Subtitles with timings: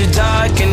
[0.00, 0.69] after dark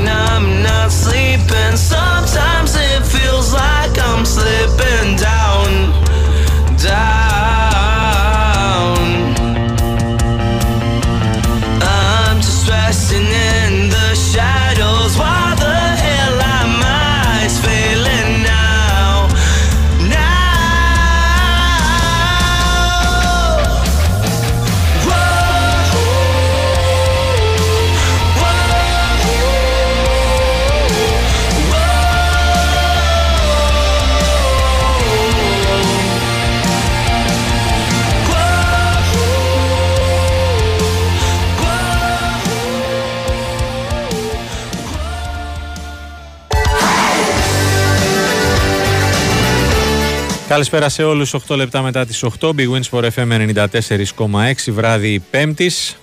[50.58, 55.96] Καλησπέρα σε όλους, 8 λεπτά μετά τις 8, Big Wins for FM 94,6 βράδυ 5ης,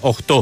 [0.00, 0.38] 8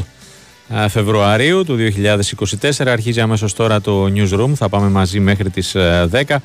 [0.75, 2.87] α, Φεβρουαρίου του 2024.
[2.87, 6.35] Αρχίζει αμέσως τώρα το Newsroom, θα πάμε μαζί μέχρι τις ε, 10,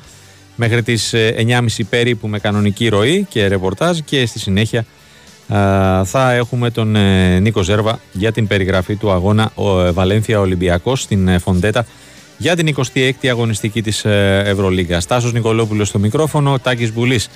[0.55, 4.85] μέχρι τις ε, 9.30 περίπου με κανονική ροή και ρεπορτάζ και στη συνέχεια
[5.47, 10.39] α, θα έχουμε τον ε, Νίκο Ζέρβα για την περιγραφή του αγώνα ο, ε, Βαλένθια
[10.39, 11.85] Ολυμπιακός στην ε, Φοντέτα
[12.41, 15.05] για την 26η αγωνιστική της ε, Ευρωλίγας.
[15.05, 17.29] Τάσος Νικολόπουλος στο μικρόφωνο, Τάκης Μπουλής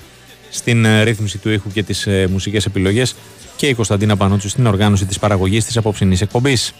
[0.50, 3.14] στην ε, ρύθμιση του ήχου και τις ε, μουσικές επιλογές
[3.56, 6.72] και η Κωνσταντίνα Πανότσου στην οργάνωση της παραγωγής της απόψινής εκπομπής.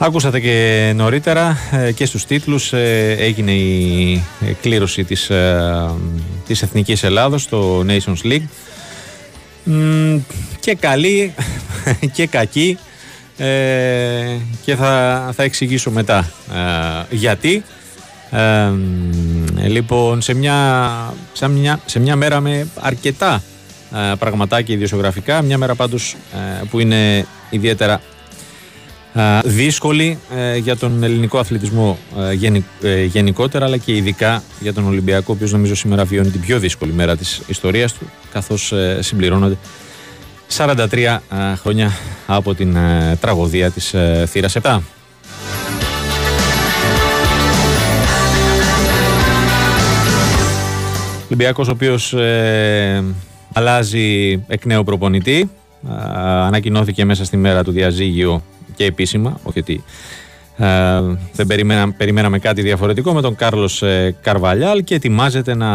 [0.00, 5.90] Άκουσατε και νωρίτερα ε, και στους τίτλους ε, έγινε η ε, κλήρωση της, ε,
[6.46, 8.46] της Εθνικής Ελλάδος στο Nations League.
[9.64, 10.16] Μ,
[10.60, 11.34] και καλή
[12.14, 12.78] και κακή
[13.36, 16.30] ε, και θα, θα εξηγήσω μετά
[17.10, 17.62] ε, γιατί.
[18.30, 18.70] Ε,
[19.66, 20.90] λοιπόν σε μια,
[21.32, 23.42] σε, μια, σε μια μέρα με αρκετά
[23.94, 28.00] ε, πραγματάκια ιδιοσιογραφικά μια μέρα πάντως ε, που είναι ιδιαίτερα α,
[29.44, 34.86] δύσκολη ε, για τον ελληνικό αθλητισμό ε, γενι- ε, γενικότερα αλλά και ειδικά για τον
[34.86, 38.98] Ολυμπιακό ο οποίος νομίζω σήμερα βιώνει την πιο δύσκολη μέρα της ιστορίας του καθώς ε,
[39.00, 39.56] συμπληρώνονται
[40.56, 41.92] 43 α, χρόνια
[42.26, 44.78] από την ε, τραγωδία της ε, θύρας 7.
[51.26, 53.04] Ολυμπιακός ο οποίος ε,
[53.52, 55.50] αλλάζει εκ νέου προπονητή.
[55.88, 58.42] Α, ανακοινώθηκε μέσα στη μέρα του διαζύγιο
[58.78, 59.84] και επίσημα, όχι ότι
[60.60, 61.00] Ε,
[61.32, 65.70] δεν περιμένα, περιμέναμε κάτι διαφορετικό με τον Κάρλος ε, Καρβαλιάλ και ετοιμάζεται να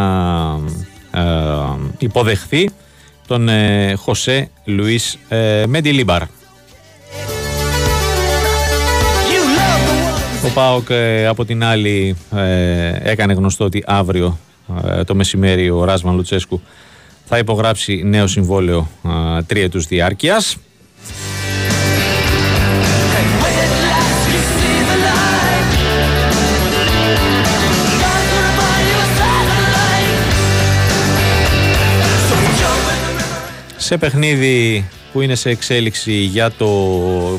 [1.12, 1.22] ε,
[1.98, 2.70] υποδεχθεί
[3.28, 6.22] τον ε, Χωσέ Λουίς ε, Μεντιλίμπαρ.
[10.46, 14.38] Ο ΠΑΟΚ ε, από την άλλη ε, έκανε γνωστό ότι αύριο
[14.86, 16.62] ε, το μεσημέρι ο Ράσμαν Λουτσέσκου
[17.26, 18.90] θα υπογράψει νέο συμβόλαιο
[19.48, 20.58] τριετούς διάρκειας.
[33.94, 36.68] Σε παιχνίδι που είναι σε εξέλιξη για το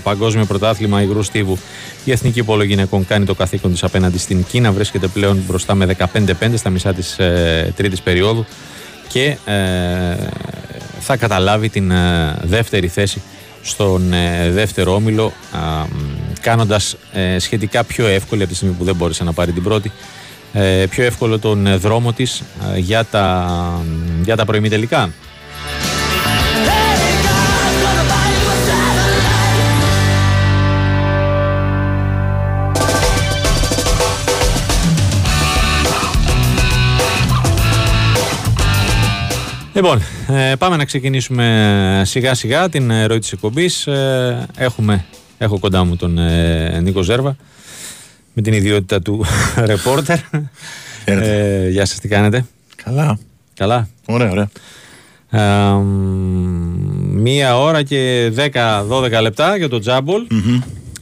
[0.02, 1.58] Παγκόσμιο Πρωτάθλημα Υγρού Στίβου,
[2.04, 4.72] η Εθνική Πόλο Γυναικών κάνει το καθήκον της απέναντι στην Κίνα.
[4.72, 8.46] Βρίσκεται πλέον μπροστά με 15-5 στα μισά της ε, τρίτης περίοδου
[9.08, 9.54] και ε,
[11.00, 13.22] θα καταλάβει την ε, δεύτερη θέση
[13.62, 15.86] στον ε, δεύτερο όμιλο ε,
[16.40, 16.96] κάνοντας
[17.38, 19.92] σχετικά πιο εύκολη από τη στιγμή που δεν μπόρεσε να πάρει την πρώτη
[20.90, 22.42] πιο εύκολο τον δρόμο της
[22.76, 23.48] για τα,
[24.22, 25.12] για τα τελικά.
[39.74, 43.86] Λοιπόν, ε, πάμε να ξεκινήσουμε σιγά σιγά την ροή της εκπομπής.
[43.86, 45.04] Ε, έχουμε,
[45.38, 47.36] έχω κοντά μου τον ε, Νίκο Ζέρβα
[48.32, 49.24] με την ιδιότητα του
[49.70, 50.18] ρεπόρτερ.
[51.04, 52.44] Ε, γεια σας, τι κάνετε;
[52.84, 53.18] Καλά.
[53.54, 53.88] Καλά.
[54.06, 54.48] Ωραία, ωραία.
[57.12, 60.26] μία ώρα και 10-12 λεπτά για το τζαμπολ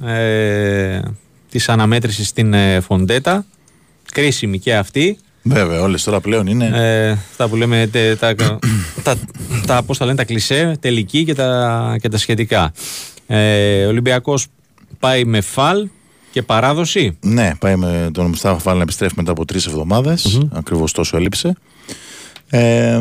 [0.05, 1.01] ε,
[1.51, 3.45] της αναμέτρησης στην Φοντέτα.
[4.13, 5.19] Κρίσιμη και αυτή.
[5.43, 6.71] Βέβαια, όλες τώρα πλέον είναι.
[6.75, 8.35] Ε, αυτά που λέμε, τε, τα,
[9.03, 9.17] τα,
[9.67, 12.73] τα, πώς τα λένε, τα κλισέ, τελική και τα, και τα σχετικά.
[13.27, 14.47] Ε, ο Ολυμπιακός
[14.99, 15.89] πάει με φαλ
[16.31, 17.19] και παράδοση.
[17.21, 20.39] Ναι, πάει με τον Μουστάφα Φαλ να επιστρέφει μετά από τρεις εβδομάδες.
[20.39, 20.49] Mm-hmm.
[20.53, 21.55] Ακριβώς τόσο έλειψε.
[22.49, 23.01] Ε,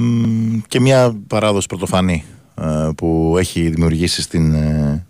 [0.67, 2.23] και μια παράδοση πρωτοφανή
[2.61, 5.05] ε, που έχει δημιουργήσει στην ε,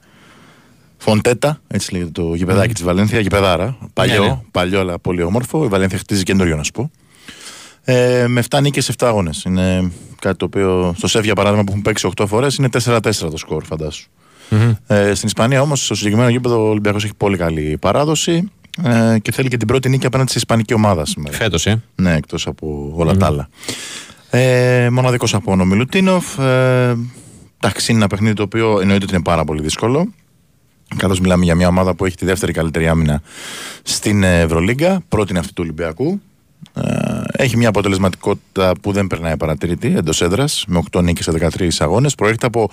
[0.97, 2.73] Φοντέτα, έτσι λέγεται το γηπεδάκι mm.
[2.73, 3.19] της Βαλένθια.
[3.19, 3.77] Γηπεδάρα.
[3.93, 4.39] Παλιό, ναι, ναι.
[4.51, 5.63] παλιό αλλά πολύ όμορφο.
[5.63, 6.91] Η Βαλένθια χτίζει καινούριο, να σου πω.
[7.83, 9.29] Ε, με 7 νίκε, 7 αγώνε.
[9.45, 12.99] Είναι κάτι το οποίο στο ΣΕΒ για παράδειγμα που έχουν παίξει 8 φορές είναι 4-4
[13.11, 14.09] το σκορ, φαντάσου.
[14.51, 14.75] Mm-hmm.
[14.87, 18.51] Ε, στην Ισπανία όμως, στο συγκεκριμένο γήπεδο, ο Ολυμπιακός έχει πολύ καλή παράδοση
[18.83, 21.37] ε, και θέλει και την πρώτη νίκη απέναντι σε Ισπανική ομάδα σήμερα.
[21.37, 21.81] Φέτος, ε.
[21.95, 23.17] Ναι, εκτός από όλα mm-hmm.
[23.17, 23.49] τα άλλα.
[24.29, 26.37] Ε, Μοναδικός από ο Μιλουτίνοφ.
[26.39, 26.95] Ε,
[27.59, 30.07] εντάξει, είναι ένα παιχνίδι το οποίο εννοείται ότι είναι πάρα πολύ δύσκολο.
[30.97, 33.21] Καθώς μιλάμε για μια ομάδα που έχει τη δεύτερη καλύτερη άμυνα
[33.83, 36.21] στην Ευρωλίγκα, πρώτη είναι αυτή του Ολυμπιακού.
[36.73, 41.69] Ε, έχει μια αποτελεσματικότητα που δεν περνάει παρατηρητή εντός έδρας με 8 νίκες σε 13
[41.79, 42.15] αγώνες.
[42.15, 42.69] Προέρχεται από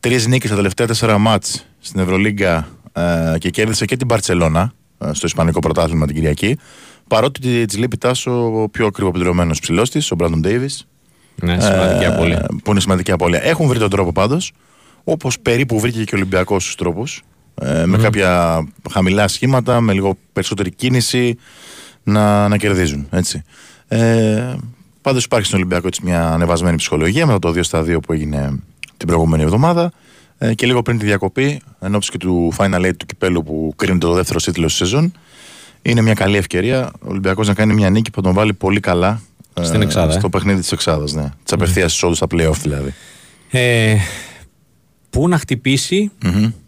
[0.00, 5.12] 3 νίκες στα τελευταία 4 μάτς στην Ευρωλίγκα ε, και κέρδισε και την Παρσελώνα ε,
[5.12, 6.58] στο Ισπανικό Πρωτάθλημα την Κυριακή.
[7.08, 10.86] Παρότι τη λείπει τάσο ο πιο ακριβοπεντρωμένο ψηλός της, ο Μπράντον Ντέιβις.
[11.42, 12.46] Ναι, σημαντική απώλεια.
[12.64, 13.44] Που είναι σημαντική απώλεια.
[13.44, 14.52] Έχουν βρει τον τρόπο πάντως,
[15.04, 17.22] όπως περίπου βρήκε και ο Ολυμπιακός στους τρόπους.
[17.84, 21.38] Με κάποια χαμηλά σχήματα, με λίγο περισσότερη κίνηση,
[22.02, 23.06] να, να κερδίζουν.
[23.10, 23.42] Έτσι.
[23.88, 24.54] Ε,
[25.02, 28.60] Πάντως υπάρχει στον Ολυμπιακό έτσι, μια ανεβασμένη ψυχολογία μετά το 2 στα 2 που έγινε
[28.96, 29.92] την προηγούμενη εβδομάδα.
[30.38, 34.06] Ε, και λίγο πριν τη διακοπή, εν και του Final Eight του κυπέλου που κρίνεται
[34.06, 35.12] το δεύτερο τίτλο της σεζόν,
[35.82, 39.20] είναι μια καλή ευκαιρία ο Ολυμπιακός να κάνει μια νίκη που τον βάλει πολύ καλά
[39.54, 40.28] ε, Στην εξάδα, στο ε.
[40.28, 41.12] παιχνίδι της Εξάδας.
[41.12, 41.28] Ναι.
[41.42, 41.94] Της απευθείας mm.
[41.94, 42.94] εισόδου στα playoff δηλαδή.
[43.50, 43.96] Ε,
[45.10, 46.10] πού να χτυπησει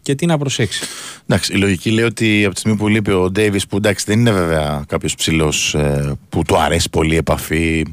[0.03, 0.85] και τι να προσέξει.
[1.27, 4.19] Εντάξει, η λογική λέει ότι από τη στιγμή που λείπει ο Ντέιβις, που εντάξει δεν
[4.19, 7.85] είναι βέβαια κάποιος ψηλός ε, που του αρέσει πολύ η επαφή.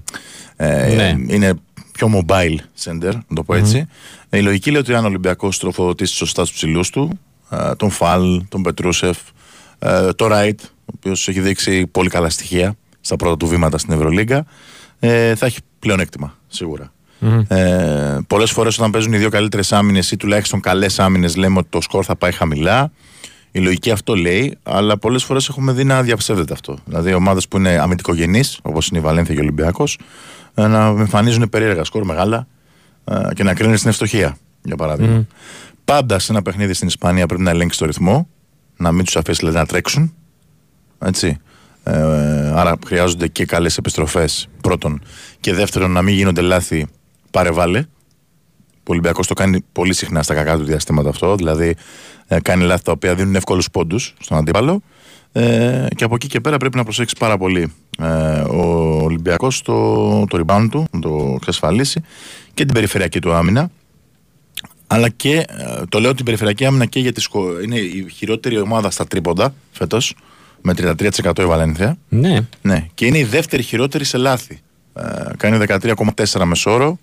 [0.55, 1.33] Ε, ναι.
[1.33, 1.53] Είναι
[1.91, 3.87] πιο mobile center, να το πω ετσι
[4.29, 7.19] ε, Η λογική λέει ότι αν ο Ολυμπιακός τροφοδοτήσει σωστά τους ψηλούς του,
[7.77, 9.17] τον Φαλ, τον Πετρούσεφ,
[10.15, 14.45] τον Ράιτ, ο οποίος έχει δείξει πολύ καλά στοιχεία στα πρώτα του βήματα στην Ευρωλίγκα,
[15.35, 16.91] θα έχει πλεονέκτημα σίγουρα.
[17.21, 17.43] Mm-hmm.
[17.47, 21.67] Ε, Πολλές φορές όταν παίζουν οι δύο καλύτερες άμυνες ή τουλάχιστον καλές άμυνες, λέμε ότι
[21.69, 22.91] το σκορ θα πάει χαμηλά.
[23.51, 26.77] Η λογική αυτό λέει, αλλά πολλές φορές έχουμε δει να διαψεύδεται αυτό.
[26.85, 29.99] Δηλαδή, ομάδες που είναι αμυντικογενείς, όπως είναι η Βαλένθια και ο Ολυμπιακός,
[30.53, 32.47] ε, να εμφανίζουν περίεργα σκορ μεγάλα
[33.05, 35.21] ε, και να κρίνει στην ευστοχία, για παράδειγμα.
[35.21, 35.25] Mm.
[35.85, 38.27] Πάντα σε ένα παιχνίδι στην Ισπανία πρέπει να ελέγξει το ρυθμό,
[38.77, 40.13] να μην τους αφήσει δηλαδή, να τρέξουν.
[40.99, 41.37] Έτσι.
[41.83, 41.93] Ε,
[42.55, 45.01] άρα χρειάζονται και καλές επιστροφές πρώτον.
[45.39, 46.87] Και δεύτερον, να μην γίνονται λάθη
[47.31, 51.35] πάρε Ο Ολυμπιακός το κάνει πολύ συχνά στα κακά του διαστήματα αυτό.
[51.35, 51.75] Δηλαδή
[52.27, 54.81] ε, κάνει λάθη τα οποία δίνουν εύκολους πόντους στον αντίπαλο.
[55.31, 60.25] Ε, και από εκεί και πέρα πρέπει να προσέξει πάρα πολύ ε, ο Ολυμπιακός το,
[60.25, 62.01] το rebound του, να το εξασφαλίσει
[62.53, 63.69] και την περιφερειακή του άμυνα.
[64.87, 65.45] Αλλά και ε,
[65.89, 67.21] το λέω την περιφερειακή άμυνα και γιατί
[67.63, 70.15] είναι η χειρότερη ομάδα στα τρίποντα φέτος.
[70.61, 71.97] Με 33% η Βαλένθια.
[72.09, 72.39] Ναι.
[72.61, 72.87] ναι.
[72.93, 74.59] Και είναι η δεύτερη χειρότερη σε λάθη.
[74.93, 75.03] Ε,
[75.37, 76.99] κάνει 13,4 μεσόρο.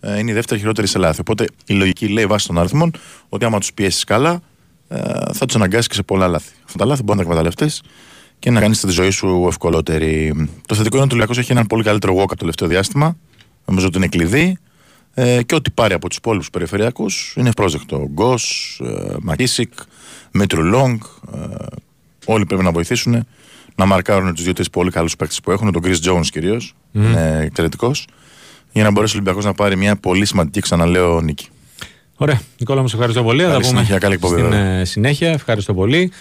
[0.00, 1.20] Ε, είναι η δεύτερη χειρότερη σε λάθη.
[1.20, 2.90] Οπότε η λογική λέει βάσει των αριθμών
[3.28, 4.40] ότι άμα τους πιέσεις καλά
[4.88, 4.98] ε,
[5.32, 6.52] θα τους αναγκάσεις και σε πολλά λάθη.
[6.64, 7.82] Αυτά τα λάθη μπορεί να τα εκμεταλλευτείς
[8.38, 10.48] και να κάνεις τη ζωή σου ευκολότερη.
[10.66, 13.16] Το θετικό είναι ότι ο Ολυμπιακός έχει έναν πολύ καλύτερο walk το τελευταίο διάστημα.
[13.64, 14.58] Νομίζω ότι είναι κλειδί.
[15.14, 18.08] Ε, και ό,τι πάρει από τους υπόλοιπου περιφερειακούς είναι ευπρόσδεκτο.
[18.12, 19.72] Γκος, ε, Μακίσικ,
[20.30, 21.02] Μέτρου Λόγκ.
[21.34, 21.38] Ε,
[22.24, 23.26] όλοι πρέπει να βοηθήσουν
[23.74, 25.72] να μαρκάρουν τους δύο-τρεις πολύ καλούς παίκτες που έχουν.
[25.72, 26.74] Τον Chris Jones κυρίως.
[26.94, 26.98] Mm.
[26.98, 28.06] Είναι εξαιρετικός.
[28.78, 31.46] Για να μπορέσει ο Ολυμπιακός να πάρει μια πολύ σημαντική, ξαναλέω, νίκη.
[32.16, 32.40] Ωραία.
[32.58, 33.42] Νικόλα, μου σε ευχαριστώ πολύ.
[33.42, 35.30] Καλή θα πούμε συνέχεια, καλή εκπομπή, στην ε, συνέχεια.
[35.30, 36.12] Ευχαριστώ πολύ.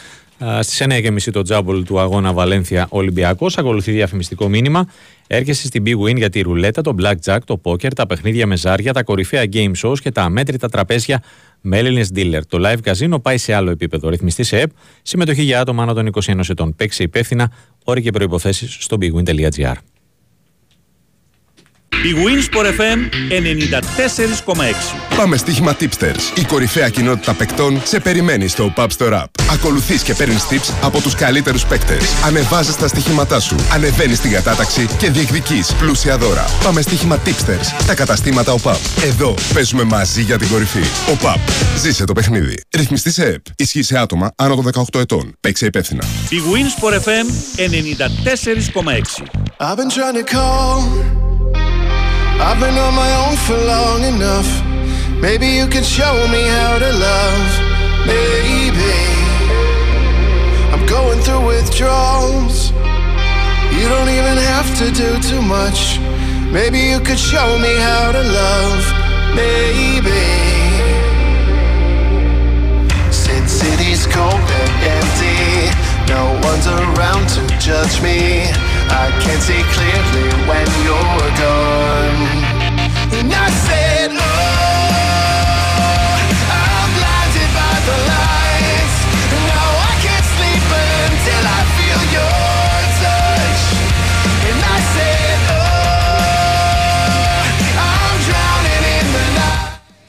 [0.59, 3.57] Στις 9.30 το τζάμπολ του αγώνα Βαλένθια Ολυμπιακός.
[3.57, 4.89] Ακολουθεί διαφημιστικό μήνυμα.
[5.27, 8.93] Έρχεσαι στην Big Win για τη ρουλέτα, το blackjack, το poker, τα παιχνίδια με ζάρια,
[8.93, 11.23] τα κορυφαία game shows και τα αμέτρητα τραπέζια
[11.61, 12.41] με Έλληνες dealer.
[12.49, 14.09] Το live casino πάει σε άλλο επίπεδο.
[14.09, 14.71] Ρυθμιστή σε ΕΠ,
[15.01, 16.75] συμμετοχή για άτομα άνω των 21 ετών.
[16.75, 17.51] Παίξει υπεύθυνα,
[17.83, 19.73] όροι και προποθέσει στο bigwin.gr.
[22.03, 22.99] Η Winsport FM
[24.49, 26.37] 94,6 Πάμε στοίχημα Tipsters.
[26.37, 29.25] Η κορυφαία κοινότητα παικτών σε περιμένει στο Pub Store App.
[29.51, 32.03] Ακολουθείς και παίρνεις tips από τους καλύτερους παίκτες.
[32.25, 36.45] Ανεβάζεις τα στοιχήματά σου, ανεβαίνεις την κατάταξη και διεκδικείς πλούσια δώρα.
[36.63, 37.85] Πάμε στοίχημα Tipsters.
[37.87, 38.77] Τα καταστήματα ο Pub.
[39.03, 40.83] Εδώ παίζουμε μαζί για την κορυφή.
[41.11, 41.39] Ο Pub.
[41.77, 42.55] Ζήσε το παιχνίδι.
[42.77, 43.45] Ρυθμιστή σε ΕΠ.
[43.55, 45.33] Ισχύει σε άτομα άνω των 18 ετών.
[45.39, 46.03] Παίξε υπεύθυνα.
[46.29, 47.25] Η Winsport FM
[49.57, 54.49] 94,6 I've been on my own for long enough.
[55.21, 57.49] Maybe you can show me how to love.
[58.05, 58.95] Maybe
[60.73, 62.71] I'm going through withdrawals.
[63.77, 65.99] You don't even have to do too much.
[66.51, 68.83] Maybe you could show me how to love.
[69.35, 70.25] Maybe.
[73.11, 75.69] Since city's cold and empty,
[76.07, 78.51] no one's around to judge me.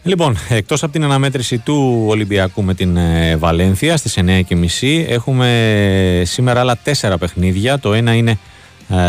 [0.03, 4.19] Λοιπόν, εκτός από την αναμέτρηση του Ολυμπιακού με την ε, Βαλένθια στις
[4.81, 7.79] 9.30, έχουμε σήμερα άλλα τέσσερα παιχνίδια.
[7.79, 8.39] Το ένα είναι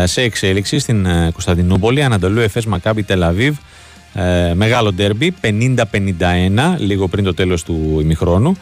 [0.04, 2.02] σε εξέλιξη στην ε, Κωνσταντινούπολη.
[2.02, 3.56] Ανατολού Εφές Μακάμπι Τελαβίβ.
[4.14, 5.80] Ε, μεγάλο ντέρμπι 50-51
[6.78, 8.56] λίγο πριν το τέλος του ημιχρόνου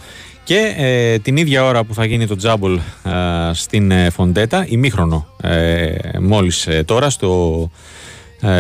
[0.44, 2.78] και την ίδια ώρα που θα γίνει το τζάμπολ
[3.52, 5.26] στην Φοντέτα ημίχρονο
[6.20, 7.70] μόλις τώρα στο,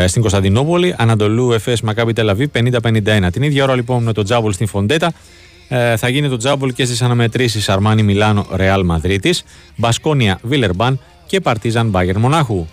[0.06, 2.48] στην Κωνσταντινούπολη Ανατολού Εφές Μακάμπι Τελαβίβ
[2.82, 5.12] 50-51 την ίδια ώρα λοιπόν με το τζάμπολ στην Φοντέτα
[5.96, 9.44] θα γίνει το τζάμπολ και στις αναμετρήσεις Αρμάνι Μιλάνο Ρεάλ Μαδρίτης
[9.76, 12.66] Μπασκόνια Βίλερμπαν και Παρτίζαν Μπάγκερ Μονάχου.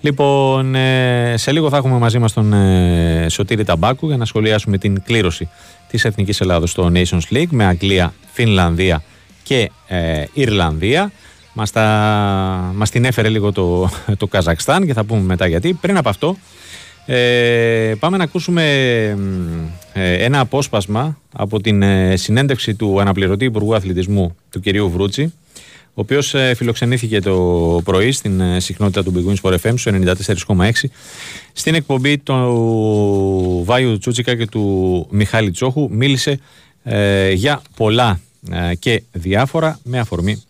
[0.00, 4.78] Λοιπόν, ε, σε λίγο θα έχουμε μαζί μας τον ε, Σωτήρη Ταμπάκου για να σχολιάσουμε
[4.78, 5.48] την κλήρωση
[5.88, 9.02] της Εθνικής Ελλάδος στο Nations League με Αγγλία, Φινλανδία
[9.42, 11.12] και ε, Ιρλανδία.
[11.52, 15.72] Μας, τα, μας την έφερε λίγο το, το Καζακστάν και θα πούμε μετά γιατί.
[15.72, 16.36] Πριν από αυτό
[17.06, 18.62] ε, πάμε να ακούσουμε
[19.92, 25.32] ε, ένα απόσπασμα από την ε, συνέντευξη του αναπληρωτή Υπουργού Αθλητισμού του κυρίου Βρούτσι
[25.88, 29.92] ο οποίος ε, φιλοξενήθηκε το πρωί στην συχνότητα του Big Wings for FM στο
[30.56, 30.70] 94,6
[31.52, 36.38] στην εκπομπή του Βάιου Τσούτσικα και του Μιχάλη Τσόχου μίλησε
[37.34, 38.20] για πολλά
[38.78, 40.42] και διάφορα με αφορμή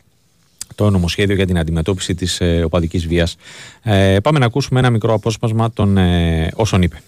[0.76, 3.36] το νομοσχέδιο για την αντιμετώπιση της ε, οπαδικής βίας.
[3.82, 7.02] Ε, πάμε να ακούσουμε ένα μικρό απόσπασμα των ε, όσων είπε.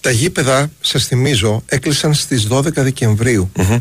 [0.00, 3.50] Τα γήπεδα, σας θυμίζω, έκλεισαν στις 12 Δεκεμβρίου.
[3.56, 3.80] Mm-hmm.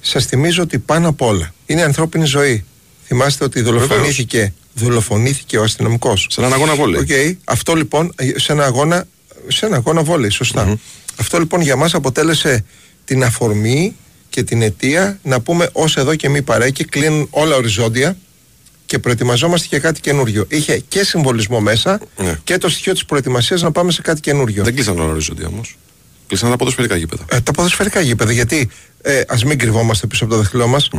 [0.00, 2.64] Σας θυμίζω ότι πάνω απ' όλα είναι ανθρώπινη ζωή.
[3.04, 6.26] Θυμάστε ότι δολοφονήθηκε, δολοφονήθηκε ο αστυνομικός.
[6.30, 7.06] Σε έναν αγώνα βόλεϊ.
[7.08, 7.36] Okay.
[7.44, 9.06] Αυτό λοιπόν, σε ένα αγώνα,
[9.48, 10.30] σε ένα αγώνα βόλεϊ,
[11.16, 12.64] Αυτό λοιπόν για μας αποτέλεσε
[13.04, 13.96] την αφορμή
[14.28, 18.16] και την αιτία να πούμε ως εδώ και μη παρέκει, κλείνουν όλα οριζόντια
[18.88, 20.44] και προετοιμαζόμαστε για κάτι καινούριο.
[20.48, 22.38] Είχε και συμβολισμό μέσα ναι.
[22.44, 24.64] και το στοιχείο της προετοιμασίας να πάμε σε κάτι καινούριο.
[24.64, 25.76] Δεν κλείσαν όλα οριζόντια όμως.
[26.26, 27.24] Κλείσαν τα ποδοσφαιρικά γήπεδα.
[27.30, 28.70] Ε, τα ποδοσφαιρικά γήπεδα, γιατί
[29.02, 30.90] ε, ας μην κρυβόμαστε πίσω από το δαχτυλό μας.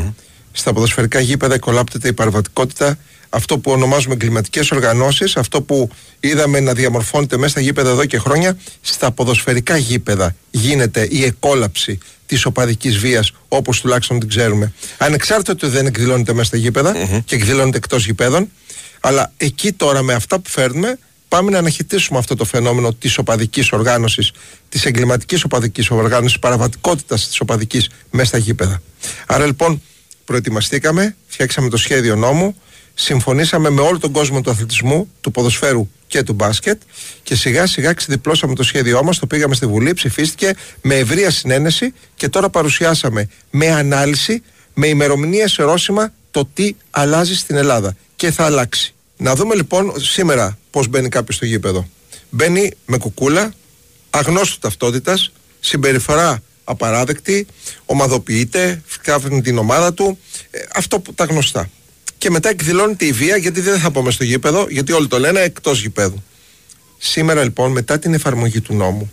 [0.51, 2.98] Στα ποδοσφαιρικά γήπεδα εκολάπτεται η παραβατικότητα,
[3.29, 8.17] αυτό που ονομάζουμε εγκληματικές οργανώσεις, αυτό που είδαμε να διαμορφώνεται μέσα στα γήπεδα εδώ και
[8.17, 8.57] χρόνια.
[8.81, 14.74] Στα ποδοσφαιρικά γήπεδα γίνεται η εκόλαψη της οπαδικής βίας, όπως τουλάχιστον την ξέρουμε.
[14.98, 16.95] Ανεξάρτητα ότι δεν εκδηλώνεται μέσα στα γηπεδα
[17.25, 18.51] και εκδηλώνεται εκτός γηπέδων,
[19.00, 23.71] Αλλά εκεί τώρα με αυτά που φέρνουμε πάμε να αναχαιτήσουμε αυτό το φαινόμενο της οπαδικής
[23.71, 24.31] οργάνωσης,
[24.69, 28.81] της εγκληματικής οπαδικής οργάνωσης, παραβατικότητας της οπαδικής μέσα στα γήπεδα.
[29.27, 29.81] Άρα λοιπόν
[30.25, 32.55] προετοιμαστήκαμε, φτιάξαμε το σχέδιο νόμου,
[33.01, 36.82] συμφωνήσαμε με όλο τον κόσμο του αθλητισμού, του ποδοσφαίρου και του μπάσκετ
[37.24, 41.94] και σιγά σιγά ξεδιπλώσαμε το σχέδιό μας, το πήγαμε στη Βουλή, ψηφίστηκε με ευρεία συνένεση
[42.15, 44.41] και τώρα παρουσιάσαμε με ανάλυση,
[44.74, 48.94] με ημερομηνία σε ρώσιμα το τι αλλάζει στην Ελλάδα και θα αλλάξει.
[49.18, 51.88] Να δούμε λοιπόν σήμερα πώς μπαίνει κάποιος στο γήπεδο.
[52.29, 53.53] Μπαίνει με κουκούλα,
[54.10, 57.48] αγνώστου ταυτότητας, συμπεριφορά απαράδεκτη,
[57.86, 60.20] ομαδοποιείται, φτιάχνει την ομάδα του,
[60.51, 61.70] ε, αυτό που τα γνωστά.
[62.20, 65.40] Και μετά εκδηλώνεται η βία γιατί δεν θα πάμε στο γήπεδο, γιατί όλοι το λένε
[65.40, 66.24] εκτός γήπεδου.
[66.98, 69.12] Σήμερα λοιπόν μετά την εφαρμογή του νόμου,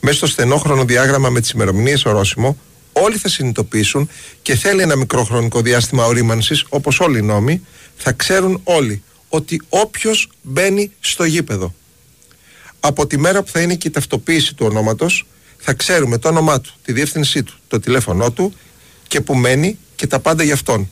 [0.00, 2.58] μέσα στο στενό χρονοδιάγραμμα με τις ημερομηνίες ορόσημο,
[2.92, 4.08] όλοι θα συνειδητοποιήσουν
[4.42, 7.66] και θέλει ένα μικρό χρονικό διάστημα ορίμανσης, όπως όλοι οι νόμοι,
[7.96, 11.74] θα ξέρουν όλοι ότι όποιος μπαίνει στο γήπεδο
[12.80, 15.26] από τη μέρα που θα είναι και η ταυτοποίηση του ονόματος
[15.56, 18.54] θα ξέρουμε το όνομά του, τη διεύθυνσή του, το τηλέφωνό του
[19.08, 20.90] και που μένει και τα πάντα για αυτόν.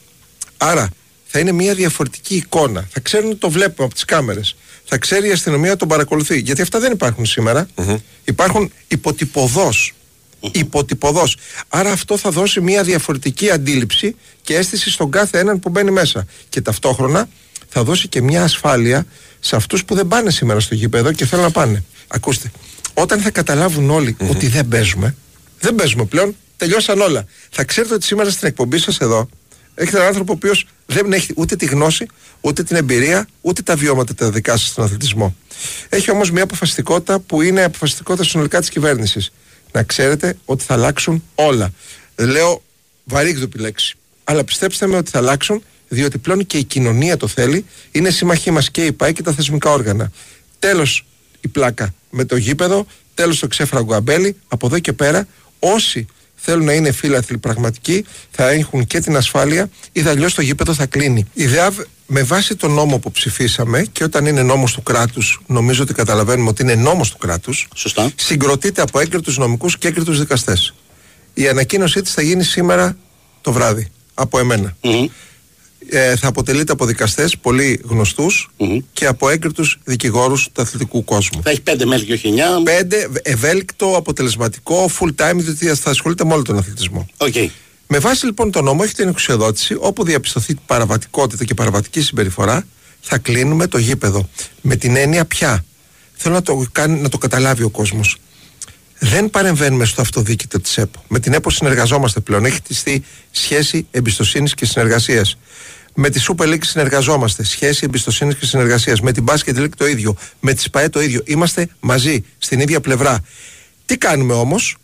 [0.56, 0.88] Άρα
[1.26, 2.88] θα είναι μια διαφορετική εικόνα.
[2.90, 4.56] Θα ξέρουν ότι το βλέπουμε από τις κάμερες.
[4.84, 6.38] Θα ξέρει η αστυνομία τον παρακολουθεί.
[6.38, 7.24] Γιατί αυτά δεν υπάρχουν
[8.24, 9.92] Υπάρχουν υποτυπωδώς.
[10.52, 11.36] Υποτυπωδώς.
[11.68, 16.26] Άρα αυτό θα δώσει μια διαφορετική αντίληψη και αίσθηση στον κάθε έναν που μπαίνει μέσα.
[16.48, 17.28] Και ταυτόχρονα
[17.68, 19.06] θα δώσει και μια ασφάλεια
[19.40, 21.84] σε αυτούς που δεν πάνε σήμερα στο γήπεδο και θέλουν να πάνε.
[22.08, 22.50] Ακούστε,
[22.94, 23.90] όταν θα καταλάβουν
[24.28, 25.16] ότι δεν παίζουμε,
[25.60, 27.26] δεν παίζουμε πλέον, τελειώσαν όλα.
[27.50, 29.28] Θα ξέρετε ότι σήμερα στην εκπομπή σας εδώ
[29.76, 32.06] έχετε έναν άνθρωπο ο οποίος δεν έχει ούτε τη γνώση,
[32.40, 35.36] ούτε την εμπειρία, ούτε τα βιώματα τα δικά σας στον αθλητισμό.
[35.88, 39.32] Έχει όμως μια αποφασιστικότητα που είναι αποφασιστικότητα συνολικά της κυβέρνησης.
[39.72, 41.72] Να ξέρετε ότι θα αλλάξουν όλα.
[42.16, 42.62] Λέω
[43.04, 43.96] βαρύγδουπη λέξη.
[44.24, 47.64] Αλλά πιστέψτε με ότι θα αλλάξουν, διότι πλέον και η κοινωνία το θέλει.
[47.90, 50.12] Είναι συμμαχή μας και η ΠΑΕ και τα θεσμικά όργανα.
[50.58, 51.06] Τέλος
[51.40, 54.36] η πλάκα με το γήπεδο, τέλος το ξέφραγο αμπέλι.
[54.48, 55.26] Από εδώ και πέρα,
[55.58, 60.74] όσοι θέλουν να είναι φίλαθλοι πραγματικοί, θα έχουν και την ασφάλεια, ή αλλιώς το γήπεδο
[60.74, 61.26] θα κλείνει.
[61.32, 65.82] Η ΔΕΑΒ με βάση τον νόμο που ψηφίσαμε και όταν είναι νόμος του κράτους νομίζω
[65.82, 68.10] ότι καταλαβαίνουμε ότι είναι νόμος του κράτους Σωστά.
[68.14, 70.74] συγκροτείται από έγκριτους νομικούς και έγκριτους δικαστές
[71.38, 72.96] η ανακοίνωσή της θα γίνει σήμερα
[73.40, 74.38] το βράδυ από
[75.90, 77.80] ε, θα αποτελείται από δικαστές πολύ
[78.92, 81.42] και από έγκριτους δικηγόρους του αθλητικού κόσμου.
[81.42, 82.62] Θα έχει πέντε μέλη και όχι εννιά.
[82.64, 87.06] Πέντε, ευέλικτο, αποτελεσματικό, full time, διότι θα ασχολείται με όλο τον αθλητισμό.
[87.16, 87.48] Okay.
[87.86, 92.66] Με βάση λοιπόν τον νόμο, έχει την εξουσιοδότηση, όπου διαπιστωθεί παραβατικότητα και παραβατική συμπεριφορά,
[93.00, 94.28] θα κλείνουμε το γήπεδο.
[94.60, 95.64] Με την έννοια πια.
[96.14, 98.16] Θέλω να το, κάνει, να το καταλάβει ο κόσμος.
[98.98, 101.04] Δεν παρεμβαίνουμε στο αυτοδίκητο της ΕΠΟ.
[101.08, 102.44] Με την ΕΠΟ συνεργαζόμαστε πλέον.
[102.44, 105.38] Έχει χτιστεί σχέση εμπιστοσύνης και συνεργασίας.
[105.98, 107.44] Με τη Super League συνεργαζόμαστε.
[107.44, 109.00] Σχέση εμπιστοσύνης και συνεργασίας.
[109.00, 110.16] Με την Basket League το ίδιο.
[110.40, 111.22] Με τη ΣΠΑΕ το ίδιο.
[111.24, 113.20] Είμαστε μαζί, στην ίδια πλευρά.
[113.86, 114.76] Τι κάνουμε όμως,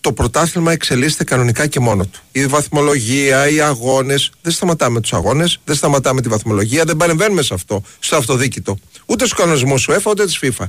[0.00, 2.20] το πρωτάθλημα εξελίσσεται κανονικά και μόνο του.
[2.32, 4.30] Η βαθμολογία, οι αγώνες.
[4.42, 8.78] Δεν σταματάμε τους αγώνες, δεν σταματάμε τη βαθμολογία, δεν παρεμβαίνουμε σε αυτό, στο αυτοδίκητο.
[9.06, 10.64] Ούτε στους κανονισμούς του ΕΦΑ, ούτε της FIFA.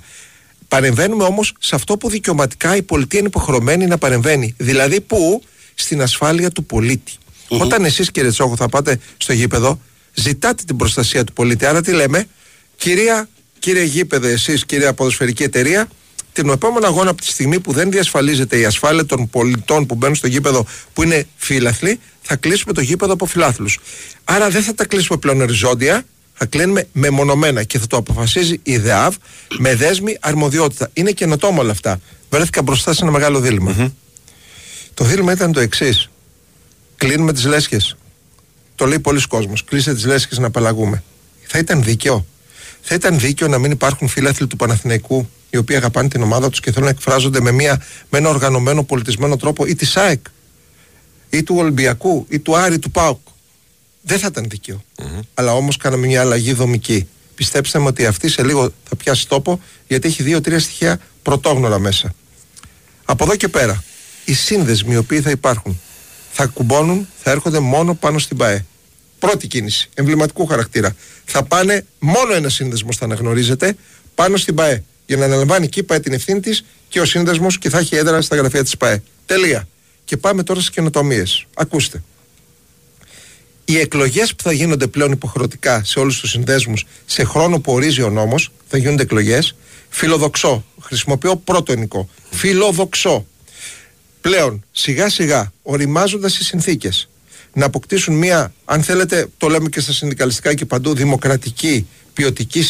[0.68, 4.54] Παρεμβαίνουμε όμως σε αυτό που δικαιωματικά η πολιτεία είναι υποχρεωμένη να παρεμβαίνει.
[4.58, 7.14] Δηλαδή, πού; Στην ασφάλεια του πολίτη.
[7.50, 9.82] Όταν εσείς, κύριε Τσόχο, θα πάτε στο γήπεδο,
[10.14, 11.66] ζητάτε την προστασία του πολίτη.
[11.66, 12.28] Άρα τι λέμε,
[12.76, 15.88] κυρία, κύριε γήπεδο, εσείς, κυρία ποδοσφαιρική εταιρεία,
[16.34, 20.16] την επόμενη αγώνα από τη στιγμή που δεν διασφαλίζεται η ασφάλεια των πολιτών που μπαίνουν
[20.16, 23.68] στο γήπεδο που είναι φύλαθλοι, θα κλείσουμε το γήπεδο από φιλάθλου.
[24.24, 28.78] Άρα δεν θα τα κλείσουμε πλέον οριζόντια, θα κλείνουμε μεμονωμένα και θα το αποφασίζει η
[28.78, 29.16] ΔΕΑΒ
[29.58, 30.90] με δέσμη αρμοδιότητα.
[30.94, 32.00] Είναι καινοτόμο όλα αυτά.
[32.30, 33.42] Βρέθηκα μπροστά σε ένα μεγάλο
[34.94, 36.10] Το δίλημα ήταν το εξής.
[37.00, 37.96] Κλείνουμε τις λέσχες.
[38.76, 39.64] Το λέει πολλοί κόσμος.
[39.64, 41.04] Κλείστε τις λέσχες να απαλλαγούμε.
[41.48, 42.26] Θα ήταν δίκαιο.
[42.82, 46.60] Θα ήταν δίκαιο να μην υπάρχουν φίλαθλοι του Παναθηναϊκού οι οποίοι αγαπάνε την ομάδα τους
[46.60, 50.26] και θέλουν να εκφράζονται με, μια, με ένα οργανωμένο πολιτισμένο τρόπο ή της ΑΕΚ
[51.30, 53.20] ή του Ολυμπιακού ή του Άρη του ΠΑΟΚ.
[54.02, 54.84] Δεν θα ήταν δίκαιο.
[55.34, 57.08] Αλλά όμως κάναμε μια αλλαγή δομική.
[57.36, 62.14] Πιστέψτε με ότι αυτή σε λίγο θα πιάσει τόπο γιατί έχει δύο-τρία στοιχεία πρωτόγνωρα μέσα.
[63.06, 63.84] Από εδώ και πέρα,
[64.26, 65.80] οι σύνδεσμοι οι οποίοι θα υπάρχουν
[66.42, 68.66] θα κουμπώνουν, θα έρχονται μόνο πάνω στην ΠαΕ.
[69.20, 70.96] Πρώτη κίνηση, εμβληματικού χαρακτήρα.
[71.26, 73.76] Θα πάνε, μόνο ένα σύνδεσμος θα αναγνωρίζεται
[74.16, 74.84] πάνω στην ΠαΕ.
[75.06, 77.96] Για να αναλαμβάνει εκεί η ΠαΕ την ευθύνη της και ο σύνδεσμος και θα έχει
[77.96, 79.04] έδρα στα γραφεία της ΠαΕ.
[79.26, 79.68] Τελεία.
[80.06, 81.46] Και πάμε τώρα στις καινοτομίες.
[81.54, 82.04] Ακούστε.
[83.66, 88.02] Οι εκλογές που θα γίνονται πλέον υποχρεωτικά σε όλους τους συνδέσμους σε χρόνο που ορίζει
[88.02, 89.56] ο νόμος, θα γίνονται εκλογές.
[89.90, 90.66] Φιλοδοξώ.
[90.82, 92.10] Χρησιμοποιώ πρώτο ενικό.
[92.30, 93.26] Φιλοδοξώ
[94.22, 97.10] πλέον σιγά σιγά οριμάζοντας οι συνθήκες
[97.54, 102.64] να αποκτήσουν μια, αν θέλετε, το λέμε και στα συνδικαλιστικά και παντού, δημοκρατική ποιοτική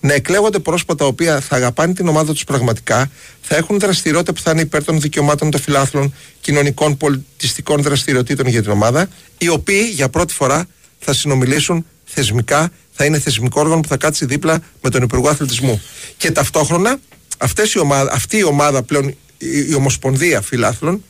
[0.00, 4.40] να εκλέγονται πρόσωπα τα οποία θα αγαπάνε την ομάδα τους πραγματικά, θα έχουν δραστηριότητα που
[4.40, 9.90] θα είναι υπέρ των δικαιωμάτων των φιλάθλων, κοινωνικών, πολιτιστικών δραστηριοτήτων για την ομάδα, οι οποίοι
[9.92, 10.66] για πρώτη φορά
[10.98, 15.82] θα συνομιλήσουν θεσμικά, θα είναι θεσμικό όργανο που θα κάτσει δίπλα με τον Υπουργό Αθλητισμού.
[16.16, 16.98] Και ταυτόχρονα
[17.38, 21.04] αυτές η ομάδα, αυτή η ομάδα πλέον, η, η Ομοσπονδία Φιλάθλων,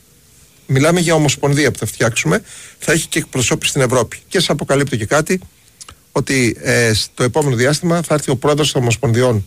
[0.65, 2.41] μιλάμε για Ομοσπονδία που θα φτιάξουμε,
[2.79, 4.17] θα έχει και εκπροσώπηση στην Ευρώπη.
[4.27, 5.39] Και σα αποκαλύπτω και κάτι,
[6.11, 9.45] ότι ε, στο επόμενο διάστημα θα έρθει ο πρόεδρος των Ομοσπονδιών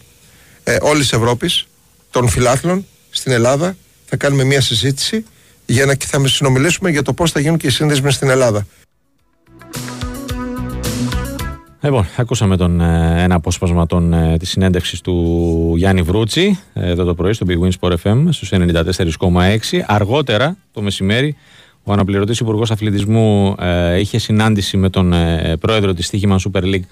[0.64, 1.66] ε, όλης της Ευρώπης,
[2.10, 3.76] των φιλάθλων, στην Ελλάδα.
[4.06, 5.24] Θα κάνουμε μια συζήτηση
[5.66, 8.66] για να θα συνομιλήσουμε για το πώς θα γίνουν και οι σύνδεσμοι στην Ελλάδα.
[11.82, 17.14] Λοιπόν, ακούσαμε τον, ε, ένα απόσπασμα των, ε, της συνέντευξης του Γιάννη Βρούτσι εδώ το
[17.14, 19.84] πρωί στο Big Win Sport FM στους 94,6.
[19.86, 21.36] Αργότερα το μεσημέρι
[21.84, 26.84] ο αναπληρωτής Υπουργός Αθλητισμού ε, είχε συνάντηση με τον ε, πρόεδρο της Στίχημα Super League,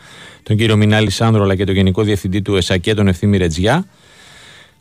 [0.43, 3.85] τον κύριο Μινάλη Σάνδρο, αλλά και τον Γενικό Διευθυντή του ΕΣΑΚΕ, τον Ευθύμη Ρετζιά.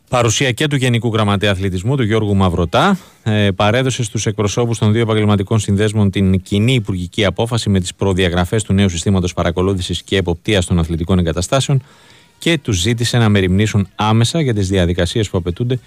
[0.08, 5.02] Παρουσία και του Γενικού Γραμματέα Αθλητισμού, του Γιώργου Μαυρωτά, ε, παρέδωσε στους εκπροσώπους των δύο
[5.02, 10.66] επαγγελματικών συνδέσμων την κοινή υπουργική απόφαση με τις προδιαγραφές του νέου συστήματος παρακολούθησης και εποπτείας
[10.66, 11.82] των αθλητικών εγκαταστάσεων
[12.38, 15.78] και τους ζήτησε να μεριμνήσουν άμεσα για τις διαδικασίες που απαιτούνται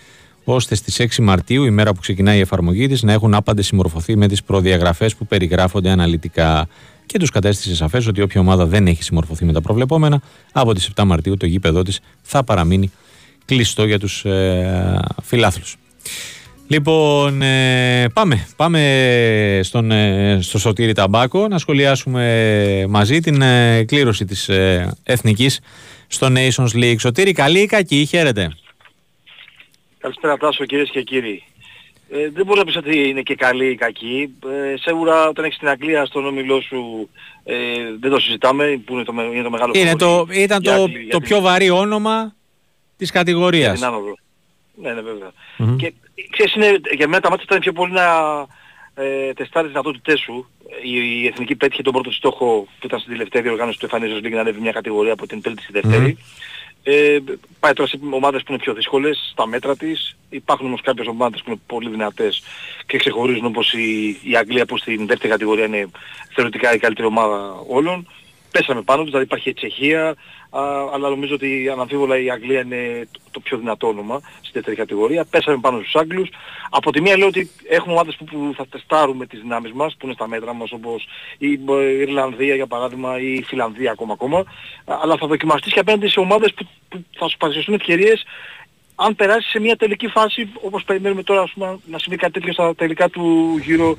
[0.44, 4.18] ώστε στις 6 Μαρτίου, η μέρα που ξεκινάει η εφαρμογή της, να έχουν άπαντε συμμορφωθεί
[4.18, 6.68] με τις προδιαγραφές που περιγράφονται αναλυτικά.
[7.06, 10.90] Και τους κατέστησε σαφές ότι όποια ομάδα δεν έχει συμμορφωθεί με τα προβλεπόμενα, από τις
[10.96, 12.92] 7 Μαρτίου το γήπεδο της θα παραμείνει
[13.46, 15.76] κλειστό για τους ε, φιλάθλους.
[16.72, 24.26] Λοιπόν, ε, πάμε, πάμε στον, ε, στο Σωτήρι Ταμπάκο να σχολιάσουμε μαζί την ε, κλήρωση
[24.26, 25.60] της ε, Εθνικής
[26.08, 27.00] στο Nations League.
[27.00, 28.56] Σωτήρι, καλή ή κακή, χαίρετε.
[29.98, 31.44] Καλησπέρα Τάσο κυρίες και κύριοι.
[32.10, 34.34] Ε, δεν μπορώ να πεις ότι είναι και καλή ή κακή.
[34.46, 37.10] Ε, σίγουρα όταν έχεις την Αγγλία στον όμιλό σου
[37.44, 37.56] ε,
[38.00, 41.42] δεν το συζητάμε που είναι το, είναι το μεγάλο είναι το, Ήταν το, το πιο
[41.42, 42.36] βαρύ όνομα
[43.02, 43.78] της κατηγορίας.
[43.78, 43.90] Για
[44.76, 45.32] ναι, ναι βέβαια.
[45.60, 45.76] Mm-hmm.
[45.78, 45.94] Και
[46.30, 48.06] ξέρεις είναι, για μένα τα μάτια ήταν πιο πολύ να
[48.94, 50.50] ε, τεστάρεις τις δυνατότητές σου.
[50.84, 54.34] Η, η Εθνική πέτυχε τον πρώτο στόχο που ήταν στην τελευταία διοργάνωση του Εφανίζος Λίγκ
[54.34, 56.18] να ανέβει μια κατηγορία από την τρίτη στη δεύτερη.
[56.18, 56.82] Mm-hmm.
[56.84, 57.18] Ε,
[57.60, 60.18] πάει τώρα σε ομάδες που είναι πιο δύσκολες στα μέτρα της.
[60.30, 62.44] Υπάρχουν όμως κάποιες ομάδες που είναι πολύ δυνατές
[62.86, 65.88] και ξεχωρίζουν όπως η, η Αγγλία που στην δεύτερη κατηγορία είναι
[66.34, 68.08] θεωρητικά η καλύτερη ομάδα όλων
[68.52, 70.16] πέσαμε πάνω τους, δηλαδή υπάρχει η Τσεχία, α,
[70.94, 75.26] αλλά νομίζω ότι αναμφίβολα η Αγγλία είναι το πιο δυνατό όνομα στη δεύτερη κατηγορία.
[75.26, 76.30] Πέσαμε πάνω στους Άγγλους.
[76.70, 80.06] Από τη μία λέω ότι έχουμε ομάδες που, που θα τεστάρουμε τις δυνάμεις μας, που
[80.06, 81.60] είναι στα μέτρα μας, όπως η
[82.00, 84.44] Ιρλανδία για παράδειγμα ή η Φιλανδία ακόμα ακόμα,
[84.86, 88.24] αλλά θα δοκιμαστείς και απέναντι σε ομάδες που, που θα σου παρουσιαστούν ευκαιρίες
[89.06, 92.76] αν περάσει σε μια τελική φάση όπως περιμένουμε τώρα πούμε, να συμβεί κάτι τέτοιο στα
[92.76, 93.96] τελικά του γύρω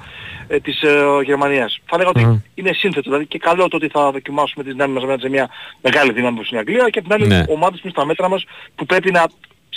[0.48, 1.80] ε, της ε, Γερμανίας.
[1.84, 5.20] Θα λέγα ότι είναι σύνθετο, δηλαδή και καλό το ότι θα δοκιμάσουμε τις δυνάμεις μας
[5.20, 5.48] σε μια
[5.82, 7.44] μεγάλη δύναμη όπως είναι η Αγγλία και από την άλλη ναι.
[7.48, 9.24] ομάδες που είναι στα μέτρα μας που πρέπει να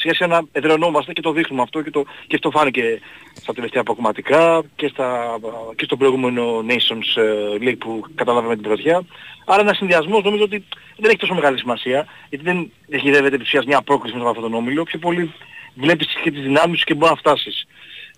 [0.05, 2.99] σιγά σιγά να εδραιωνόμαστε και το δείχνουμε αυτό και, το, και αυτό φάνηκε
[3.33, 5.37] στα τελευταία αποκομματικά και, στα,
[5.75, 9.03] και στο προηγούμενο Nations ε, League που καταλάβαμε την πρωτιά.
[9.45, 10.63] Άρα ένας συνδυασμός νομίζω ότι
[10.97, 14.83] δεν έχει τόσο μεγάλη σημασία γιατί δεν έχει επισιάς μια πρόκληση με αυτόν τον όμιλο.
[14.83, 15.33] Πιο πολύ
[15.73, 17.65] βλέπεις και τις δυνάμεις σου και μπορεί να φτάσεις.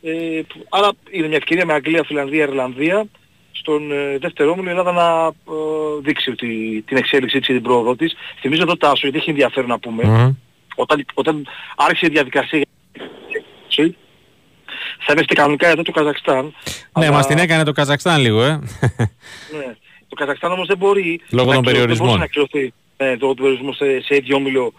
[0.01, 3.05] Ε, άρα είναι μια ευκαιρία με Αγγλία, Φιλανδία, Ιρλανδία
[3.51, 7.61] στον ε, δεύτερο όμιλο η Ελλάδα να ε, δείξει ότι την εξέλιξή της και την
[7.61, 8.15] πρόοδο της.
[8.39, 10.03] Θυμίζω εδώ Τάσο γιατί έχει ενδιαφέρον να πούμε.
[10.05, 10.46] Mm.
[10.79, 12.61] Όταν, όταν άρχισε η διαδικασία
[14.99, 16.45] θα είμαστε κανονικά εδώ το Καζακστάν.
[16.45, 17.11] Ναι, αλλά...
[17.11, 18.51] μας την έκανε το Καζακστάν λίγο, ε.
[19.57, 19.75] ναι.
[20.07, 21.21] Το Καζακστάν όμως δεν μπορεί...
[21.29, 22.17] Λόγω των περιορισμών.
[22.17, 24.73] να εκκληρωθεί ναι, λόγω των περιορισμών σε, σε ίδιο όμιλο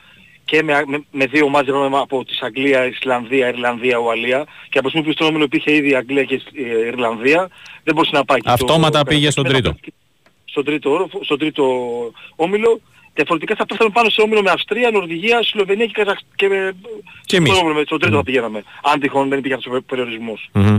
[0.44, 5.06] και με, με, με δύο ομάδες από της Αγγλία, Ισλανδία, Ιρλανδία, Ουαλία και από στιγμή
[5.06, 7.48] που στον όμιλο υπήρχε ήδη Αγγλία και ε, Ιρλανδία
[7.84, 8.38] δεν μπορούσε να πάει.
[8.44, 9.76] Αυτόματα το, πήγε στον τρίτο.
[10.44, 11.64] Στον τρίτο, στον τρίτο
[12.36, 12.80] όμιλο
[13.18, 16.30] Διαφορετικά θα πέφταμε πάνω σε όμιλο με Αυστρία, Νορβηγία, Σλοβενία και Καζακστάν.
[16.36, 16.76] Και, με...
[17.24, 17.52] και εμείς.
[17.84, 18.62] Στον τρίτο θα πηγαίναμε.
[18.82, 20.50] Αν τυχόν δεν υπήρχε αυτός ο περιορισμός.
[20.54, 20.78] Mm-hmm.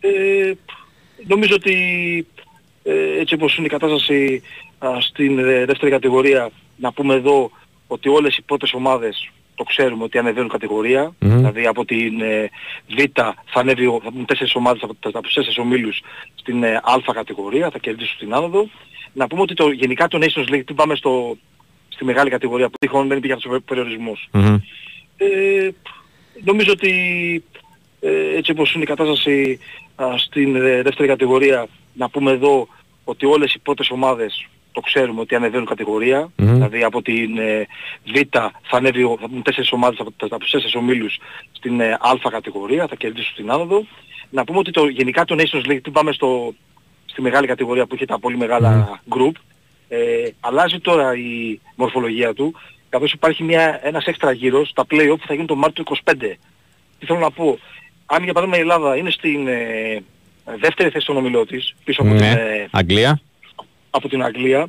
[0.00, 0.52] Ε,
[1.26, 1.74] νομίζω ότι
[2.82, 4.42] ε, έτσι όπως είναι η κατάσταση
[4.78, 7.50] α, στην ε, δεύτερη κατηγορία, να πούμε εδώ
[7.86, 11.14] ότι όλες οι πρώτες ομάδες το ξέρουμε ότι ανεβαίνουν κατηγορία, mm-hmm.
[11.18, 12.50] δηλαδή από την ε,
[12.88, 16.00] Β θα ανέβει, θα μπουν τέσσερις ομάδες από, από τους τέσσερις ομίλους
[16.34, 18.68] στην ε, Α κατηγορία, θα κερδίσουν την άνοδο.
[19.12, 21.36] Να πούμε ότι το, γενικά το Nations League, πάμε στο,
[22.00, 24.28] στη μεγάλη κατηγορία που τυχόν δεν υπήρχε αυτός ο περιορισμός.
[24.32, 24.58] Mm-hmm.
[25.16, 25.68] Ε,
[26.44, 26.92] νομίζω ότι
[28.00, 29.58] ε, έτσι όπως είναι η κατάσταση
[29.96, 32.68] α, στην ε, δεύτερη κατηγορία, να πούμε εδώ
[33.04, 36.30] ότι όλες οι πρώτες ομάδες το ξέρουμε ότι ανεβαίνουν κατηγορία, mm-hmm.
[36.36, 37.66] δηλαδή από την ε,
[38.04, 41.18] Β θα ανέβει, θα μπουν τέσσερις ομάδες από, από τους τέσσερις ομίλους
[41.52, 43.86] στην ε, Α κατηγορία, θα κερδίσουν την άνοδο.
[44.30, 46.54] Να πούμε ότι το, γενικά το Nations League, πάμε στο,
[47.06, 49.32] στη μεγάλη κατηγορία που είχε τα πολύ μεγάλα group.
[49.92, 52.54] Ε, αλλάζει τώρα η μορφολογία του
[52.90, 56.14] καθώς υπάρχει μια, ένας έξτρα γύρος, τα play-off που θα γίνει το Μάρτιο 25.
[56.98, 57.58] Τι θέλω να πω,
[58.06, 60.02] αν για παράδειγμα η Ελλάδα είναι στην ε,
[60.60, 62.18] δεύτερη θέση των ομιλό της, πίσω από, ναι.
[62.18, 63.20] την, ε, Αγγλία.
[63.90, 64.66] από την Αγγλία,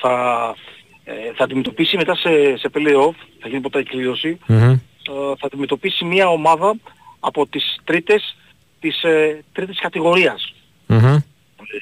[0.00, 0.54] θα,
[1.04, 4.78] ε, θα αντιμετωπίσει μετά σε, σε play-off, θα γίνει ποτέ η κλήρωση, Mm-hmm.
[5.08, 6.74] ε, θα αντιμετωπίσει μια ομάδα
[7.20, 8.36] από τις τρίτες
[8.80, 10.54] της ε, τρίτης κατηγορίας.
[10.88, 11.16] Mm-hmm.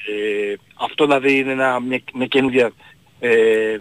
[0.07, 2.71] Ε, αυτό δηλαδή είναι ένα, μια, μια καινούργια
[3.19, 3.77] ε,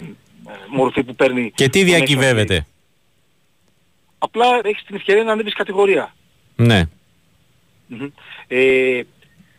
[0.68, 1.52] μορφή που παίρνει.
[1.54, 1.86] Και τι το Nations League.
[1.96, 2.66] διακυβεύεται.
[4.18, 6.14] Απλά έχεις την ευκαιρία να ανέβεις κατηγορία.
[6.56, 6.82] Ναι.
[7.86, 8.08] Μμμ.
[8.48, 9.00] Ε,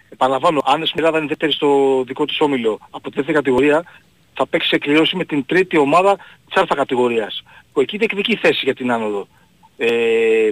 [0.09, 3.83] επαναλαμβάνω, αν η Ελλάδα είναι δεύτερη στο δικό της όμιλο από τη δεύτερη κατηγορία,
[4.33, 7.43] θα παίξεις σε κλειώση με την τρίτη ομάδα της α κατηγορίας.
[7.73, 9.27] Που εκεί διεκδικεί θέση για την άνοδο.
[9.77, 10.49] Ε,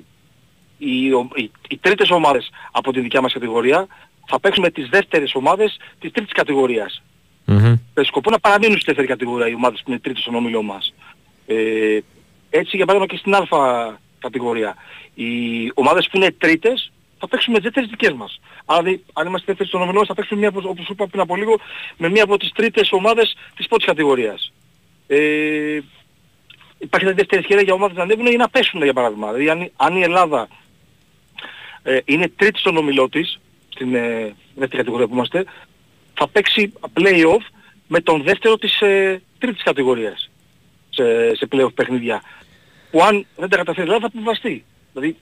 [0.78, 3.88] οι, ο- οι, οι τρίτες ομάδες από την δικιά μας κατηγορία
[4.30, 7.02] θα παίξουν με τις δεύτερες ομάδες της τρίτης κατηγορίας.
[7.48, 7.80] Mm-hmm.
[7.94, 10.94] Με σκοπό να παραμείνουν στη δεύτερη κατηγορία οι ομάδες που είναι τρίτες στον όμιλό μας.
[11.48, 12.00] Ε,
[12.50, 14.76] έτσι για παράδειγμα και στην α κατηγορία.
[15.14, 15.32] Οι
[15.74, 18.40] ομάδες που είναι τρίτες θα παίξουν με τις δεύτερες δικές μας.
[18.66, 21.08] Άρα δηλαδή, αν είμαστε δεύτεροι στον όμιλό μας θα παίξουμε μια, από- όπως σου είπα
[21.08, 21.60] πριν από λίγο,
[21.98, 24.52] με μια από τις τρίτες ομάδες της πρώτης κατηγορίας.
[25.08, 25.80] Ε,
[26.78, 29.32] υπάρχει δηλαδή δεύτερη ευκαιρία για ομάδες να ανέβουν ή να πέσουν για παράδειγμα.
[29.34, 30.48] Δηλαδή αν, αν η Ελλάδα
[31.84, 33.40] ε, είναι τρίτη στον ομιλό της,
[33.80, 35.46] στην ε, δεύτερη κατηγορία που είμαστε,
[36.14, 37.44] θα παίξει play-off
[37.88, 40.30] με τον δεύτερο της ε, τρίτης κατηγορίας
[40.90, 42.22] σε, σε play-off παιχνίδια.
[42.92, 44.66] Που αν δεν τα καταφέρει η Ελλάδα θα αποβαστεί.
[44.94, 45.16] Δηλαδή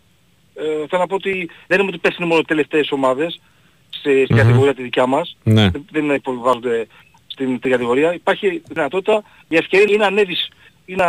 [0.56, 3.42] ε, θέλω να πω ότι δεν είναι ότι πέφτουν μόνο οι τελευταίες ομάδες
[3.90, 4.38] σε, στην Μμμ.
[4.38, 5.38] κατηγορία τη δικιά μας.
[5.44, 5.70] Ναι.
[5.70, 6.88] Δεν, δεν υποβιβάζονται
[7.28, 8.14] στην τρίτη κατηγορία.
[8.14, 10.50] Υπάρχει δυνατότητα, η ευκαιρία είναι να ανέβεις
[10.86, 11.08] ή να,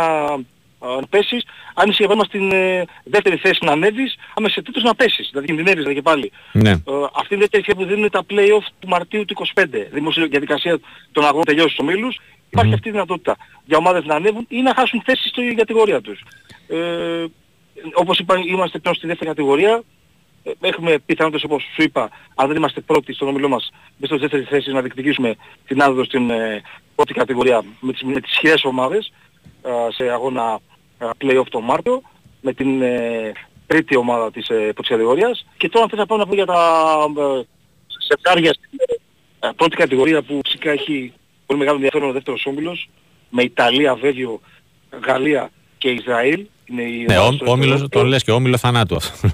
[0.79, 1.43] α, να πέσεις.
[1.73, 5.27] Αν είσαι για παράδειγμα στην ε, δεύτερη θέση να ανέβεις, άμα είσαι τρίτος να πέσεις.
[5.29, 6.31] Δηλαδή κινδυνεύεις δηλαδή και πάλι.
[6.51, 6.69] Ναι.
[6.69, 6.75] Ε,
[7.13, 9.65] αυτή είναι η δεύτερη ευκαιρία που δίνουν τα play-off του Μαρτίου του 25.
[9.91, 10.79] Δημόσια διαδικασία
[11.11, 12.19] των αγώνων τελειώσει στους ομίλους.
[12.49, 16.23] Υπάρχει αυτή η δυνατότητα για ομάδες να ανέβουν ή να χάσουν θέση στην κατηγορία τους.
[16.67, 17.25] Ε,
[17.93, 19.83] όπως είπα, είμαστε πλέον στη δεύτερη κατηγορία.
[20.43, 24.21] Ε, Έχουμε πιθανότητες όπως σου είπα, αν δεν είμαστε πρώτοι στον ομιλό μας, μέσα στη
[24.21, 25.35] δεύτερη θέση να διεκδικήσουμε
[25.67, 26.61] την άνοδο στην ε,
[26.95, 29.11] πρώτη κατηγορία με τις, με τις ισχυρές ομάδες
[29.61, 30.68] ε, σε αγώνα ε,
[30.99, 32.01] play-off τον Μάρτιο
[32.41, 33.31] με την ε,
[33.67, 35.45] τρίτη ομάδα της ε, πρώτης κατηγορίας.
[35.57, 36.61] Και τώρα θες να πάω να πω για τα
[37.17, 37.41] ε,
[38.07, 38.69] σεπτάρια στην
[39.39, 41.13] ε, πρώτη κατηγορία που φυσικά έχει
[41.45, 42.89] πολύ μεγάλο ενδιαφέρον ο δεύτερος όμιλος
[43.29, 44.41] με Ιταλία, Βέλγιο,
[45.05, 46.45] Γαλλία και Ισραήλ.
[46.65, 48.01] Είναι οι Ναι, ομάδες ο, του όμιλος, δεύτερου.
[48.01, 49.27] τον λες και όμιλο θανάτου αυτό.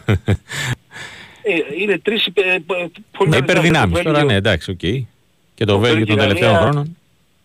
[1.48, 2.90] Ε, είναι τρεις υπε, ε, πολύ Ναι,
[3.26, 3.98] μεγάλες υπερδυνάμεις δυνάμεις.
[3.98, 4.78] Το τώρα, Βέλγιο- ναι, εντάξει, οκ.
[5.56, 6.98] Και το Το Βέλγιο των Βέλγιο, η τελευταίων Γαλλία, χρόνων.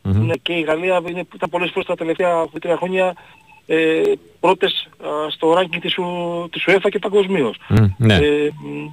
[0.03, 0.27] Μμμ.
[0.27, 3.15] Ναι, και η Γαλλία είναι, ήταν πολλές φορές τα τελευταία τρία χρόνια
[3.73, 4.03] ε,
[4.41, 7.57] πρώτες α, στο ranking της, U- της UEFA και παγκοσμίως.
[7.69, 8.15] Μμ, Ναι.
[8.15, 8.87] Ε, μ,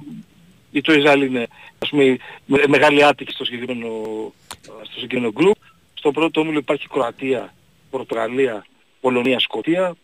[0.70, 1.46] ή το Ισραήλ είναι
[1.78, 5.56] ας πούμε, με, μεγάλη άτυχη στο συγκεκριμένο, α, στο συγκεκριμένο group.
[5.94, 7.54] Στο πρώτο όμιλο υπάρχει Κροατία,
[7.90, 8.66] Πορτογαλία,
[9.00, 9.94] Πολωνία, Σκοτία.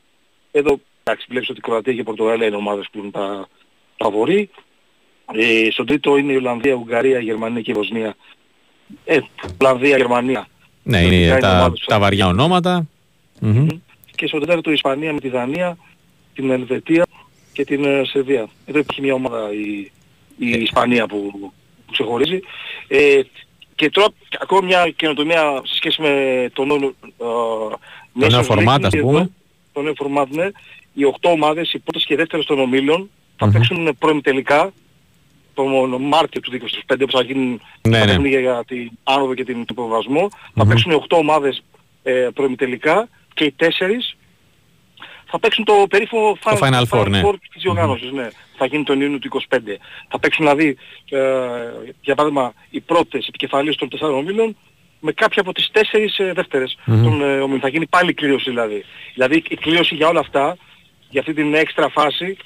[0.53, 3.49] Εδώ εντάξει, βλέπεις ότι η Κροατία και η Πορτογαλία είναι ομάδες που είναι τα
[3.97, 4.51] φαβοροί.
[5.35, 8.17] Ε, στον τρίτο είναι η Ολλανδία, η Ουγγαρία, η Γερμανία και η Βοσνία.
[9.05, 9.19] Ε,
[9.61, 10.49] Ολλανδία, Γερμανία.
[10.83, 12.87] Ναι, Λογικά είναι είναι τα, ομάδες που τα βαριά ονόματα.
[13.41, 13.67] Μμμ.
[14.25, 15.77] Και στο τέταρτο η Ισπανία με τη Δανία,
[16.35, 17.07] την Ελβετία
[17.53, 18.49] και την ε, Σερβία.
[18.67, 19.91] Εδώ υπάρχει μια ομάδα η,
[20.39, 21.31] η Ισπανία που,
[21.87, 22.41] που ξεχωρίζει.
[22.89, 23.21] Ε,
[23.75, 24.07] και τώρα
[24.41, 27.79] ακόμα μια καινοτομία σε σχέση με το νέο, ε, Το
[28.13, 29.31] νέο Nations League format, είναι ας εδώ, πούμε.
[29.73, 30.49] Το νέο format, ναι.
[30.95, 33.53] Οι οκτώ ομάδες, οι πρώτες και οι δεύτερες των ομίλων, θα Μμμ.
[33.53, 34.73] παίξουν πρώην τελικά
[35.55, 38.05] τον Μάρτιο του 2025 όπως θα γίνουν Ναι, τα ναι.
[38.05, 40.29] παιχνίδια για την άνοδο και την τον υποβασμό.
[40.31, 40.69] Θα Μμμ.
[40.69, 41.63] παίξουν οι 8 ομάδες
[42.03, 43.67] ε, τελικά και οι 4
[45.37, 47.21] θα παίξουν το περίφημο Το Final Four, ναι.
[47.23, 48.29] της διοργάνωσης, ναι.
[48.57, 49.59] Θα γίνει τον Ιούνιο του 25.
[50.09, 50.77] Θα παίξουν δηλαδή,
[51.11, 51.21] ε,
[52.01, 54.57] για παράδειγμα, οι πρώτες επικεφαλής των τεσσάρων ομίλων
[55.01, 57.03] με κάποια από τις τέσσερις ε, δεύτερες Μμμ.
[57.03, 57.61] των ε, ομίλων.
[57.61, 58.85] Θα γίνει πάλι κλήρωση δηλαδή.
[59.15, 60.57] Δηλαδή η κλήρωση για όλα αυτά,
[61.09, 62.37] για αυτή την έξτρα φάση,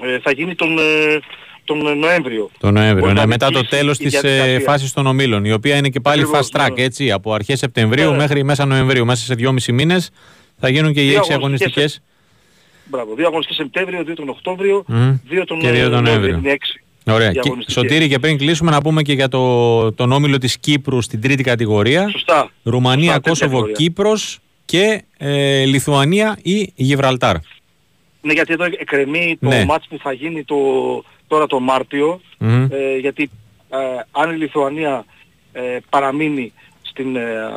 [0.00, 1.18] ε, θα γίνει τον, ε,
[1.64, 2.50] τον Νοέμβριο.
[2.58, 4.44] Το Νοέμβριο, Μπορεί ναι, να μετά το κλείσει τέλος η της διαδικασία.
[4.52, 6.82] ε, φάσης των ομίλων, η οποία είναι και πάλι Ακριβώς, fast track, ναι.
[6.82, 8.16] έτσι, από αρχές Σεπτεμβρίου Ναι.
[8.16, 9.04] μέχρι μέσα Νοεμβρίου.
[9.04, 10.10] Μέσα σε δυόμισι μήνες
[10.60, 12.02] θα γίνουν και οι Δύο έξι αγωνιστικές αγωνιστικές.
[12.84, 13.14] Μπράβο.
[13.14, 15.16] Δύο αγωνιστικές Σεπτέμβριο, δύο τον Οκτώβριο, Μμμ.
[15.28, 16.36] δύο τον, Και δύο τον ε, Νοέμβριο.
[16.36, 16.82] Είναι έξι.
[17.06, 17.28] Ωραία.
[17.30, 17.74] οι Και, αγωνιστικές.
[17.82, 21.42] Σωτήρη, και πριν κλείσουμε να πούμε και για το, τον όμιλο της Κύπρου στην τρίτη
[21.42, 22.08] κατηγορία.
[22.08, 22.50] Σωστά.
[22.62, 23.74] Ρουμανία, Σωστά, τρίτη Κόσοβο, κατηγορία.
[23.74, 27.36] Κύπρος και ε, Λιθουανία ή Γιβραλτάρ.
[28.20, 29.64] Ναι, γιατί εδώ εκκρεμεί το Ναι.
[29.64, 30.56] μάτς που θα γίνει το,
[31.26, 32.66] τώρα το Μάρτιο, Μμμ.
[32.70, 33.30] ε, γιατί
[33.70, 33.76] ε,
[34.10, 35.04] αν η Λιθουανία
[35.52, 37.50] ε, παραμείνει στην ε,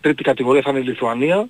[0.00, 1.48] τρίτη κατηγορία θα είναι η Λιθουανία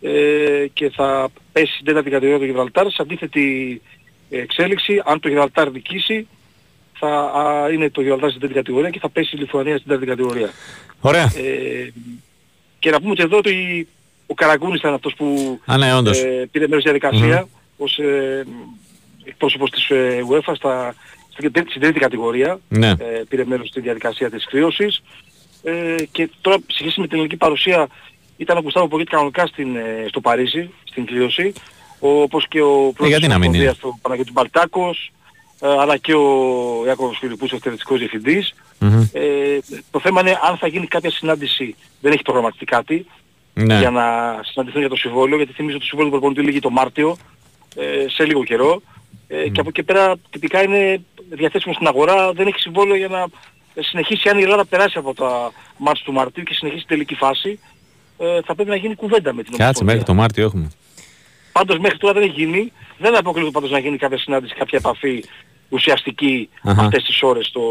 [0.00, 2.86] ε, και θα πέσει στην τέταρτη κατηγορία το Γιβραλτάρ.
[2.90, 3.80] Σε αντίθετη
[4.30, 6.26] εξέλιξη, αν το Γιβραλτάρ δικήσει,
[6.98, 10.06] θα α, είναι το Γιορτάζ στην τρίτη κατηγορία και θα πέσει η Λιθουανία στην τέταρτη
[10.06, 10.50] κατηγορία.
[11.00, 11.24] Ωραία.
[11.24, 11.92] Ε,
[12.78, 13.88] και να πούμε και εδώ ότι
[14.26, 16.22] ο Καραγκούνης ήταν αυτός που Α, ναι, όντως.
[16.22, 17.48] ε, πήρε μέρος στη διαδικασία mm-hmm.
[17.76, 18.46] ως ε,
[19.30, 20.94] εκπρόσωπος της ε, UEFA στα,
[21.32, 22.60] στην, στην τρίτη κατηγορία.
[22.68, 22.88] Ναι.
[22.88, 25.02] Ε, πήρε μέρος στη διαδικασία της κρύωσης.
[25.62, 27.88] Ε, και τώρα σε σχέση με την ελληνική παρουσία
[28.36, 31.52] ήταν ο Κουστάβο Πογίτη κανονικά στην, ε, στο Παρίσι, στην κλήρωση.
[31.98, 35.12] Όπως και ο πρόεδρος της Ομοσπονδίας του Παναγιώτη Μπαλτάκος,
[35.60, 36.26] ε, αλλά και ο
[36.86, 38.54] Ιάκωβος Φιλιππούς, ο εκτελεστικός διευθυντής.
[38.80, 39.08] Mm-hmm.
[39.12, 39.58] Ε,
[39.90, 43.06] το θέμα είναι αν θα γίνει κάποια συνάντηση, δεν έχει προγραμματιστεί κάτι,
[43.54, 43.78] Ναι.
[43.78, 44.04] για να
[44.42, 47.16] συναντηθούν για το συμβόλαιο, γιατί θυμίζω ότι το συμβόλαιο του προπονητή λύγει το Μάρτιο,
[47.76, 48.82] ε, σε λίγο καιρό.
[49.32, 53.26] Ε, Και από εκεί πέρα τυπικά είναι διαθέσιμο στην αγορά, δεν έχει συμβόλαιο για να
[53.82, 57.58] συνεχίσει αν η Ελλάδα περάσει από τα μάτς του Μαρτίου και συνεχίσει την τελική φάση.
[58.18, 59.94] Ε, θα πρέπει να γίνει κουβέντα με την Κάτσε, Ομοσπονδία.
[59.94, 60.70] μέχρι το Μάρτιο έχουμε.
[61.52, 62.72] Πάντως μέχρι τώρα δεν έχει γίνει.
[62.98, 65.24] Δεν αποκλείεται πάντως να γίνει κάποια συνάντηση, κάποια επαφή
[65.68, 66.82] ουσιαστική Αχα.
[66.82, 67.62] αυτές τις ώρες στο,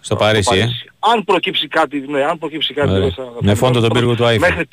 [0.00, 0.66] Στο Παρίσι, ε.
[0.98, 2.88] Αν προκύψει κάτι, ναι, αν προκύψει κάτι...
[2.90, 3.00] Ωραία.
[3.00, 4.48] δεν θα- Με φόντο τον πύργο του Άιφελ.
[4.50, 4.68] Μέχρι,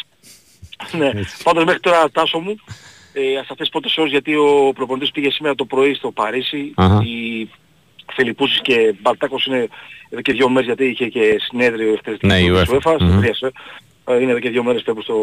[0.98, 1.12] ναι,
[1.44, 2.56] πάντως μέχρι τώρα τάσο μου,
[3.20, 6.72] ε, σε αυτές τις πρώτες ώρες, γιατί ο προπονητής πήγε σήμερα το πρωί στο Παρίσι,
[6.76, 7.02] Αχα.
[7.06, 7.50] οι
[8.14, 9.68] Φιλιππούσης και Μπαλτάκος είναι
[10.10, 12.74] εδώ και δύο μέρες γιατί είχε και συνέδριο εκτελεστική Ναι, η της UEFA.
[12.76, 13.08] UEFA, Μμμ.
[13.08, 13.46] συνεδρίαση,
[14.06, 15.16] ε, είναι εδώ και δύο μέρες περίπου στο,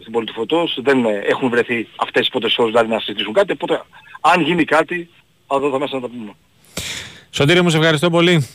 [0.00, 3.32] στην πόλη του Φωτός, δεν ε, έχουν βρεθεί αυτές τις πρώτες ώρες δηλαδή να συζητήσουν
[3.32, 3.82] κάτι, οπότε
[4.20, 5.08] αν γίνει κάτι
[5.46, 6.32] θα δω θα μέσα να τα πούμε.
[7.30, 8.46] Σωτήρη μου, σε ευχαριστώ πολύ.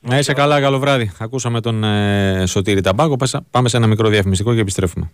[0.00, 1.12] Να είσαι καλά, καλό βράδυ.
[1.18, 3.16] Ακούσαμε τον ε, Σωτήρη Ταμπάκο.
[3.16, 5.10] Πέσα- Πάμε σε ένα μικρό διαφημιστικό και επιστρέφουμε.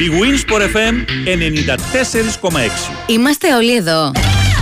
[0.00, 0.94] Η Winsport FM
[2.50, 2.60] 94,6
[3.06, 4.12] Είμαστε όλοι εδώ.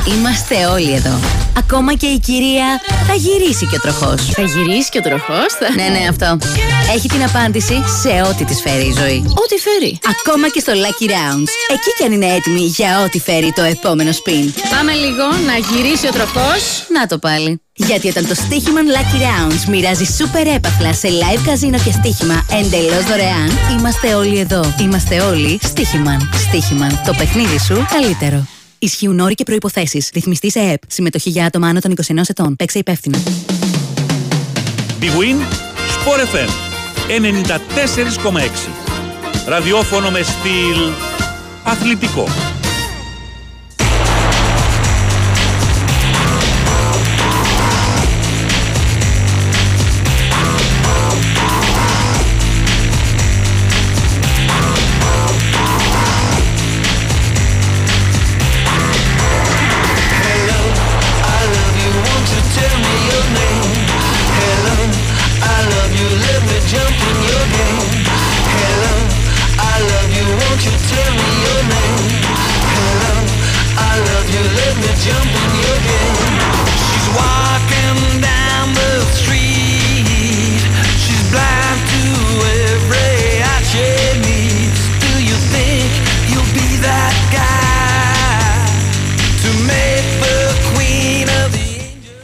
[0.06, 1.20] Είμαστε όλοι εδώ.
[1.58, 4.30] Ακόμα και η κυρία θα γυρίσει και ο τροχός.
[4.30, 5.74] Θα γυρίσει και ο τροχός, θα...
[5.74, 6.38] Ναι, ναι, αυτό.
[6.94, 9.24] Έχει την απάντηση σε ό,τι της φέρει η ζωή.
[9.26, 9.98] Ό,τι φέρει.
[10.20, 11.48] Ακόμα και στο Lucky Rounds.
[11.72, 14.52] Εκεί κι αν είναι έτοιμη για ό,τι φέρει το επόμενο spin.
[14.70, 16.86] Πάμε λίγο να γυρίσει ο τροχός.
[16.88, 17.61] Να το πάλι.
[17.74, 23.04] Γιατί όταν το Stichiman Lucky Rounds μοιράζει σούπερ έπαθλα σε live καζίνο και στοίχημα εντελώς
[23.04, 24.74] δωρεάν, είμαστε όλοι εδώ.
[24.80, 26.20] Είμαστε όλοι Stichiman.
[26.20, 26.92] Stichiman.
[27.06, 28.46] Το παιχνίδι σου καλύτερο.
[28.78, 30.10] Ισχύουν όροι και προϋποθέσεις.
[30.14, 30.82] Ρυθμιστή σε ΕΕΠ.
[30.86, 32.56] Συμμετοχή για άτομα άνω των 21 ετών.
[32.56, 33.18] Παίξε υπεύθυνα.
[35.00, 35.38] Big Win
[35.94, 36.50] Sport FM
[37.08, 38.68] 94,6
[39.46, 40.92] Ραδιόφωνο με στυλ
[41.62, 42.28] αθλητικό.
[70.92, 71.31] turn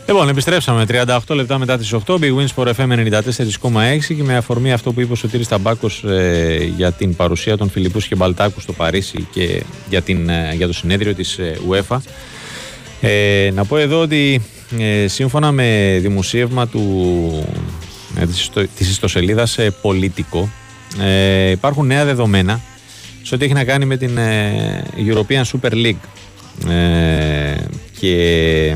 [0.08, 2.14] Λοιπόν, επιστρέψαμε 38 λεπτά μετά τις 8.
[2.14, 6.72] Big Wins for FM 94,6 και με αφορμή αυτό που είπε ο Σωτήρης Ταμπάκος ε,
[6.76, 10.72] για την παρουσία των Φιλιππούς και Μπαλτάκους στο Παρίσι και για, την, ε, για το
[10.72, 11.96] συνέδριο της ε, UEFA.
[13.00, 14.42] Ε, να πω εδώ ότι
[14.78, 17.46] ε, σύμφωνα με δημοσίευμα του,
[18.16, 20.48] ε, της, ιστο, της ιστοσελίδας ε, Πολίτικο
[21.00, 22.60] ε, υπάρχουν νέα δεδομένα
[23.22, 26.08] σε ό,τι έχει να κάνει με την ε, European Super League.
[26.70, 27.56] Ε,
[27.98, 28.74] και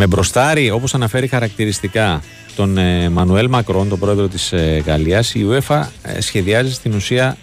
[0.00, 2.22] με μπροστάρι, όπως αναφέρει χαρακτηριστικά,
[2.56, 7.36] τον ε, Μανουέλ Μακρόν, τον πρόεδρο της ε, Γαλλίας, η UEFA ε, σχεδιάζει στην ουσία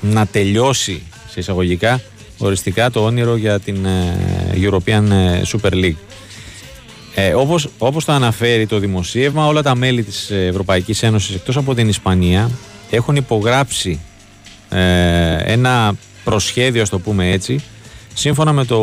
[0.00, 2.00] να τελειώσει σε εισαγωγικά
[2.38, 4.16] οριστικά το όνειρο για την ε,
[4.54, 5.96] European ε, Super League.
[7.14, 11.74] Ε, όπως, όπως το αναφέρει το δημοσίευμα, όλα τα μέλη της Ευρωπαϊκής Ένωσης εκτός από
[11.74, 12.50] την Ισπανία
[12.90, 14.00] έχουν υπογράψει
[14.68, 15.94] ε, ένα
[16.24, 17.62] προσχέδιο, ας το πούμε έτσι,
[18.14, 18.78] σύμφωνα με το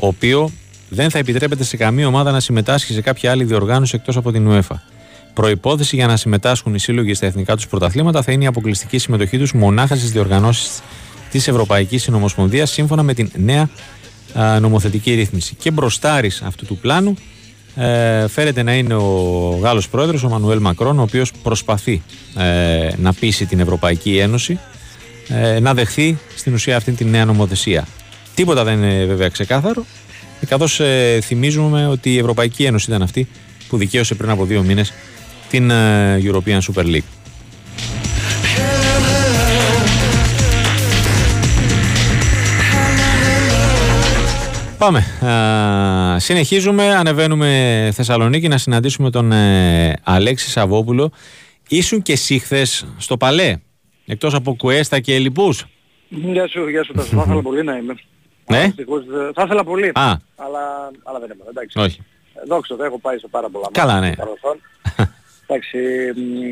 [0.00, 0.50] οποίο
[0.88, 4.50] δεν θα επιτρέπεται σε καμία ομάδα να συμμετάσχει σε κάποια άλλη διοργάνωση εκτός από την
[4.50, 4.76] UEFA.
[5.34, 9.38] Προϋπόθεση για να συμμετάσχουν οι σύλλογοι στα εθνικά τους πρωταθλήματα θα είναι η αποκλειστική συμμετοχή
[9.38, 10.80] τους μονάχα στις διοργανώσεις
[11.30, 13.70] της Ευρωπαϊκής Συνομοσπονδίας σύμφωνα με την νέα
[14.38, 15.54] α, νομοθετική ρύθμιση.
[15.54, 17.14] Και μπροστάρης αυτού του πλάνου
[17.76, 22.02] ε, φέρεται να είναι ο Γάλλος πρόεδρος, ο Μανουέλ Μακρόν, ο οποίος προσπαθεί
[22.36, 24.58] ε, να πείσει την Ευρωπαϊκή Ένωση
[25.28, 27.86] ε, να δεχθεί στην ουσία αυτή τη νέα νομοθεσία.
[28.34, 29.84] Τίποτα δεν είναι βέβαια ξεκάθαρο,
[30.40, 33.28] ε, καθώς ε, θυμίζουμε ότι η Ευρωπαϊκή Ένωση ήταν αυτή
[33.68, 34.92] που δικαίωσε πριν από δύο μήνες
[35.50, 37.18] την ε, European Super League.
[44.78, 44.98] Πάμε.
[45.30, 46.94] Α, συνεχίζουμε.
[46.94, 51.10] Ανεβαίνουμε Θεσσαλονίκη να συναντήσουμε τον ε, Αλέξη Σαββόπουλο.
[51.68, 53.56] Ήσουν και εσύ χθες στο Παλέ,
[54.06, 55.64] εκτός από Κουέστα και Λοιπούς.
[56.08, 56.92] Γεια σου, γεια σου.
[56.96, 57.94] Θα ήθελα πολύ να είμαι.
[58.50, 58.62] Ναι.
[58.64, 60.12] Δυστυχώς, ε, θα ήθελα πολύ, Α.
[60.36, 61.44] αλλά, αλλά δεν είμαι.
[61.48, 61.78] Εντάξει.
[61.78, 62.00] Όχι.
[62.34, 64.14] Ε, Δόξα τω, έχω πάει σε πάρα πολλά Καλά, μάτια ναι.
[64.14, 64.56] στο παρελθόν.
[65.46, 65.78] Εντάξει,
[66.20, 66.42] μ,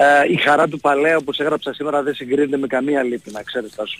[0.00, 3.74] ε, η χαρά του Παλαίου όπως έγραψα σήμερα δεν συγκρίνεται με καμία λύπη, να ξέρεις
[3.74, 3.98] Τάσο.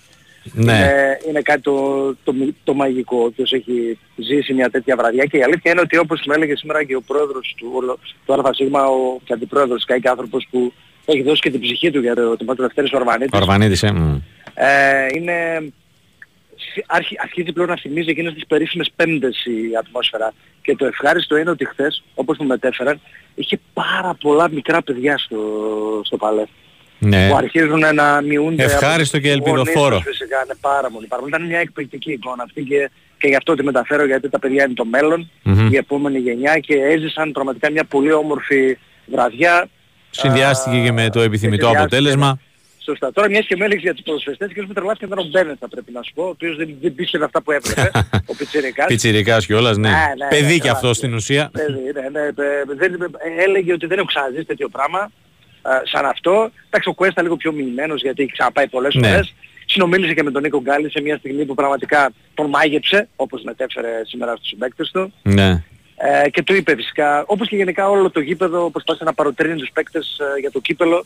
[0.52, 0.72] Ναι.
[0.72, 5.42] Είναι, είναι κάτι το, το, το μαγικό, όποιος έχει ζήσει μια τέτοια βραδιά και η
[5.42, 9.20] αλήθεια είναι ότι όπως με έλεγε σήμερα και ο πρόεδρος του, όλο- του ΑΣ, ο
[9.24, 10.72] και αντιπρόεδρος και άνθρωπος που
[11.04, 13.92] έχει δώσει και την ψυχή του για το τιμά του Δευτέρης Ο Ορβανίτης, Αρβανίτης, ε.
[13.92, 14.18] μ.
[14.54, 15.72] ε, είναι,
[16.86, 20.32] άρχι, αρχίζει πλέον να θυμίζει εκείνες τις περίφημες πέμπτες η ατμόσφαιρα.
[20.62, 23.00] Και το ευχάριστο είναι ότι χθες, όπως μου μετέφεραν,
[23.34, 25.38] είχε πάρα πολλά μικρά παιδιά στο,
[26.04, 26.42] στο παλέ.
[26.98, 27.28] Ναι.
[27.28, 28.62] Που αρχίζουν να μειούνται.
[28.62, 29.96] Ευχάριστο από και τους γονείς ελπιδοφόρο.
[29.96, 31.06] τους Φυσικά, είναι πάρα πολύ.
[31.06, 31.34] Πάρα πολύ.
[31.34, 34.74] Ήταν μια εκπληκτική εικόνα αυτή και, και γι' αυτό τη μεταφέρω γιατί τα παιδιά είναι
[34.74, 35.68] το μέλλον, Μμμ.
[35.72, 39.68] η επόμενη γενιά και έζησαν πραγματικά μια πολύ όμορφη βραδιά.
[40.10, 42.38] Συνδυάστηκε και με το επιθυμητό συνδυάστηκε, αποτέλεσμα.
[42.84, 43.12] Σωστά.
[43.12, 45.56] Τώρα μιας και με έλεγες για τους ποδοσφαιριστές και όσο με τρελάθηκε ήταν ο Μπένετ
[45.60, 47.90] θα πρέπει να σου πω, ο οποίος δεν, δεν πίστευε αυτά που έβλεπε,
[48.30, 48.86] ο Πιτσιρικάς.
[48.86, 49.88] Πιτσιρικάς κιόλας, ναι.
[49.88, 50.94] Ναι, ναι, Παιδί ναι, κι αυτός καλά.
[50.94, 51.50] στην ουσία.
[51.52, 52.32] Παιδί, ναι, ναι, ε,
[52.76, 55.10] δεν, ε, έλεγε ότι δεν έχω ξαναζήσει τέτοιο πράγμα
[55.62, 56.50] ε, σαν αυτό.
[56.66, 59.08] Εντάξει, ο Κουέστα λίγο πιο μοιημένος γιατί έχει ξαναπάει πολλές Ναι.
[59.08, 59.34] φορές.
[59.66, 63.88] Συνομίλησε και με τον Νίκο Γκάλη σε μια στιγμή που πραγματικά τον μάγεψε, όπως μετέφερε
[64.06, 65.12] σήμερα στους συμπαίκτες του.
[65.22, 65.64] Ναι.
[65.96, 69.70] Ε, και του είπε φυσικά, όπως και γενικά όλο το γήπεδο προσπάθησε να παροτρύνει τους
[69.72, 71.04] παίκτες ε, για το κύπελο.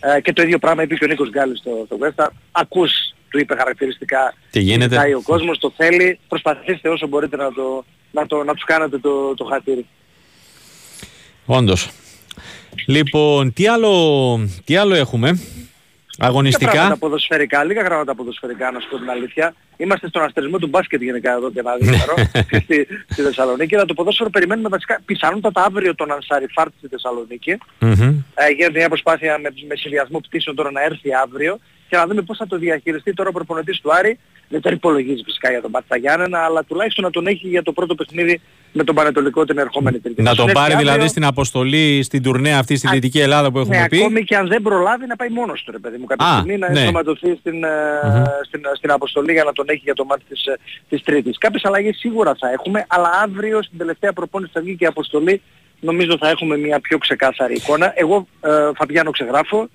[0.00, 2.32] Ε, και το ίδιο πράγμα είπε και ο Νίκος Γκάλης στο, στο Κουέστα.
[2.52, 2.92] Ακούς,
[3.28, 7.84] του είπε χαρακτηριστικά, Τι γίνεται; ζητάει ο κόσμος, το θέλει, προσπαθήστε όσο μπορείτε να, το,
[8.10, 9.86] να, το, να τους κάνετε το, το χατήρι.
[11.46, 11.90] Όντως.
[12.86, 15.40] Λοιπόν, τι άλλο, τι άλλο έχουμε;
[16.20, 16.70] Λίγα Αγωνιστικά.
[16.70, 19.54] πράγματα ποδοσφαιρικά, λίγα πράγματα ποδοσφαιρικά να σου πω την αλήθεια.
[19.76, 22.14] Είμαστε στον αστερισμό του μπάσκετ γενικά εδώ και ένα δεύτερο
[22.62, 23.74] στη, στη Θεσσαλονίκη.
[23.74, 27.58] Αλλά το ποδόσφαιρο περιμένουμε βασικά πιθανότατα αύριο τον Ανσάρι Φάρτ στη Θεσσαλονίκη.
[27.78, 28.22] Μμμ.
[28.34, 31.58] Ε, γίνεται μια προσπάθεια με, με συνδυασμό πτήσεων τώρα να έρθει αύριο
[31.90, 34.18] και να δούμε πώς θα το διαχειριστεί τώρα ο προπονητής του Άρη.
[34.48, 37.72] Δεν τον υπολογίζει φυσικά για τον Μπάτσα Γιάννενα, αλλά τουλάχιστον να τον έχει για το
[37.72, 38.40] πρώτο παιχνίδι
[38.72, 40.22] με τον Πανετολικό την ερχόμενη Τρίτη.
[40.22, 40.90] Να Θα τον συνέλθει πάρει αύριο.
[40.92, 43.96] δηλαδή στην αποστολή, στην τουρνέα αυτή στη Α, Δυτική Ελλάδα που έχουμε ναι, πει.
[43.98, 46.56] ακόμη και αν δεν προλάβει να πάει μόνος του ρε παιδί μου κάποια Α, στιγμή
[46.58, 46.78] να ναι.
[46.80, 47.68] ενσωματωθεί στην, ε,
[48.46, 51.38] στην, στην αποστολή για να τον έχει για το μάτι της, ε, της Τρίτης.
[51.38, 55.40] Κάποιες αλλαγές σίγουρα θα έχουμε, αλλά αύριο στην τελευταία προπόνηση θα βγει και η αποστολή
[55.80, 57.92] νομίζω θα έχουμε μια πιο ξεκάθαρη εικόνα.
[57.96, 59.68] Εγώ ε, Φαβιάνο ξεγράφω,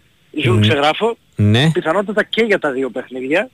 [0.44, 1.72] Ζουλ ξεγράφω, Ναι.
[1.74, 3.50] πιθανότατα και για τα δύο παιχνίδια.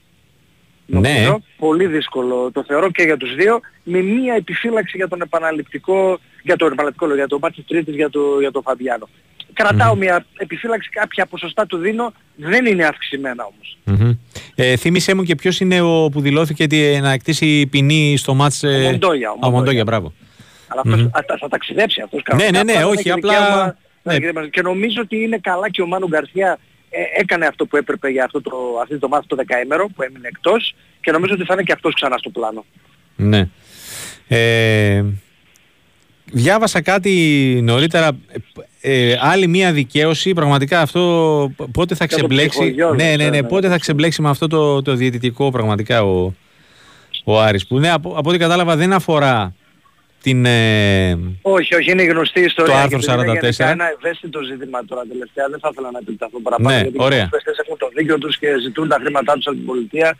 [0.85, 0.99] Ναι.
[1.09, 6.19] Νομίζω, πολύ δύσκολο το θεωρώ και για τους δύο, με μία επιφύλαξη για τον επαναληπτικό,
[6.43, 9.09] για το επαναληπτικό, λέω, για το ματς της Τρίτης, για το, για το Φαβιάνο.
[9.53, 13.77] Κρατάω μια επιφύλαξη, κάποια ποσοστά του δίνω, δεν είναι αυξημένα όμως.
[13.83, 14.11] Μμμ.
[14.55, 18.63] Ε, θύμησέ μου και ποιος είναι ο που δηλώθηκε ότι, να εκτίσει ποινή στο ματς...
[18.63, 18.89] Ε...
[18.91, 19.83] Μοντόγια, ο Α, ο Μοντόγια, Μοντόγια.
[19.83, 20.13] μπράβο.
[20.67, 23.77] Αλλά αυτός α, θα, θα ταξιδέψει αυτός Ναι, ναι, ναι, Απλά όχι, έχει απλά- δικαίωμα
[24.03, 24.31] ναι.
[24.41, 26.55] να- Και νομίζω ότι είναι καλά και ο Μάνου Γκαρθιά ε,
[27.17, 30.75] έκανε αυτό που έπρεπε για αυτό το, αυτή το μάθημα το δεκαήμερο που έμεινε εκτός
[31.01, 32.65] και νομίζω ότι θα είναι και αυτός ξανά στο πλάνο.
[33.15, 33.49] Ναι.
[34.27, 35.03] Ε,
[36.25, 38.07] διάβασα κάτι νωρίτερα.
[38.81, 40.33] Ε, ε, άλλη μία δικαίωση.
[40.33, 42.59] Πραγματικά αυτό π- πότε θα Για το ξεμπλέξει.
[42.59, 43.29] ψυχογιό, Ναι, ναι, ναι.
[43.29, 43.73] ναι, Πότε ναι.
[43.73, 46.33] θα ξεμπλέξει με αυτό το, το διαιτητικό πραγματικά ο,
[47.23, 47.67] ο Άρης.
[47.67, 49.55] Που ναι, από, από ό,τι κατάλαβα δεν αφορά
[50.21, 50.45] την.
[50.45, 52.73] Ε, Όχι, όχι, είναι γνωστή η ιστορία.
[52.73, 53.41] Το άρθρο και είναι 44.
[53.41, 55.47] γενικά ένα ευαίσθητο ζήτημα τώρα τελευταία.
[55.49, 56.75] Δεν θα ήθελα να επεκταθώ παραπάνω.
[56.75, 57.23] Ναι, γιατί ωραία.
[57.23, 60.17] Οι παίχτες έχουν το δίκιο τους και ζητούν τα χρήματά τους από την πολιτεία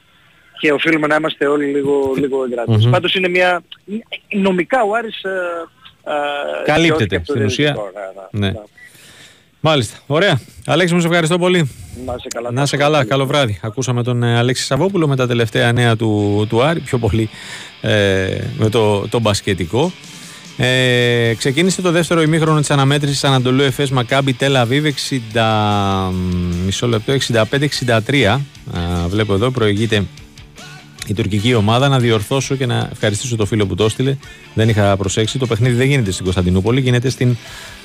[0.59, 2.85] και οφείλουμε να είμαστε όλοι λίγο, λίγο εγκρατές.
[2.85, 2.91] Μμμ.
[2.91, 3.61] Πάντως είναι μια...
[4.29, 5.23] Νομικά ο Άρης...
[5.23, 5.29] Ε,
[6.03, 7.73] ε, Καλύπτεται σιώθηκε από το στην ουσία.
[7.73, 7.91] διαιτητικό.
[8.31, 8.59] Ναι, ναι, Ναι.
[9.61, 9.97] Μάλιστα.
[10.07, 10.41] Ωραία.
[10.65, 11.69] Αλέξη, μου σε ευχαριστώ πολύ.
[12.05, 12.51] Να είσαι καλά.
[12.51, 13.59] Να είσαι καλά, καλό βράδυ.
[13.61, 17.29] Ακούσαμε τον ε, Αλέξη Σαββόπουλο με τα τελευταία νέα του, του Άρη, πιο πολύ
[17.81, 19.91] ε, με το, το μπασκετικό.
[20.57, 24.85] Ε, ξεκίνησε το δεύτερο ημίχρονο της αναμέτρησης Ανατολού Εφές Μακάμπι Τέλα Βίβ
[25.33, 25.39] 60,
[26.65, 27.13] μισό λεπτό,
[27.83, 28.39] 65-63 Α,
[29.07, 30.03] βλέπω εδώ προηγείται
[31.07, 34.17] η τουρκική ομάδα να διορθώσω και να ευχαριστήσω το φίλο που το έστειλε
[34.53, 37.35] δεν είχα προσέξει το παιχνίδι δεν γίνεται στην Κωνσταντινούπολη γίνεται στην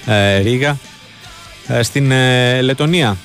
[0.07, 0.77] ε, Ρήγα ε,
[1.83, 3.17] στην ε, Λετωνία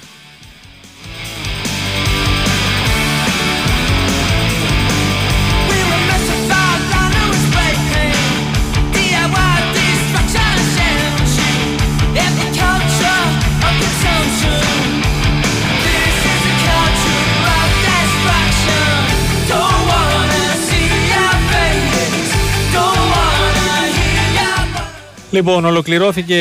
[25.32, 26.38] Λοιπόν, ολοκληρώθηκε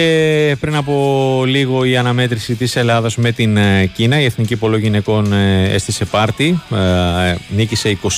[0.60, 4.20] πριν από λίγο η αναμέτρηση της Ελλάδας με την ε, Κίνα.
[4.20, 8.08] Η Εθνική Πόλο Γυναικών ε, έστησε πάρτι, ε, νίκησε 22-9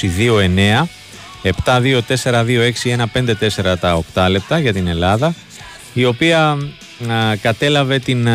[1.65, 5.35] 7-2-4-2-6-1-5-4 τα 8 λεπτά για την Ελλάδα
[5.93, 6.59] η οποία
[7.41, 8.29] κατέλαβε την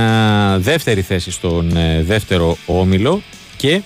[0.57, 3.21] δεύτερη θέση στον ε, δεύτερο όμιλο
[3.57, 3.81] και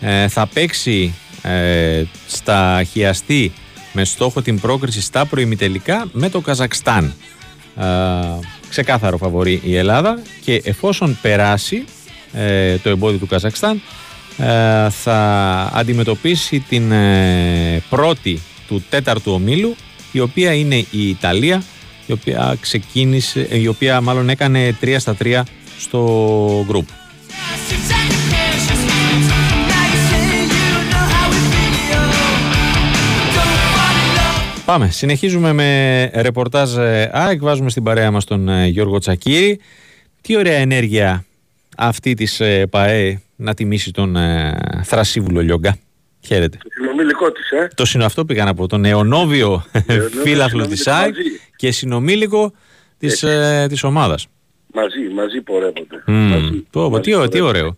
[0.00, 3.52] ε, θα παίξει ε, στα χιαστή
[3.92, 7.14] με στόχο την πρόκριση στα προημιτελικά με το Καζακστάν.
[8.68, 11.84] Ξεκάθαρο φαβορεί η Ελλάδα και εφόσον περάσει
[12.82, 13.82] το εμπόδιο του Καζακστάν
[14.88, 15.18] θα
[15.74, 16.92] αντιμετωπίσει την
[17.88, 19.76] πρώτη του τέταρτου ομίλου
[20.12, 21.62] η οποία είναι η Ιταλία
[22.06, 25.42] η οποία ξεκίνησε, η οποία μάλλον έκανε 3 στα 3
[25.78, 26.84] στο group.
[34.64, 34.90] Πάμε.
[34.90, 37.40] Συνεχίζουμε με ρεπορτάζ ε, ΑΕΚ.
[37.42, 39.60] Βάζουμε στην παρέα μας τον ε, Γιώργο Τσακύρη.
[40.20, 41.24] Τι ωραία ενέργεια
[41.76, 44.16] αυτή της ε, ΠαΕ να τιμήσει τον
[44.84, 45.76] θρασίβουλο Λιόγκα.
[46.20, 46.56] Χαίρετε.
[46.62, 47.68] Το συνομήλικό της, ε.
[47.74, 49.64] Το συναυτό πήγαν από τον νεονόβιο
[50.22, 51.14] φίλαθλο της ΑΕΚ
[51.56, 52.52] και συνομήλικο
[52.98, 54.26] της, ε, της ομάδας.
[54.74, 56.04] Μαζί, μαζί πορεύονται.
[56.06, 56.12] Mm.
[56.12, 57.76] Μαζί, το, μαζί τι, τι ωραίο.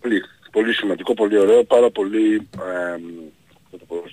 [0.00, 3.00] Πολύ, πολύ σημαντικό, πολύ ωραίο, πάρα πολύ ε,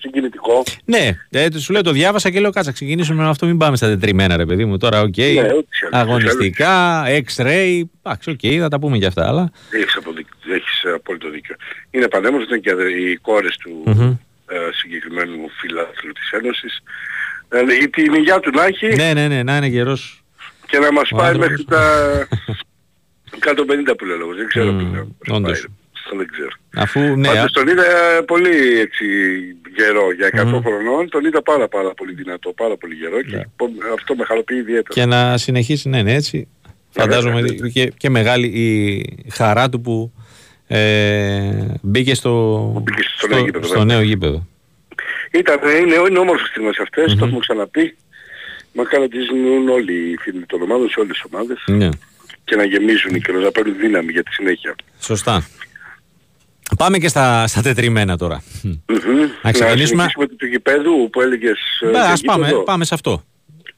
[0.08, 0.64] συγκινητικό.
[0.86, 3.88] Ναι, ε, σου λέω το διάβασα και λέω κάτσε ξεκινήσουμε με αυτό, μην πάμε στα
[3.88, 4.78] τετριμένα ρε παιδί μου.
[4.78, 5.50] Τώρα OK, okay, ναι,
[5.92, 9.28] αγωνιστικά, X-ray, εντάξει OK, okay, θα τα πούμε και αυτά.
[9.28, 9.52] Αλλά...
[9.70, 9.98] Έχεις,
[10.54, 11.56] έχεις απόλυτο δίκιο.
[11.92, 14.18] Είναι πανέμορφο, ήταν και οι κόρες του mm-hmm.
[14.48, 16.84] ε, συγκεκριμένου φιλάθλου της Ένωσης.
[17.50, 18.88] Ε, την υγειά του να έχει.
[18.88, 20.24] Ναι, ναι, ναι, να είναι γερός.
[20.66, 21.84] Και να μας πάει μέχρι τα
[23.40, 25.68] 150 που λέω, δεν ξέρω mm, που Όντως
[26.16, 26.50] δεν ξέρω.
[26.76, 27.84] Αφού, ναι, Πάντως τον είδα
[28.28, 29.06] πολύ έτσι
[29.76, 30.62] γερό για 100 mm.
[30.62, 33.44] χρονών, τον είδα πάρα πάρα πολύ δυνατό, πάρα πολύ γερό και ναι.
[33.94, 34.94] αυτό με χαροποιεί ιδιαίτερα.
[34.94, 36.48] Και να συνεχίσει ναι, ναι έτσι.
[36.90, 37.42] Φαντάζομαι
[37.74, 40.14] και, και μεγάλη η χαρά του που
[40.68, 41.52] ε,
[41.82, 44.48] μπήκε στο, μπήκε στο, στο, γήπεδο, στο νέο γήπεδο.
[45.32, 47.18] Ήταν, είναι, είναι όμορφες στιγμές αυτές, mm-hmm.
[47.18, 47.98] το έχουμε ξαναπεί.
[48.74, 51.64] Μακάρι να τις ζουν όλοι οι φίλοι των ομάδων σε όλες τις ομάδες.
[51.66, 51.90] Ναι.
[52.44, 54.76] Και να γεμίζουν και να παίρνουν δύναμη για τη συνέχεια.
[55.00, 55.48] Σωστά.
[56.78, 58.44] Πάμε και στα, στα τετριμένα τώρα.
[58.64, 59.30] Mm-hmm.
[59.42, 60.04] Να ξεκινήσουμε.
[60.18, 61.60] Να του γηπέδου που έλεγες...
[61.82, 63.24] Ε, ναι, ας πάμε, πάμε σε αυτό.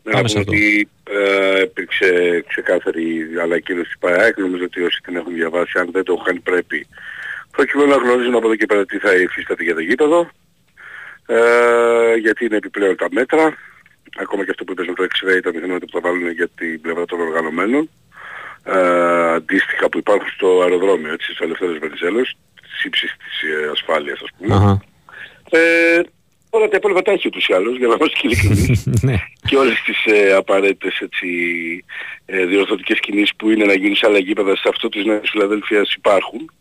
[0.04, 0.52] Να πάμε σε αυτό.
[0.52, 6.04] ότι ε, υπήρξε ξεκάθαρη ανακοίνωση της ΠΑΕΑΚ, νομίζω ότι όσοι την έχουν διαβάσει, αν δεν
[6.04, 6.88] το έχουν κάνει πρέπει,
[7.52, 10.30] προκειμένου να γνωρίζουν από εδώ και πέρα τι θα υφίσταται για το γήπεδο,
[11.26, 13.58] ε, γιατί είναι επιπλέον τα μέτρα,
[14.20, 16.82] ακόμα και αυτό που είπες με το X-Ray, τα μηχανήματα που θα βάλουν για την
[16.82, 17.90] πλευρά των οργανωμένων,
[18.64, 22.38] ε, αντίστοιχα που υπάρχουν στο αεροδρόμιο, έτσι, στις ελευθέρες Βενιζέλος,
[22.80, 24.56] της ύψης της ε, ασφάλειας ας πούμε.
[24.56, 24.78] Uh-huh.
[25.50, 26.02] Ε,
[26.50, 28.86] όλα τα υπόλοιπα τα έχει ούτως ή άλλως, για να είμαστε ειλικρινείς.
[29.08, 29.16] Ναι.
[29.48, 31.28] και όλες τις ε, απαραίτητες έτσι,
[32.26, 35.94] ε, διορθωτικές κινήσεις που είναι να γίνεις σε άλλα γήπεδα σε αυτό της Νέας Φιλαδέλφειας
[35.94, 36.52] υπάρχουν.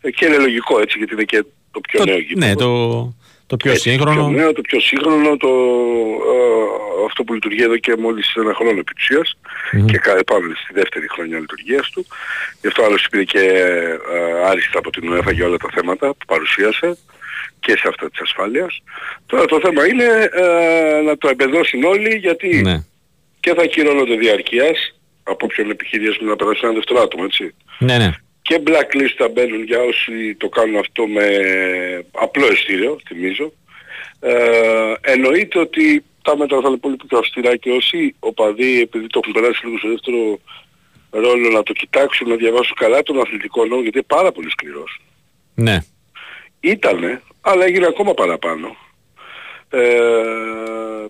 [0.00, 2.46] Ε, και είναι λογικό έτσι γιατί είναι και το πιο το, νέο γήπεδο.
[2.46, 3.14] Ναι, το,
[3.46, 4.20] το πιο Έτσι, σύγχρονο.
[4.20, 5.48] Το πιο νέο, το πιο σύγχρονο, το,
[6.32, 8.94] ε, αυτό που λειτουργεί εδώ και μόλις ένα χρόνο επί
[9.72, 9.84] mm-hmm.
[9.86, 12.06] και πάμε στη δεύτερη χρονιά λειτουργίας του.
[12.60, 16.26] Γι' αυτό άλλωστε πήρε και ε, άριστα από την UEFA για όλα τα θέματα που
[16.26, 16.96] παρουσίασε
[17.60, 18.82] και σε αυτά της ασφάλειας.
[19.26, 22.84] Τώρα το θέμα είναι ε, να το εμπεδώσουν όλοι γιατί ναι.
[23.40, 27.54] και θα ακυρώνονται διαρκείας από όποιον επιχειρήσει να περάσει ένα δεύτερο άτομο, έτσι.
[27.78, 31.26] Ναι, ναι και blacklist θα μπαίνουν για όσοι το κάνουν αυτό με
[32.12, 33.52] απλό εστίριο, θυμίζω.
[34.20, 39.20] Ε, εννοείται ότι τα μέτρα θα είναι πολύ πιο αυστηρά και όσοι οπαδοί επειδή το
[39.22, 40.38] έχουν περάσει λίγο στο δεύτερο
[41.10, 45.00] ρόλο να το κοιτάξουν, να διαβάσουν καλά τον αθλητικό νόμο γιατί είναι πάρα πολύ σκληρός.
[45.54, 45.78] Ναι.
[46.60, 48.76] Ήτανε, αλλά έγινε ακόμα παραπάνω.
[49.68, 49.80] Ε,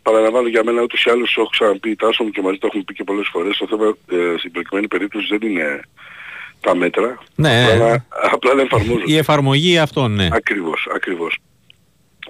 [0.02, 2.94] παραλαμβάνω για μένα ούτως ή άλλως έχω ξαναπεί τάσο μου και μαζί το έχουμε πει
[2.94, 5.80] και πολλές φορές το θέμα ε, στην προκειμένη περίπτωση δεν είναι
[6.60, 7.22] τα μέτρα.
[7.34, 7.64] Ναι.
[7.72, 9.12] Απλά, απλά δεν εφαρμόζονται.
[9.12, 10.28] Η εφαρμογή αυτών, ναι.
[10.32, 11.38] Ακριβώς, ακριβώς.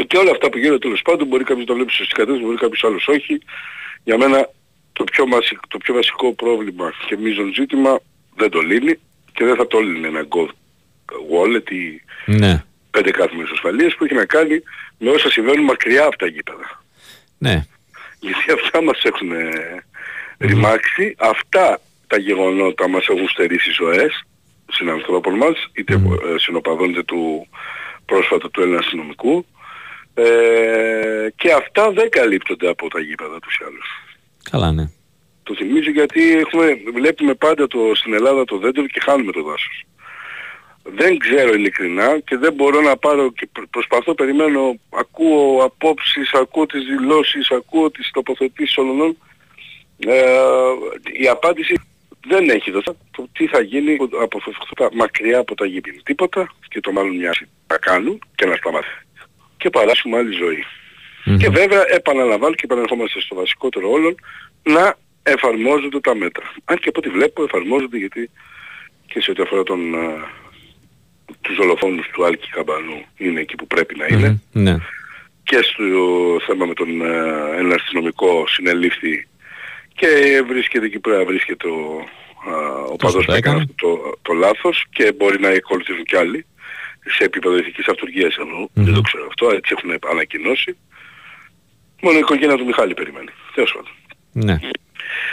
[0.07, 2.57] Και όλα αυτά που γίνονται τέλος πάντων μπορεί κάποιος να το βλέπει σωστή κατεύθυνση, μπορεί
[2.57, 3.43] κάποιος άλλος όχι.
[4.05, 4.49] Για μένα
[4.93, 5.25] το πιο,
[5.69, 8.01] το πιο βασικό πρόβλημα και μείζον ζήτημα
[8.37, 8.99] δεν το λύνει
[9.33, 10.47] και δεν θα το λύνει ένα Go
[11.33, 12.65] Wallet ή ναι.
[12.91, 14.63] πέντε κάθμες ασφαλείας που έχει να κάνει
[14.99, 16.83] με όσα συμβαίνουν μακριά από τα γήπεδα.
[17.39, 17.65] Ναι.
[18.21, 19.31] Γιατί αυτά μας έχουν
[20.39, 24.25] ρημάξει, αυτά τα γεγονότα μας έχουν στερήσει ζωές
[24.73, 26.17] συνανθρώπων μας, είτε mm.
[26.37, 27.49] συνοπαδών είτε του
[28.05, 29.47] πρόσφατα του Έλληνα αστυνομικού
[30.15, 33.89] ε, και αυτά δεν καλύπτονται από τα γήπεδα τους ή άλλους.
[34.51, 34.91] Καλά ναι.
[35.43, 39.87] Το θυμίζω γιατί έχουμε, βλέπουμε πάντα το, στην Ελλάδα το δέντρο και χάνουμε το δάσος.
[40.83, 46.85] Δεν ξέρω ειλικρινά και δεν μπορώ να πάρω και προσπαθώ, περιμένω, ακούω απόψεις, ακούω τις
[46.85, 49.17] δηλώσεις, ακούω τις τοποθετήσεις όλων.
[49.99, 50.25] Ε,
[51.21, 51.81] η απάντηση
[52.27, 54.41] δεν έχει δοθεί το τι θα γίνει από
[54.93, 56.01] μακριά από τα γήπη.
[56.03, 59.12] Τίποτα και το μάλλον μοιάζει να κάνουν και να σταματήσουν
[59.63, 60.65] και παράσουμε άλλη ζωή.
[61.39, 64.15] Και βέβαια επαναλαμβάνω και επαναρχόμαστε στο βασικότερο όλων
[64.63, 66.45] να εφαρμόζονται τα μέτρα.
[66.65, 68.31] Αν και από ό,τι βλέπω εφαρμόζονται γιατί
[69.07, 70.29] και σε ό,τι αφορά τον, α,
[71.41, 74.41] τους δολοφόνους του Άλκη Καμπανού είναι εκεί που πρέπει να είναι.
[74.53, 74.77] Ναι.
[75.43, 75.95] Και στο
[76.47, 77.15] θέμα με τον α,
[77.59, 79.27] ένα αστυνομικό συνελήφθη
[79.95, 80.09] και
[80.47, 82.05] βρίσκεται εκεί πέρα βρίσκεται ο,
[82.51, 86.47] α, ο παδός που έκανε αυτό το, το λάθος και μπορεί να ακολουθήσουν κι άλλοι
[87.17, 88.67] σε επίπεδο ηθικής αυτουργίας εννοώ.
[88.73, 90.77] Δεν το ξέρω αυτό, έτσι έχουν ανακοινώσει.
[92.03, 93.29] Μόνο η οικογένεια του Μιχάλη περιμένει.
[93.55, 93.93] Θεός πάντων.
[94.33, 94.59] Ναι.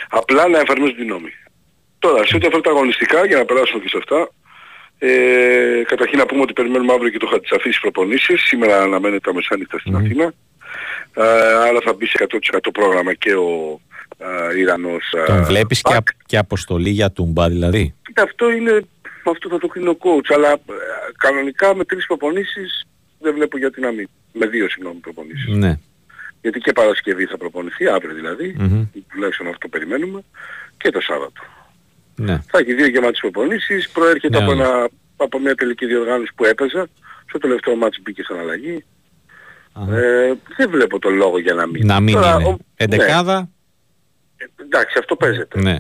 [0.09, 1.29] Απλά να εφαρμόζουν την νόμη.
[1.99, 4.29] Τώρα, σε ό,τι αφορά τα αγωνιστικά, για να περάσουμε και σε αυτά,
[4.99, 8.41] ε, καταρχήν να πούμε ότι περιμένουμε αύριο και το Χατσαφή στις προπονήσεις.
[8.41, 10.33] Σήμερα αναμένεται τα μεσάνυχτα στην Αθήνα.
[11.13, 11.23] Ε,
[11.67, 13.79] άρα θα μπει σε 100% πρόγραμμα και ο
[14.53, 16.09] ε, Ιρανός ε, Τον βλέπεις και, Πακ.
[16.09, 18.81] α- και αποστολή για τούμπα δηλαδή; Κοίτα, αυτό είναι,
[19.29, 20.57] αυτό θα το κρίνει ο coach, αλλά ε,
[21.17, 22.85] κανονικά με τρεις προπονήσεις
[23.19, 24.09] δεν βλέπω γιατί να μην.
[24.33, 25.47] Με δύο συγγνώμη προπονήσεις.
[25.55, 25.79] Ναι.
[26.41, 28.83] Γιατί και Παρασκευή θα προπονηθεί, αύριο δηλαδή, Μμμ.
[29.13, 30.23] τουλάχιστον αυτό περιμένουμε,
[30.77, 31.41] και το Σάββατο.
[32.15, 32.41] Ναι.
[32.51, 34.63] Θα έχει δύο γεμάτες προπονήσεις, προέρχεται Ναι, από, ναι.
[34.63, 36.87] ένα, από μια τελική διοργάνωση που έπαιζα,
[37.27, 38.83] στο τελευταίο μάτς μπήκε σαν αλλαγή.
[39.91, 41.85] Ε, δεν βλέπω τον λόγο για να μην.
[41.85, 42.47] Να μην Τώρα, είναι.
[42.49, 45.59] ο- Εντεκάδα, ναι, εντάξει, αυτό παίζεται.
[45.61, 45.77] ναι.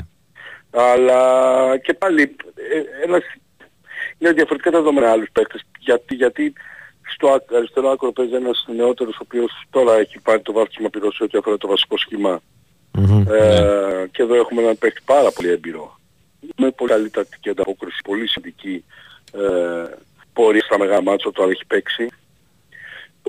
[0.71, 3.23] Αλλά και πάλι ε, ένας,
[4.17, 5.61] είναι διαφορετικά τα δεδομένα με άλλους παίκτες.
[5.79, 6.53] Γιατί, γιατί
[7.13, 11.15] στο άκ- αριστερό άκρο παίζει ένας νεότερος ο οποίος τώρα έχει πάρει το βάθμισμα πυρός
[11.15, 12.41] σε ό,τι αφορά το βασικό σχήμα.
[12.91, 13.25] Μμμ.
[13.29, 14.05] Ε, Ναι.
[14.11, 15.99] και εδώ έχουμε έναν παίκτη πάρα πολύ έμπειρο.
[16.55, 18.83] Με πολύ καλή τακτική ανταπόκριση, πολύ σημαντική
[19.33, 19.83] ε,
[20.33, 22.07] πορεία στα μεγάλα μάτσο, το αν έχει παίξει.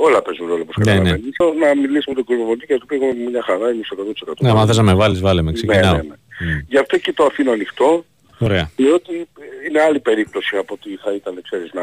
[0.07, 0.99] Όλα παίζουν ρόλο όπως Ναι, ναι.
[0.99, 1.37] καταλαβαίνεις.
[1.61, 4.35] Να μιλήσουμε με τον Κουρβοβολή και να του πει εγώ μια χαρά, είμαι στο 100%.
[4.41, 5.95] Ναι, άμα θες να με βάλεις, βάλε με, ξεκινάω.
[5.97, 6.65] Ναι, ναι, ναι.
[6.69, 8.05] Γι' αυτό και το αφήνω ανοιχτό,
[8.39, 8.71] Ωραία.
[8.77, 9.29] διότι
[9.69, 11.83] είναι άλλη περίπτωση από ότι θα ήταν, ξέρεις, να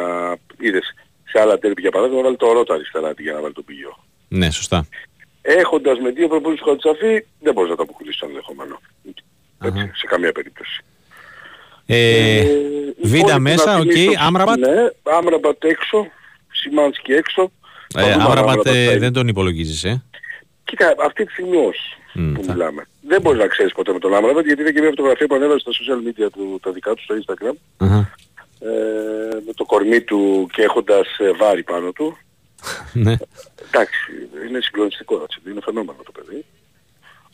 [0.59, 0.93] είδες
[1.23, 3.65] σε άλλα τέρπι για παράδειγμα, να βάλει το ρότα αριστερά αντί για να βάλει τον
[3.65, 3.97] πηγιό.
[4.27, 4.87] Ναι, σωστά.
[5.41, 8.81] Έχοντας με δύο προπονήσεις του Χατσαφή, δεν μπορείς να το αποκλείσεις το ενδεχόμενο.
[9.63, 10.81] Έτσι, σε καμία περίπτωση.
[11.85, 13.89] Ε, η Βίντα πόλη μέσα, να οκ.
[13.91, 14.57] θυμίσω- Άμραμπατ.
[14.57, 14.69] Ναι,
[15.03, 16.07] Άμραμπατ έξω,
[16.51, 17.51] Σιμάνσκι έξω.
[17.93, 18.97] Θα Ε, δούμε αν Άμραμπατ Άμραμπατ ε, θα είναι.
[18.99, 20.03] δεν τον υπολογίζεις, ε;
[20.63, 22.87] Κοίτα, αυτή τη στιγμή όχι Μμ, που θα- μιλάμε.
[23.01, 25.59] Δεν μπορείς να ξέρεις ποτέ με τον Άμραμπατ γιατί είδα και μια φωτογραφία που ανέβασε
[25.59, 28.13] στα social media του, τα δικά του στο Instagram Αχα.
[28.59, 28.67] ε,
[29.45, 32.17] με το κορμί του και έχοντας ε, βάρη πάνω του.
[32.93, 33.15] Ναι.
[33.67, 33.99] Εντάξει,
[34.49, 36.45] είναι συγκλονιστικό έτσι, είναι φαινόμενο το παιδί.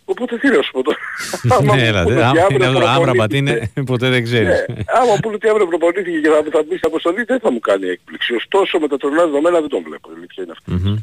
[0.06, 0.98] Οπότε τι να σου πω τώρα.
[1.58, 4.10] Άμα Ναι, μου έλα, πούνε δε, ότι άμα αύριο είναι αυτό, Άμραμπατ προπονήθηκε- είναι, ποτέ
[4.10, 4.48] δεν ξέρεις.
[4.68, 7.60] Ναι, άμα πούνε ότι αύριο προπονήθηκε και θα, θα μπει στην αποστολή δεν θα μου
[7.60, 8.34] κάνει έκπληξη.
[8.36, 10.10] Ωστόσο με τα τωρινά δεδομένα δεν τον βλέπω.
[10.12, 10.72] Η αλήθεια είναι αυτή.
[10.72, 10.96] Μμμ.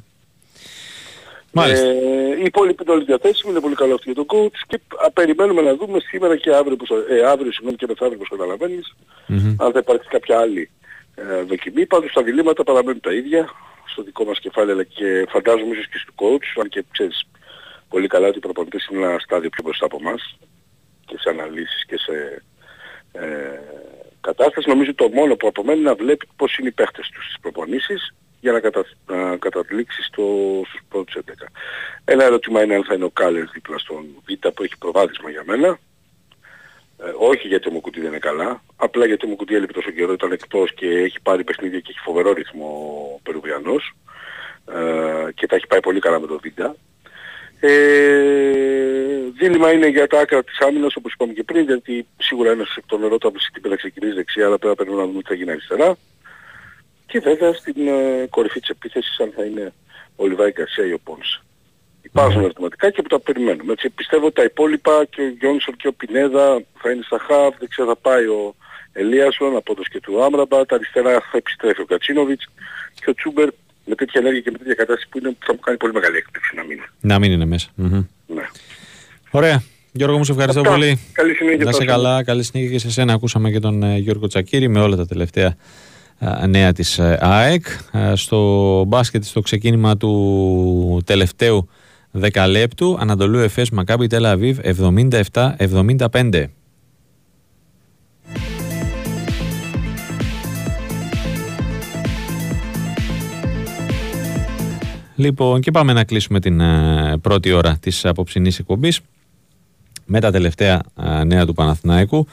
[1.53, 1.87] Μάλιστα.
[1.87, 1.93] Ε,
[2.41, 5.63] οι υπόλοιποι είναι όλοι διαθέσιμοι, είναι πολύ καλό αυτό για τον coach και α, περιμένουμε
[5.63, 8.95] να δούμε σήμερα και αύριο, που, ε, αύριο συγγνώμη και μεθαύριο όπως καταλαβαίνεις,
[9.27, 9.55] Μμμ.
[9.65, 10.71] αν θα υπάρξει κάποια άλλη
[11.15, 11.87] ε, δοκιμή.
[11.87, 13.51] Πάντως τα διλήμματα παραμένουν τα ίδια
[13.93, 17.23] στο δικό μας κεφάλι αλλά και φαντάζομαι ίσως και στο coach, αν και ξέρεις
[17.91, 20.39] πολύ καλά ότι οι προπονητές είναι ένα στάδιο πιο μπροστά από εμάς
[21.07, 22.43] και σε αναλύσεις και σε
[23.13, 23.61] ε,
[24.21, 24.69] κατάσταση.
[24.69, 28.15] Νομίζω το μόνο που απομένει είναι να βλέπει πώς είναι οι παίχτες τους στις προπονήσεις
[28.41, 30.25] για να, κατα, να καταλήξει στο,
[30.69, 31.47] στους πρώτους 11.
[32.05, 35.43] Ένα ερώτημα είναι αν θα είναι ο Κάλερ δίπλα στον Β που έχει προβάδισμα για
[35.47, 35.79] μένα.
[36.99, 40.13] Ε, όχι γιατί ο Μουκουτί δεν είναι καλά, απλά γιατί ο Μουκουτί έλειπε τόσο καιρό,
[40.13, 42.67] ήταν εκτός και έχει πάρει παιχνίδια και έχει φοβερό ρυθμό
[43.17, 43.93] ο Περουβιανός
[44.75, 46.47] ε, και τα έχει πάει πολύ καλά με το Β.
[47.61, 47.71] Ε,
[49.39, 52.85] δίλημα είναι για τα άκρα της άμυνας όπως είπαμε και πριν γιατί σίγουρα ένας εκ
[52.87, 55.35] των ερώτων από την να ξεκινήσει δεξιά αλλά πρέπει να περιμένουμε να δούμε τι θα
[55.35, 55.97] γίνει αριστερά.
[57.07, 59.73] Και βέβαια στην ε, κορυφή της επίθεσης αν θα είναι
[60.17, 61.41] ο Λιβάη Γκαρσία ή ο Πόνς.
[62.03, 63.73] Υπάρχουν ερωτηματικά και που τα περιμένουμε.
[63.73, 67.55] Έτσι, πιστεύω ότι τα υπόλοιπα και ο Γιόνσον και ο Πινέδα θα είναι στα χαβ,
[67.59, 68.55] δεξιά θα πάει ο
[68.93, 72.49] Ελίασον από το και του Άμραμπατ, αριστερά θα επιστρέφει ο Κατσίνοβιτς
[72.95, 73.49] και ο Τσούμπερ
[73.91, 76.55] με τέτοια ενέργεια και με τέτοια κατάσταση που είναι θα μου κάνει πολύ μεγάλη έκπληξη
[76.57, 76.81] να μείνει.
[77.01, 77.69] Να μην είναι μέσα.
[77.75, 78.05] Μμμ.
[78.27, 78.45] Ναι.
[79.31, 79.63] Ωραία.
[79.93, 80.73] Γιώργο μου, σε ευχαριστώ Αυτά.
[80.73, 80.99] πολύ.
[81.13, 81.65] Καλή συνέχεια.
[81.65, 81.91] Να είσαι Τάσο.
[81.91, 83.13] καλά, καλή συνέχεια και σε σένα.
[83.13, 85.57] Ακούσαμε και τον ε, Γιώργο Τσακύρη με όλα τα τελευταία
[86.19, 87.65] ε, νέα της ε, ΑΕΚ.
[87.93, 88.39] Ε, Στο
[88.87, 91.69] μπάσκετ, στο ξεκίνημα του τελευταίου
[92.11, 94.59] δεκαλέπτου, Ανατολού Εφές Μακάμπι Τελαβίβ
[95.33, 96.45] 77-75.
[105.21, 109.01] Λοιπόν, και πάμε να κλείσουμε την ε, πρώτη ώρα της απόψινής εκπομπής
[110.05, 112.27] με τα τελευταία ε, νέα του Παναθηναϊκού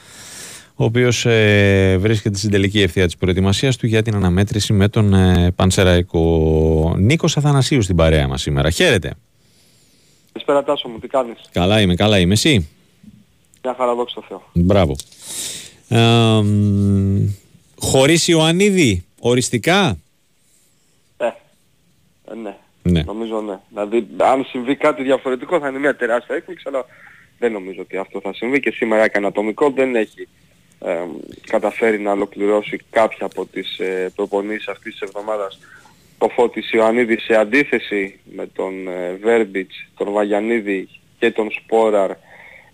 [0.74, 5.14] ο οποίος ε, βρίσκεται στην τελική ευθεία της προετοιμασίας του για την αναμέτρηση με τον
[5.14, 8.70] ε, Πανσεραϊκό Νίκος Αθανασίου στην παρέα μας σήμερα.
[8.70, 9.14] Χαίρετε.
[10.32, 12.32] Καλησπέρα Τάσο μου, τι κάνεις; Καλά είμαι, καλά είμαι.
[12.32, 12.68] Εσύ;
[13.62, 14.42] Μια χαρά δόξα τω Θεώ.
[14.52, 14.96] Μπράβο.
[15.88, 15.98] Ε,
[16.42, 17.28] μ,
[17.80, 19.98] χωρίς Ιωαννίδη, οριστικά;
[21.16, 22.56] Ε, ε, ναι.
[22.82, 23.02] Ναι.
[23.02, 23.58] Νομίζω ναι.
[23.68, 26.84] Δηλαδή αν συμβεί κάτι διαφορετικό θα είναι μια τεράστια έκπληξη αλλά
[27.38, 30.28] δεν νομίζω ότι αυτό θα συμβεί και σήμερα έκανε ατομικό, δεν έχει
[30.80, 30.98] ε,
[31.46, 35.58] καταφέρει να ολοκληρώσει κάποια από τις ε, προπονήσεις αυτής της εβδομάδας
[36.18, 42.10] ο Φώτης Ιωαννίδης σε αντίθεση με τον ε, Βέρμπιτς, τον Βαγιανίδη και τον Σπόραρ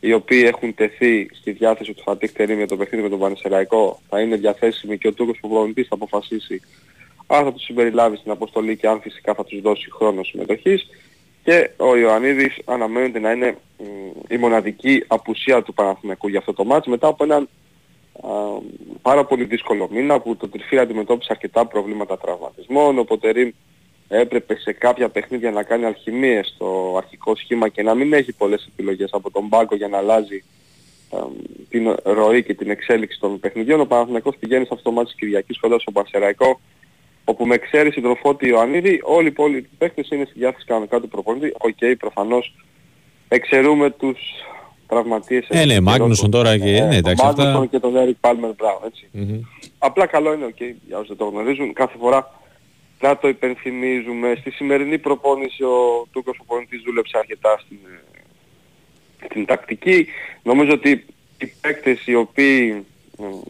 [0.00, 4.00] οι οποίοι έχουν τεθεί στη διάθεση του Φατίχ Τερίμ για το παιχνίδι με τον Πανεσαιραϊκό
[4.08, 6.60] θα είναι διαθέσιμοι και ο Τούρκος προπονητής θα αποφασίσει
[7.26, 10.86] αν θα τους συμπεριλάβεις στην αποστολή και αν φυσικά θα τους δώσει χρόνο συμμετοχής
[11.44, 13.56] και ο Ιωαννίδης αναμένεται να είναι
[14.28, 17.48] η μοναδική απουσία του Παναθηναϊκού για αυτό το μάτς μετά από έναν
[19.02, 22.98] πάρα πολύ δύσκολο μήνα που το Τριφύλλι αντιμετώπισε αρκετά προβλήματα τραυματισμών.
[22.98, 23.54] Ο Τερίμ
[24.08, 28.68] έπρεπε σε κάποια παιχνίδια να κάνει αλχημίες στο αρχικό σχήμα και να μην έχει πολλές
[28.72, 30.44] επιλογές από τον πάγκο για να αλλάζει
[31.68, 33.80] την ροή και την εξέλιξη των παιχνιδιών.
[33.80, 36.60] Ο Παναθηναϊκός πηγαίνει σε αυτό το ματς της Κυριακής κόντρα στο Πανσερραϊκό
[37.24, 41.08] όπου με εξαίρεση τον Φώτη Ιωαννίδη όλοι οι υπόλοιποι παίχτες είναι στη διάθεση κανονικά του
[41.08, 41.52] προπονητή.
[41.58, 42.54] OK, okay, προφανώς
[43.28, 44.18] εξαιρούμε τους
[44.86, 45.46] τραυματίες.
[45.48, 46.76] Ε, ναι, Μάγνουσον τώρα και...
[46.76, 47.66] Ε, ναι, εντάξει, αυτά...
[47.70, 49.08] και τον Έρικ Πάλμερ Μπράουν, έτσι.
[49.14, 49.68] Mm-hmm.
[49.78, 52.42] Απλά καλό είναι, OK, okay, για όσοι δεν το γνωρίζουν, κάθε φορά
[53.00, 54.34] να το υπενθυμίζουμε.
[54.40, 60.06] Στη σημερινή προπόνηση ο Τούρκος προπονητής δούλεψε αρκετά στην, ε, στην τακτική.
[60.42, 61.04] Νομίζω ότι
[61.38, 62.82] οι παίκτες οι οποίοι ε,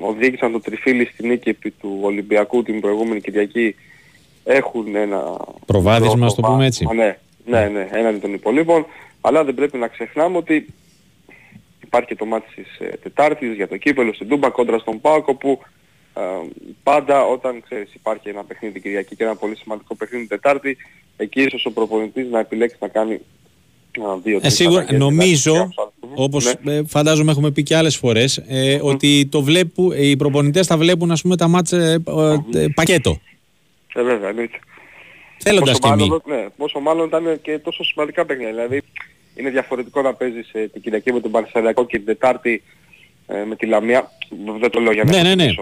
[0.01, 3.75] οδήγησαν το τριφύλι στην νίκη του Ολυμπιακού την προηγούμενη Κυριακή
[4.45, 5.37] έχουν ένα...
[5.67, 6.87] Προβάδισμα, το πούμε έτσι.
[6.95, 8.87] Ναι, ναι, ναι, έναντι των υπολείπων.
[9.21, 10.67] Αλλά δεν πρέπει να ξεχνάμε ότι
[11.83, 15.35] υπάρχει και το μάτι της ε, Τετάρτης για το κύπελο στην Τούμπα κόντρα στον Πάκο
[15.35, 15.61] που
[16.15, 16.21] ε,
[16.83, 20.77] πάντα όταν ξέρεις υπάρχει ένα παιχνίδι Κυριακή και ένα πολύ σημαντικό παιχνίδι Τετάρτη
[21.17, 23.21] εκεί ίσως ο προπονητής να επιλέξει να κάνει
[24.23, 25.69] δύο ε, σίγουρα, νομίζω,
[26.15, 26.75] όπως ναι.
[26.75, 31.11] ε, φαντάζομαι έχουμε πει και άλλες φορές, ε, ότι το βλέπουν, οι προπονητές θα βλέπουν
[31.11, 32.03] ας πούμε τα μάτια ε,
[32.55, 33.21] ε, πακέτο.
[33.95, 34.59] Ε, βέβαια, εννοείται.
[35.39, 38.53] Θέλοντας πόσο μάλλον, ναι, πόσο μάλλον ήταν και τόσο σημαντικά παιχνίδια.
[38.53, 38.83] Δηλαδή
[39.35, 42.62] είναι διαφορετικό να παίζεις ε, την Κυριακή με τον Παρσελιακό και την Τετάρτη
[43.27, 44.11] ε, με τη Λαμία.
[44.61, 45.55] Δεν το λέω για να ναι, ναι, ναι.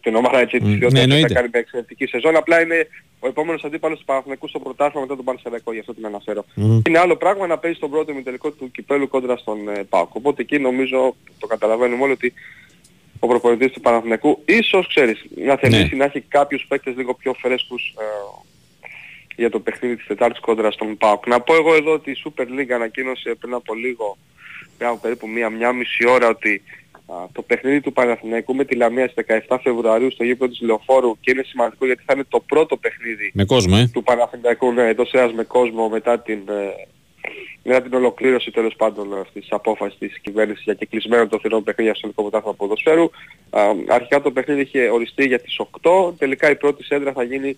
[0.00, 2.36] την ομάδα έτσι της mm, ναι, θα κάνει μια εξαιρετική σεζόν.
[2.36, 2.88] Απλά είναι
[3.18, 6.44] ο επόμενος αντίπαλος του Παναθηναϊκού στο πρωτάθλημα μετά τον Παρσελιακό, γι' αυτό την αναφέρω.
[6.56, 6.88] Mm.
[6.88, 10.14] Είναι άλλο πράγμα να παίζει τον πρώτο τελικό του κυπέλου κόντρα στον ε, ΠΑΟΚ.
[10.14, 12.32] Οπότε εκεί νομίζω, το καταλαβαίνουμε όλοι ότι
[13.18, 15.96] ο προπονητής του Παναθηναϊκού ίσως ξέρεις να θελήσει ναι.
[15.96, 18.04] να έχει κάποιους παίκτες λίγο πιο φρέσκους ε,
[19.36, 21.26] για το παιχνίδι της Τετάρτης κόντρα στον ΠΑΟΚ.
[21.26, 24.18] Να πω εγώ εδώ ότι η Super League ανακοίνωσε πριν από λίγο,
[24.78, 26.85] πριν από περίπου μία, μία μισή ώρα ότι α,
[27.32, 31.30] το παιχνίδι του Παναθηναϊκού με τη Λαμία στις 17 Φεβρουαρίου στο γήπεδο της Λεωφόρου και
[31.30, 35.12] είναι σημαντικό γιατί θα είναι το πρώτο παιχνίδι με κόσμο, ε; του Παναθηναϊκού ναι, εντός
[35.12, 36.86] έας με κόσμο μετά την, ε,
[37.62, 41.90] μετά την ολοκλήρωση τέλος πάντων αυτής της απόφασης της κυβέρνησης για κεκλεισμένο το θηρόν παιχνίδι
[41.90, 43.10] στο ελληνικό πρωτάθλημα ποδοσφαίρου.
[43.50, 47.56] Α, αρχικά το παιχνίδι είχε οριστεί για τις 8, τελικά η πρώτη σέντρα θα γίνει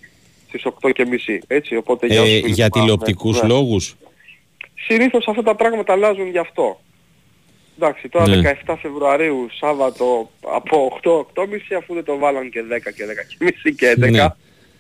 [0.49, 1.41] στις 8 και μισή.
[1.47, 3.49] Έτσι, οπότε για, ε, για τηλεοπτικούς ναι.
[3.49, 3.97] λόγους.
[4.75, 6.81] Συνήθως αυτά τα πράγματα αλλάζουν γι' αυτό.
[7.81, 8.59] Εντάξει, τώρα ναι.
[8.67, 10.99] 17 Φεβρουαρίου, Σάββατο από
[11.35, 11.45] 8-8.30
[11.79, 14.11] αφού δεν το βάλαν και 10 και 10 και και 11.
[14.11, 14.25] Ναι.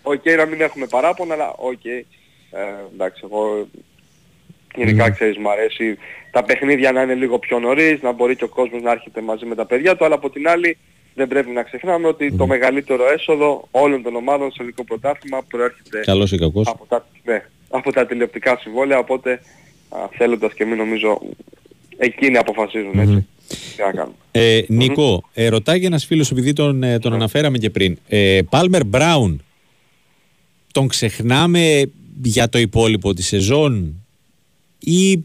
[0.03, 1.80] OK, okay, να μην έχουμε παράπονα, αλλά OK.
[1.84, 2.03] Okay.
[2.51, 2.59] Ε,
[2.94, 3.68] εντάξει, εγώ
[4.74, 5.12] γενικά mm.
[5.12, 5.99] ξέρεις μου αρέσει
[6.30, 9.46] τα παιχνίδια να είναι λίγο πιο νωρίς, να μπορεί και ο κόσμος να έρχεται μαζί
[9.46, 10.78] με τα παιδιά του, αλλά από την άλλη
[11.14, 16.01] δεν πρέπει να ξεχνάμε ότι το μεγαλύτερο έσοδο όλων των ομάδων στο ελληνικό πρωτάθλημα προέρχεται
[16.01, 16.68] Καλώς ή κακώς.
[16.68, 19.32] Από, τα, ναι, από τα τηλεοπτικά συμβόλαια, οπότε
[19.88, 21.20] α, θέλοντας και εμείς νομίζω
[21.99, 23.26] εκείνοι αποφασίζουν έτσι.
[24.30, 25.30] Ε, Νίκο, mm-hmm.
[25.34, 27.99] ε, ρωτάει ένας φίλος επειδή τον, ε, τον αναφέραμε και πριν.
[28.09, 29.42] Ε, Πάλμερ Μπράουν,
[30.72, 31.90] τον ξεχνάμε
[32.22, 34.05] για το υπόλοιπο της σεζόν
[34.78, 35.24] ή...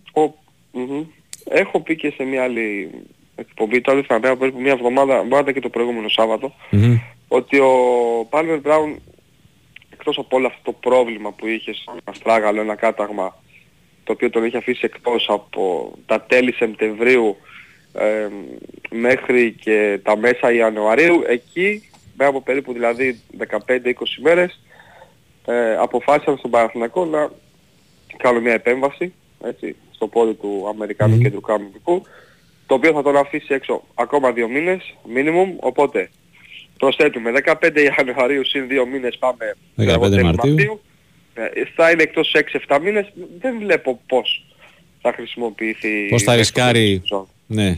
[1.49, 2.89] Έχω πει και σε μια άλλη
[3.35, 6.07] εκπομπή τώρα θα πέρα περίπου μια εβδομάδα, μπορεί και το προηγούμενο
[7.27, 7.71] ότι ο
[8.29, 9.01] Πάλμερ Μπράουν
[9.89, 13.42] εκτός από όλο αυτό το πρόβλημα που είχε σαν αστράγαλο, ένα κάταγμα
[14.03, 17.37] το οποίο τον είχε αφήσει εκτός από τα τέλη Σεπτεμβρίου
[17.93, 18.27] ε,
[18.89, 23.19] μέχρι και τα μέσα Ιανουαρίου, εκεί μέσα από περίπου δηλαδή
[23.67, 23.91] 15-20
[24.21, 24.59] μέρες
[25.45, 27.31] ε, αποφάσισαν στον Παναθηναϊκό να
[28.17, 31.21] κάνουν μια επέμβαση έτσι, στο πόδι του Αμερικάνου mm.
[31.21, 32.03] κεντρικού αμυντικού
[32.65, 36.09] το οποίο θα τον αφήσει έξω ακόμα δύο μήνες, minimum, οπότε
[36.77, 37.31] προσθέτουμε
[37.61, 40.81] 15 Ιανουαρίου συν δύο μήνες πάμε 15 Μαρτίου.
[40.81, 40.92] Ε,
[41.75, 42.35] θα είναι εκτός
[42.67, 44.45] 6-7 μήνες, δεν βλέπω πώς
[45.01, 46.07] θα χρησιμοποιηθεί...
[46.09, 47.03] Πώς θα ρισκάρει...
[47.47, 47.77] Ναι.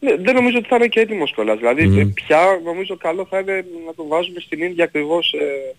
[0.00, 0.16] ναι.
[0.16, 1.58] Δεν νομίζω ότι θα είναι και έτοιμος κιόλας.
[1.58, 2.12] Δηλαδή mm-hmm.
[2.14, 5.74] πια νομίζω καλό θα είναι να τον βάζουμε στην ίδια ακριβώς ε,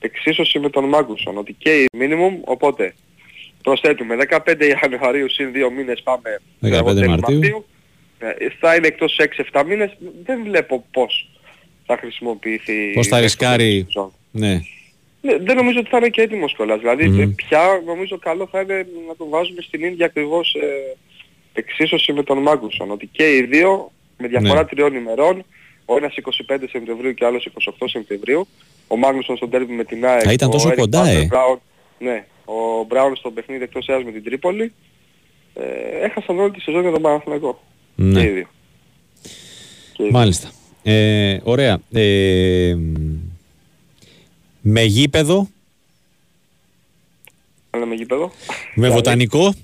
[0.00, 1.38] εξίσωση με τον Μάγκουσον.
[1.38, 2.94] Ότι και η minimum, οπότε
[3.62, 7.66] προσθέτουμε 15 Ιανουαρίου συν δύο μήνες πάμε 15 Μαρτίου.
[8.18, 9.16] Ε, θα είναι εκτός
[9.52, 11.28] 6-7 μήνες, δεν βλέπω πώς
[11.86, 12.92] θα χρησιμοποιηθεί...
[12.94, 13.86] Πώς θα ρισκάρει...
[14.30, 14.60] Ναι.
[15.24, 16.78] Ναι, δεν νομίζω ότι θα είναι και έτοιμος κιόλας.
[16.78, 20.96] Δηλαδή πια νομίζω καλό θα είναι να το βάζουμε στην ίδια ακριβώς ε,
[21.52, 22.90] εξίσωση με τον Μάγκουσον.
[22.90, 24.66] Ότι και οι δύο με διαφορά ναι.
[24.66, 25.44] τριών ημερών,
[25.84, 26.14] ο ένας
[26.50, 27.48] 25 Σεπτεμβρίου και ο άλλος
[27.78, 28.46] 28 Σεπτεμβρίου,
[28.88, 31.24] ο Μάγνουσον στον τέρμι με την ΑΕΚ, θα ήταν τόσο κοντά, ε.
[31.24, 31.60] Μπράουν,
[31.98, 34.72] ναι, ο Μπράουν στο παιχνίδι εκτός έας με την Τρίπολη,
[35.54, 37.62] ε, έχασαν όλη τη σεζόν για τον Παναθηναϊκό.
[37.94, 38.20] Ναι.
[38.20, 38.48] Και οι δύο.
[40.10, 40.50] Μάλιστα.
[40.82, 41.78] Ε, ωραία.
[41.92, 42.76] Ε,
[44.66, 45.48] με γήπεδο.
[47.86, 48.32] με γήπεδο.
[48.74, 49.54] Με βοτανικό.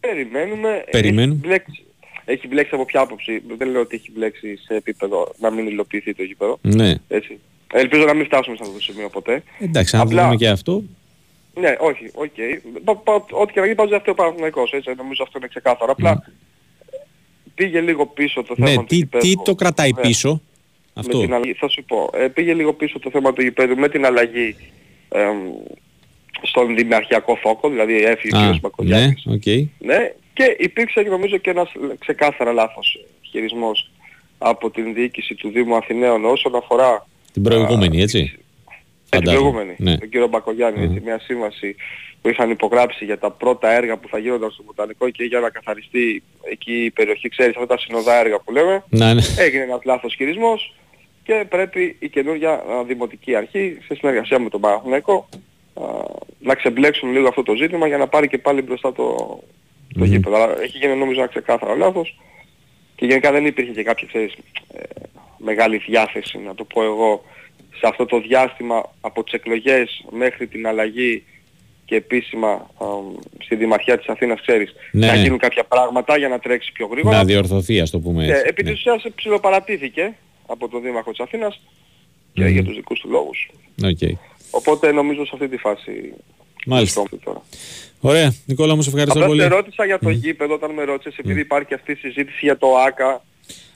[0.00, 0.84] Περιμένουμε.
[0.90, 1.32] Περιμένουμε.
[1.32, 1.84] Έχει μπλέξει,
[2.24, 3.42] έχει μπλέξει από ποια άποψη.
[3.56, 6.58] Δεν λέω ότι έχει μπλέξει σε επίπεδο να μην υλοποιηθεί το γήπεδο.
[6.62, 6.94] Ναι.
[7.08, 7.38] Έτσι.
[7.72, 9.42] Ελπίζω να μην φτάσουμε σε αυτό το σημείο ποτέ.
[9.58, 10.22] Εντάξει, αν Απλά...
[10.22, 10.82] δούμε και αυτό.
[11.54, 12.32] Ναι, όχι, OK.
[12.36, 12.58] Okay.
[13.30, 15.92] Ό,τι και να γίνει πάντως αυτό ο Παναθηναϊκός, έτσι, νομίζω αυτό είναι ξεκάθαρο.
[15.92, 16.30] Απλά mm.
[17.54, 19.24] πήγε λίγο πίσω το θέμα ναι, του τι, γηπέδου.
[19.24, 20.00] τι το κρατάει ναι.
[20.00, 20.40] πίσω,
[20.94, 21.18] αυτό.
[21.18, 23.88] Με την αλλαγή, θα σου πω, ε, πήγε λίγο πίσω το θέμα του γηπέδου με
[23.88, 24.56] την αλλαγή
[25.08, 25.26] ε,
[26.42, 28.60] στον δημιουργιακό φόκο, δηλαδή έφυγε ο κ.
[28.60, 29.24] Μπακογιάννης.
[29.24, 29.64] Ναι, okay.
[29.78, 33.90] ναι, και υπήρξε νομίζω και ένας ξεκάθαρα λάθος χειρισμός
[34.38, 38.38] από την διοίκηση του Δήμου Αθηναίων όσον αφορά την προηγούμενη, έτσι.
[39.10, 39.98] Ε, την προηγούμενη, ναι.
[39.98, 41.76] τον κύριο Μπακογιάννη, έτσι, μια σύμβαση
[42.22, 45.50] που είχαν υπογράψει για τα πρώτα έργα που θα γίνονταν στο Βοτανικό και για να
[45.50, 48.84] καθαριστεί εκεί η περιοχή, ξέρεις, αυτά τα συνοδά έργα που λέμε.
[48.88, 49.22] Ναι, ναι.
[49.38, 50.74] Έγινε ένας λάθος χειρισμός
[51.24, 55.28] και πρέπει η καινούργια δημοτική αρχή, σε συνεργασία με τον Παναθηναϊκό,
[56.38, 59.14] να ξεμπλέξουν λίγο αυτό το ζήτημα για να πάρει και πάλι μπροστά το,
[59.94, 60.04] το mm-hmm.
[60.04, 60.36] γήπεδο.
[60.36, 62.20] Αλλά έχει γίνει νομίζω ένα ξεκάθαρο λάθος
[62.94, 64.32] και γενικά δεν υπήρχε και κάποια ξέρεις,
[64.74, 64.82] ε,
[65.38, 67.24] μεγάλη διάθεση να το πω εγώ
[67.70, 71.22] σε αυτό το διάστημα από τις εκλογές μέχρι την αλλαγή
[71.84, 72.86] και επίσημα α,
[73.38, 75.06] στη Δημαρχία της Αθήνας, ξέρεις, ναι.
[75.06, 77.16] να γίνουν κάποια πράγματα για να τρέξει πιο γρήγορα.
[77.16, 78.42] Να διορθωθεί, ας το πούμε έτσι.
[78.42, 80.14] Και επί της ουσίας ψηλοπαρατήθηκε
[80.52, 81.60] από τον Δήμαρχο της Αθήνας
[82.32, 83.50] και για τους δικούς του λόγους.
[83.82, 84.12] Okay.
[84.50, 86.12] Οπότε νομίζω σε αυτή τη φάση
[86.66, 87.02] Μάλιστα.
[87.24, 87.42] Τώρα.
[88.00, 88.34] Ωραία.
[88.46, 89.40] Νικόλα μου, σε ευχαριστώ Απλά πολύ.
[89.40, 90.14] σε ρώτησα για το mm.
[90.14, 93.24] γήπεδο όταν με ρώτησες, επειδή υπάρχει αυτή η συζήτηση για το ΆΚΑ.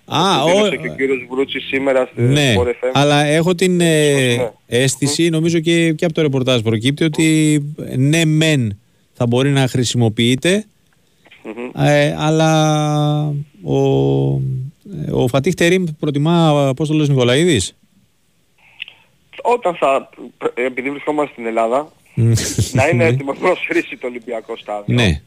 [0.05, 0.68] Α, ο...
[0.68, 2.55] και ο κύριος Βρούτσης σήμερα στη ναι,
[2.93, 4.51] αλλά έχω την ε, ναι.
[4.66, 7.61] αίσθηση, νομίζω και, και από το ρεπορτάζ προκύπτει, ότι
[7.97, 8.79] ναι μεν
[9.12, 10.64] θα μπορεί να χρησιμοποιείται,
[11.77, 12.53] ε, αλλά
[13.64, 13.77] ο,
[15.12, 17.76] ο Φατίχ Τερίμ προτιμά Απόστολος Νικολαίδης;
[19.43, 20.11] Όταν θα,
[20.55, 21.93] επειδή βρισκόμαστε στην Ελλάδα,
[22.72, 24.95] να είναι έτοιμος να προσφρήσει το Ολυμπιακό στάδιο.
[24.95, 25.20] Ναι.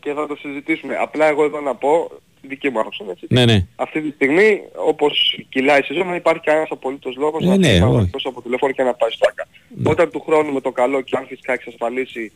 [0.00, 0.96] Και θα το συζητήσουμε.
[1.00, 2.10] Απλά εγώ εδώ να πω,
[2.42, 3.04] δική μου άποψη.
[3.10, 3.26] Έτσι.
[3.28, 3.66] Ναι, ναι.
[3.76, 7.78] Αυτή τη στιγμή, όπως κυλάει η σεζόν, δεν υπάρχει κανένας απολύτως λόγος ε, να ναι,
[7.78, 9.48] πάει από τηλέφωνο και να πάει στο ΆΚΑ.
[9.76, 9.90] Ναι.
[9.90, 12.32] Όταν του χρόνου με το καλό και αν φυσικά εξασφαλίσει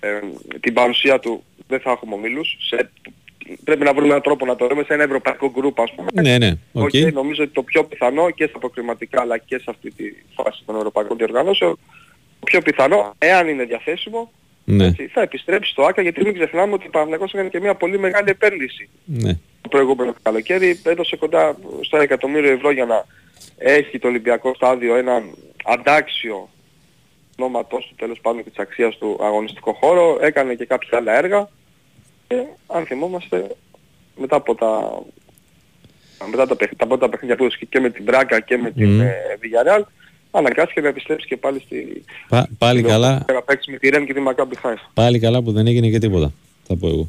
[0.00, 0.08] ε,
[0.60, 2.56] την παρουσία του, δεν θα έχουμε ομίλους.
[2.60, 2.90] Σε,
[3.64, 6.08] πρέπει να βρούμε έναν τρόπο να το δούμε σε ένα ευρωπαϊκό γκρουπ ας πούμε.
[6.22, 6.52] Ναι, ναι.
[6.74, 6.84] Okay.
[6.84, 10.62] Okay, νομίζω ότι το πιο πιθανό και στα αποκριματικά αλλά και σε αυτή τη φάση
[10.66, 11.78] των ευρωπαϊκών διοργανώσεων
[12.40, 14.32] το πιο πιθανό, εάν είναι διαθέσιμο,
[14.64, 14.86] ναι.
[14.86, 17.98] έτσι, θα επιστρέψει στο ΆΚΑ γιατί μην ξεχνάμε ότι ο Παναγιώτης έκανε και μια πολύ
[17.98, 18.88] μεγάλη επένδυση.
[19.04, 19.32] Ναι.
[19.60, 23.04] Το προηγούμενο καλοκαίρι έδωσε κοντά στο εκατομμύριο ευρώ για να
[23.58, 25.22] έχει το Ολυμπιακό στάδιο έναν
[25.64, 26.48] αντάξιο
[27.36, 31.48] νόματός του τέλος πάντων και της αξίας του αγωνιστικό χώρο, έκανε και κάποια άλλα έργα
[32.28, 33.46] και αν θυμόμαστε
[34.16, 35.02] μετά από τα
[36.30, 39.14] μετά τα, τα πρώτα παιχνίδια που έδωσε και με την Μπράκα και με την ε,
[39.40, 39.82] Villarreal
[40.30, 42.04] αναγκάστηκε να επιστρέψει και πάλι στη...
[42.28, 43.24] Πα, πάλι καλά.
[43.32, 44.90] Να παίξει με τη Ρεν και τη Μακάμπι Χάιφα.
[44.94, 46.32] Πάλι καλά που δεν έγινε και τίποτα,
[46.66, 47.08] θα πω εγώ.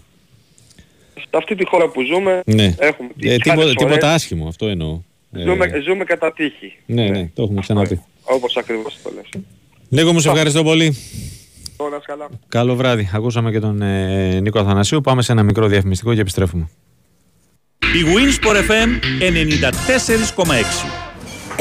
[1.13, 2.75] Σε αυτή τη χώρα που ζούμε ναι.
[2.79, 5.01] έχουμε ε, τίποτα, τίποτα άσχημο, αυτό εννοώ.
[5.31, 6.73] Ζούμε, ε, ζούμε κατά τύχη.
[6.85, 8.03] Ναι, ναι, ναι, το έχουμε ξαναπεί.
[8.23, 9.43] Όπως ακριβώς το λες.
[9.89, 10.95] Λίγο μου σε ευχαριστώ πολύ.
[11.81, 12.27] Όλα καλά.
[12.47, 13.09] Καλό βράδυ.
[13.13, 15.01] Ακούσαμε και τον ε, Νίκο Αθανασίου.
[15.01, 16.69] Πάμε σε ένα μικρό διαφημιστικό και επιστρέφουμε.
[17.79, 18.89] Η Winsport FM
[20.35, 21.09] 94,6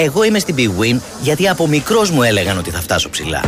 [0.01, 3.45] εγώ είμαι στην Big Win γιατί από μικρός μου έλεγαν ότι θα φτάσω ψηλά.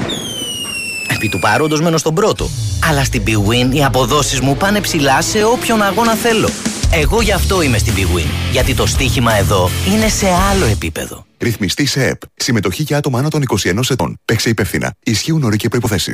[1.17, 2.49] Επί του παρόντος μένω στον πρώτο.
[2.89, 6.49] Αλλά στην Big Win οι αποδόσεις μου πάνε ψηλά σε όποιον αγώνα θέλω.
[6.93, 8.31] Εγώ γι' αυτό είμαι στην Big Win.
[8.53, 11.25] Γιατί το στοίχημα εδώ είναι σε άλλο επίπεδο.
[11.41, 12.21] Ρυθμιστή σε ΕΠ.
[12.35, 14.17] Συμμετοχή για άτομα άνω των 21 ετών.
[14.25, 14.95] Παίξε υπεύθυνα.
[15.05, 16.13] Ισχύουν όροι και προποθέσει.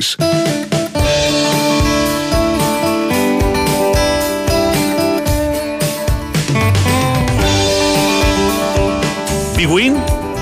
[9.55, 9.95] Big Win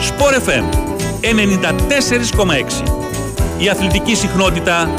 [0.08, 0.64] Sport FM
[1.22, 2.84] 94,6
[3.58, 4.94] Η αθλητική συχνότητα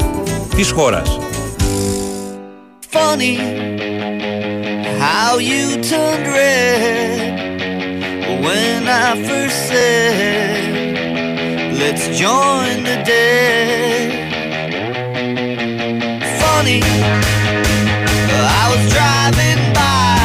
[0.55, 1.19] της χώρας.
[2.91, 3.37] Funny
[4.99, 7.26] how you turned red
[8.47, 10.93] when I first said
[11.81, 14.09] let's join the dead.
[16.39, 16.79] Funny
[18.59, 20.16] I was driving feeling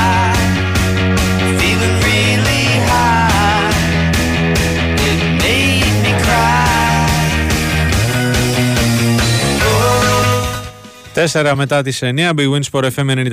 [11.14, 13.32] 4 μετά τις 9, Big Wins FM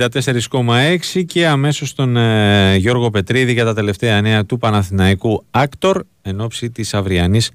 [0.50, 6.40] 94,6 και αμέσως τον ε, Γιώργο Πετρίδη για τα τελευταία νέα του Παναθηναϊκού Άκτορ εν
[6.40, 7.50] ώψη της αυριανής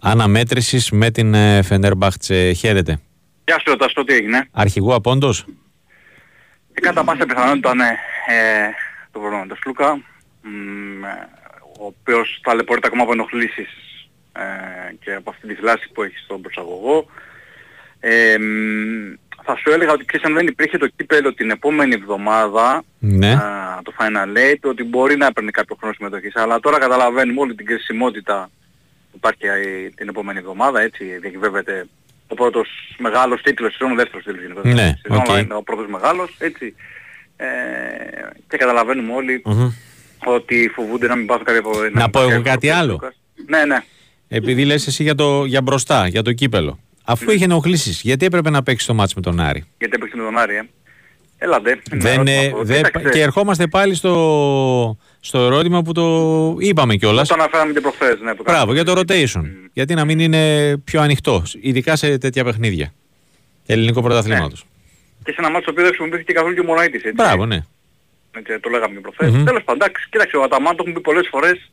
[0.00, 2.52] αναμέτρησης με την ε, Φενέρμπαχτσε.
[2.52, 3.00] Χαίρετε.
[3.44, 5.44] Γεια σου, τι έγινε; Αρχηγού Απόντος;
[6.72, 7.88] Ε, κατά πάσα πιθανότητα, ναι,
[8.28, 8.68] ε,
[9.10, 10.48] το πρόβλημα του Σλούκα, ε,
[11.80, 13.68] ο οποίος ταλαιπωρείται ακόμα από ενοχλήσεις
[14.32, 14.42] ε,
[15.04, 17.06] και από αυτή τη θλάση που έχει στον προσαγωγό.
[18.00, 18.36] Ε,
[19.44, 23.34] θα σου έλεγα ότι ξέρεις αν δεν υπήρχε το κύπελο την επόμενη εβδομάδα, ναι.
[23.82, 26.36] το Final Eight, ότι μπορεί να έπαιρνε κάποιο χρόνο συμμετοχής.
[26.36, 28.50] Αλλά τώρα καταλαβαίνουμε όλη την κρισιμότητα
[29.10, 29.46] που υπάρχει
[29.94, 31.86] την επόμενη εβδομάδα, έτσι διακυβεύεται
[32.28, 32.68] ο πρώτος
[32.98, 34.74] μεγάλος τίτλος, ο δεύτερος τίτλος γενικότερα.
[34.74, 35.42] Ναι, okay.
[35.42, 36.74] είναι ο πρώτος μεγάλος, έτσι.
[37.36, 37.46] Ε,
[38.48, 39.72] και καταλαβαίνουμε όλοι mm-hmm.
[40.24, 41.70] ότι φοβούνται να μην πάθουν κάποια από...
[41.92, 43.00] Να, να πω εγώ κάτι άλλο;
[43.46, 43.78] Ναι, ναι.
[44.28, 46.78] Επειδή λες εσύ για, το, για μπροστά, για το κύπελο.
[47.12, 50.22] Αφού είχε ενοχλήσεις, γιατί έπρεπε να παίξει το μάτς με τον Άρη; Γιατί έπαιξε με
[50.22, 50.62] τον Άρη, ε.
[51.38, 51.82] Έλατε.
[51.90, 52.24] Δεν,
[52.62, 52.80] δε,
[53.12, 57.28] και ερχόμαστε πάλι στο, στο ερώτημα που το είπαμε κιόλας.
[57.28, 58.20] Το αναφέραμε και προχθές.
[58.20, 59.40] Ναι, το Μπράβο, για το rotation.
[59.40, 59.70] Mm.
[59.72, 62.92] Γιατί να μην είναι πιο ανοιχτό, ειδικά σε τέτοια παιχνίδια
[63.66, 64.64] ελληνικού πρωταθλήματος.
[64.64, 65.22] Ναι.
[65.24, 67.12] Και σε ένα μάτσο που δεν χρησιμοποιήθηκε καθόλου και ο Μοναίτης, έτσι.
[67.14, 67.58] Μπράβο, ναι.
[68.36, 69.28] Έτσι, το λέγαμε και προχθές.
[69.28, 69.44] Mm-hmm.
[69.44, 71.70] Τέλος πάντων, εντάξει, κοίταξε, ο Αταμάν το έχουμε πει πολλές φορές,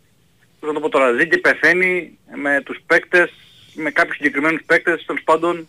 [0.60, 3.32] θα το πω τώρα, ζει και πεθαίνει με τους παίκτες
[3.80, 5.68] με κάποιους συγκεκριμένους παίκτες τέλος πάντων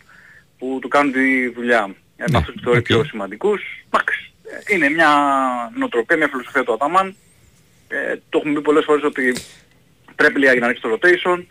[0.59, 1.95] που του κάνουν τη δουλειά.
[2.17, 3.63] Ναι, αυτούς τους θεωρεί πιο σημαντικούς.
[3.91, 4.33] Εντάξει,
[4.69, 5.09] είναι μια
[5.77, 7.15] νοοτροπία, μια φιλοσοφία του Αταμάν.
[7.89, 9.35] Ε, το έχουμε πει πολλές φορές ότι
[10.17, 11.45] πρέπει λίγο να ανοίξει το rotation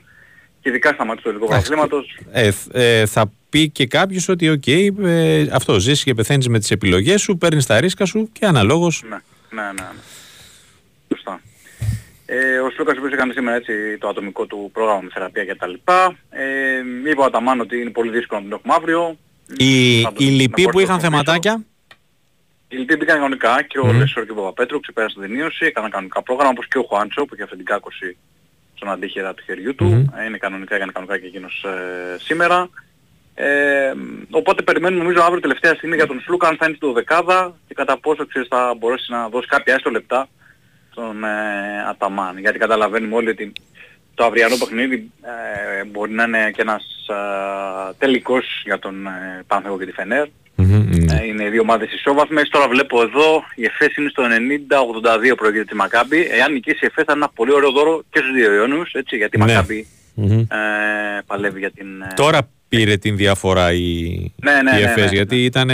[0.62, 2.20] και ειδικά στα ματς του ελληνικού πρωταθλήματος.
[2.32, 6.60] Ε, ε, θα πει και κάποιος ότι OK, okay, ε, αυτό ζεις και πεθαίνεις με
[6.60, 9.04] τις επιλογές σου, παίρνεις τα ρίσκα σου και αναλόγως...
[9.10, 9.18] Ναι,
[9.50, 9.72] ναι, ναι.
[9.72, 9.88] ναι.
[12.30, 12.46] Σωστά.
[12.48, 15.68] Ε, ο Σλούκας που έκανε σήμερα έτσι το ατομικό του πρόγραμμα με θεραπεία και τα
[15.68, 16.16] λοιπά.
[16.30, 19.18] Ε, είπε ο Αταμάν ότι είναι πολύ δύσκολο να τον έχουμε αύριο.
[19.58, 21.64] Οι, οι λοιποί που είχαν θεματάκια;
[22.68, 23.94] Οι λοιποί μπήκαν κανονικά και ο mm.
[23.94, 27.34] Λεσόρ και ο Παπαπέτρου ξεπέρασαν την ίωση, έκαναν κανονικά πρόγραμμα όπως και ο Χουάντσο που
[27.34, 28.18] είχε αυτή την κάκωση
[28.76, 30.12] στον αντίχειρα του χεριού του.
[30.14, 30.28] Mm.
[30.28, 32.70] είναι κανονικά, έκανε κανονικά και εκείνος ε, σήμερα.
[33.34, 33.94] Ε,
[34.30, 37.74] οπότε περιμένουμε νομίζω αύριο τελευταία στιγμή για τον Σλούκα αν θα είναι στο δεκάδα και
[37.74, 40.28] κατά πόσο ξέρεις θα μπορέσει να δώσει κάποια έστω λεπτά
[41.00, 42.38] στον ε, Αταμάν.
[42.38, 43.52] Γιατί καταλαβαίνουμε όλοι ότι
[44.14, 49.78] το αυριανό παιχνίδι ε, μπορεί να είναι και ένας ε, τελικός για τον ε, Πάνθεγο
[49.78, 50.28] και τη Φενέρ.
[50.58, 52.50] Mm-hmm, ε, είναι δύο ομάδες ισόβαθμες.
[52.50, 54.24] Τώρα βλέπω εδώ η ΕΦΕΣ είναι στο
[55.32, 56.28] 90-82 προηγείται τη Μακάμπη.
[56.32, 59.16] Εάν νικήσει η ΕΦΕΣ θα είναι ένα πολύ ωραίο δώρο και στους δύο Ιόνιους, έτσι,
[59.16, 59.46] γιατί η ναι.
[59.46, 59.88] Μακάμπη
[60.18, 60.46] mm-hmm.
[60.50, 62.02] ε, παλεύει για την...
[62.02, 63.84] Ε, τώρα πήρε την διαφορά η,
[64.36, 65.70] ναι, ναι, η ΕΦΕΣ ναι, ναι, γιατί ήταν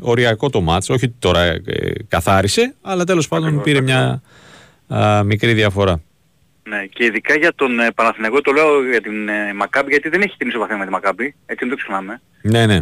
[0.00, 1.60] οριακό το μάτς, όχι τώρα ε,
[2.08, 4.22] καθάρισε, αλλά τέλος πάντων πήρε μια
[4.88, 6.00] α, μικρή διαφορά.
[6.68, 10.20] Ναι, και ειδικά για τον ε, Παναθηναϊκό το λέω για την ε, Μακάμπη γιατί δεν
[10.20, 12.20] έχει την ισοβαθμία με τη Μακάμπη, έτσι δεν το ξεχνάμε.
[12.42, 12.76] Ναι, ναι.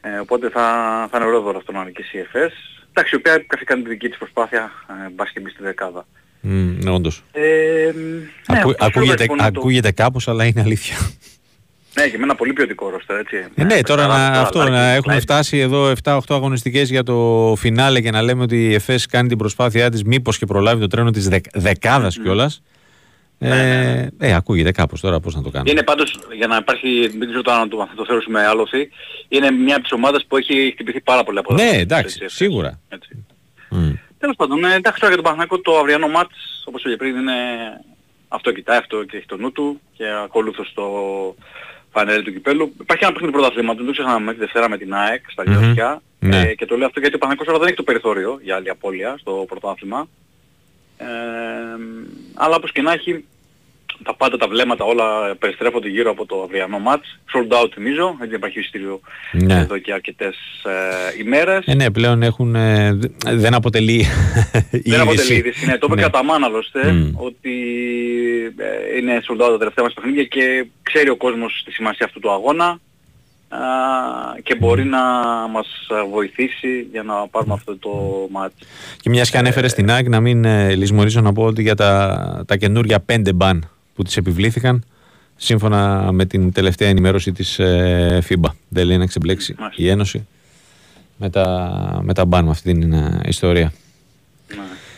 [0.00, 0.62] Ε, οπότε θα,
[1.10, 2.52] θα είναι ωραίο δώρο αυτό να νικήσει η ΕΦΕΣ.
[2.90, 4.72] Εντάξει, η οποία κάνει τη δική της προσπάθεια,
[5.06, 6.06] ε, μπας και μπεις στη δεκάδα.
[6.44, 7.22] Mm, ναι, όντως.
[7.32, 7.42] Ε,
[8.48, 10.02] ναι, Ακού, ακούγεται, λοιπόν ακούγεται το...
[10.02, 10.96] κάπως, αλλά είναι αλήθεια.
[11.94, 13.36] Ναι, και με ένα πολύ ποιοτικό ρόστερ, έτσι.
[13.54, 18.10] Ε, ναι, τώρα να, αυτό, να έχουμε φτάσει εδώ 7-8 αγωνιστικές για το φινάλε και
[18.10, 21.28] να λέμε ότι η ΕΦΕΣ κάνει την προσπάθειά της μήπως και προλάβει το τρένο της
[21.28, 22.22] δεκ, δεκάδας mm.
[22.22, 22.62] κιόλας.
[23.38, 24.28] Ε, ναι, ναι.
[24.28, 25.70] ε, ακούγεται κάπως τώρα πώς να το κάνουμε.
[25.70, 28.90] Είναι πάντως, για να υπάρχει, δεν ξέρω αν το, το θεωρήσουμε άλοθη,
[29.28, 32.80] είναι μια από τις ομάδες που έχει χτυπηθεί πάρα πολύ από Ναι, εντάξει, έτσι, σίγουρα.
[32.88, 33.26] Έτσι.
[33.70, 33.98] Mm.
[34.18, 37.32] Τέλος πάντων, ε, εντάξει τώρα για τον Παναγάκο το αυριανό μάτς, όπως είπε πριν, είναι
[38.28, 40.84] αυτό κοιτάει, αυτό και έχει το νου του και ακολούθως το
[41.94, 42.74] φανέλη του κυπέλου.
[42.80, 45.96] Υπάρχει ένα παιχνίδι πρωταθλήματος, δεν το ξεχνάμε τη Δευτέρα με την ΑΕΚ στα Λιώσια.
[45.96, 46.26] Mm-hmm.
[46.28, 46.40] Ναι.
[46.40, 49.16] Ε, και το λέω αυτό γιατί ο Παναγικός δεν έχει το περιθώριο για άλλη απώλεια
[49.18, 50.08] στο πρωτάθλημα.
[50.96, 51.06] Ε,
[52.34, 53.24] αλλά όπως και να έχει,
[54.02, 57.18] τα πάντα τα βλέμματα όλα περιστρέφονται γύρω από το αυριανό μάτς.
[57.34, 59.00] Sold out θυμίζω, έτσι υπάρχει ειστήριο
[59.32, 59.54] ναι.
[59.54, 61.64] εδώ και αρκετές ε, ημέρες.
[61.66, 64.06] Ε, ναι, πλέον έχουν, ε, δεν αποτελεί
[64.70, 65.78] Δεν αποτελεί είδηση, ναι.
[65.78, 66.02] Το είπε ναι.
[66.02, 67.10] κατά μάνα άλλωστε, mm.
[67.14, 67.52] ότι
[68.56, 72.20] ε, είναι sold out τα τελευταία μας παιχνίδια και ξέρει ο κόσμος τη σημασία αυτού
[72.20, 72.78] του αγώνα
[74.42, 75.02] και μπορεί να
[75.52, 75.66] μας
[76.10, 77.90] βοηθήσει για να πάρουμε αυτό το
[78.30, 78.54] μάτι.
[79.00, 82.44] Και μιας και ανέφερε στην ΑΕΚ να μην ε, λησμορίζω να πω ότι για τα,
[82.46, 84.84] τα καινούργια πέντε μπαν που τις επιβλήθηκαν
[85.36, 88.50] σύμφωνα με την τελευταία ενημέρωση της ε, FIBA.
[88.68, 90.26] Δεν λέει να ξεμπλέξει η Ένωση
[91.16, 93.72] με τα, με τα μπαν με αυτή την ε, ιστορία.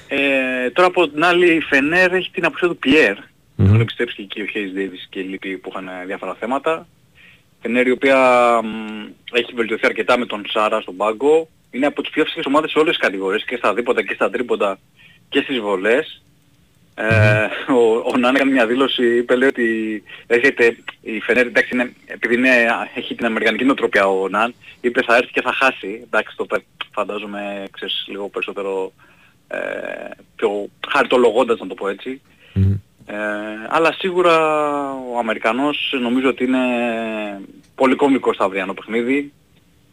[0.09, 3.17] Ε, τώρα από την άλλη η Φενέρ έχει την απουσία του Πιέρ.
[3.17, 3.65] Mm-hmm.
[3.65, 6.87] Έχουν επιστρέψει και ο Χέις Ντέιβις και οι λοιποί που είχαν διάφορα θέματα.
[7.63, 8.19] Φενέρ η οποία
[9.33, 11.49] έχει βελτιωθεί αρκετά με τον Σάρα στον πάγκο.
[11.71, 14.31] Είναι από τις πιο φυσικές ομάδες σε όλες τις κατηγορίες και στα δίποτα και στα
[14.31, 14.79] τρίποντα
[15.29, 16.23] και στις βολές.
[16.99, 21.93] Ε, ο, ο Νάν έκανε μια δήλωση, είπε λέει ότι έρχεται η Φενέρ, εντάξει είναι,
[22.07, 22.51] επειδή είναι,
[22.95, 26.47] έχει την αμερικανική νοοτροπία ο Ναν, είπε θα έρθει και θα χάσει, εντάξει το
[26.93, 28.93] φαντάζομαι ξέρεις λίγο περισσότερο
[29.49, 29.59] ε,
[30.37, 32.21] πιο χαρτολογώντας να το πω έτσι.
[33.07, 33.17] Ε,
[33.69, 34.37] αλλά σίγουρα
[35.13, 36.59] ο Αμερικανός νομίζω ότι είναι
[37.75, 39.33] πολύ κομβικός στο αυριανό παιχνίδι.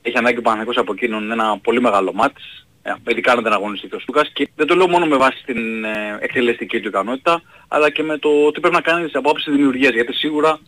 [0.01, 2.62] Έχει ανάγκη ο Παναγικός από εκείνον ένα πολύ μεγάλο μάτς, ε,
[3.07, 5.83] ειδικά αν δεν αγωνιστεί και ο Στούκας και δεν το λέω μόνο με βάση την
[5.83, 9.93] ε, εκτελεστική του ικανότητα, αλλά και με το τι πρέπει να κάνει από άποψη δημιουργίας,
[9.93, 10.59] γιατί σίγουρα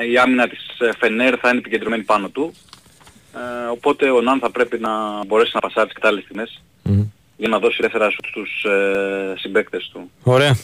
[0.00, 0.66] ε, η άμυνα της
[0.98, 2.54] Φενέρ θα είναι επικεντρωμένη πάνω του.
[3.34, 7.06] Ε, οπότε ο Ναν θα πρέπει να μπορέσει να πασάρει τις κατάλληλες τιμές mm.
[7.36, 10.10] για να δώσει ελεύθερα στους ε, συμπαίκτες του.
[10.22, 10.56] Ωραία.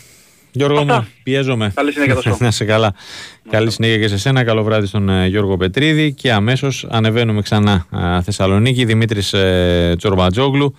[0.53, 1.73] Γιώργο μου, πιέζομαι.
[1.75, 2.37] Καλή συνέχεια τόσο.
[2.41, 2.95] να σε καλά.
[3.51, 4.45] Καλή συνέχεια και σε σένα.
[4.45, 6.13] Καλό βράδυ στον ε, Γιώργο Πετρίδη.
[6.13, 7.87] Και αμέσως ανεβαίνουμε ξανά
[8.19, 8.85] ε, Θεσσαλονίκη.
[8.85, 10.75] Δημήτρης ε, Τσορμπατζόγλου.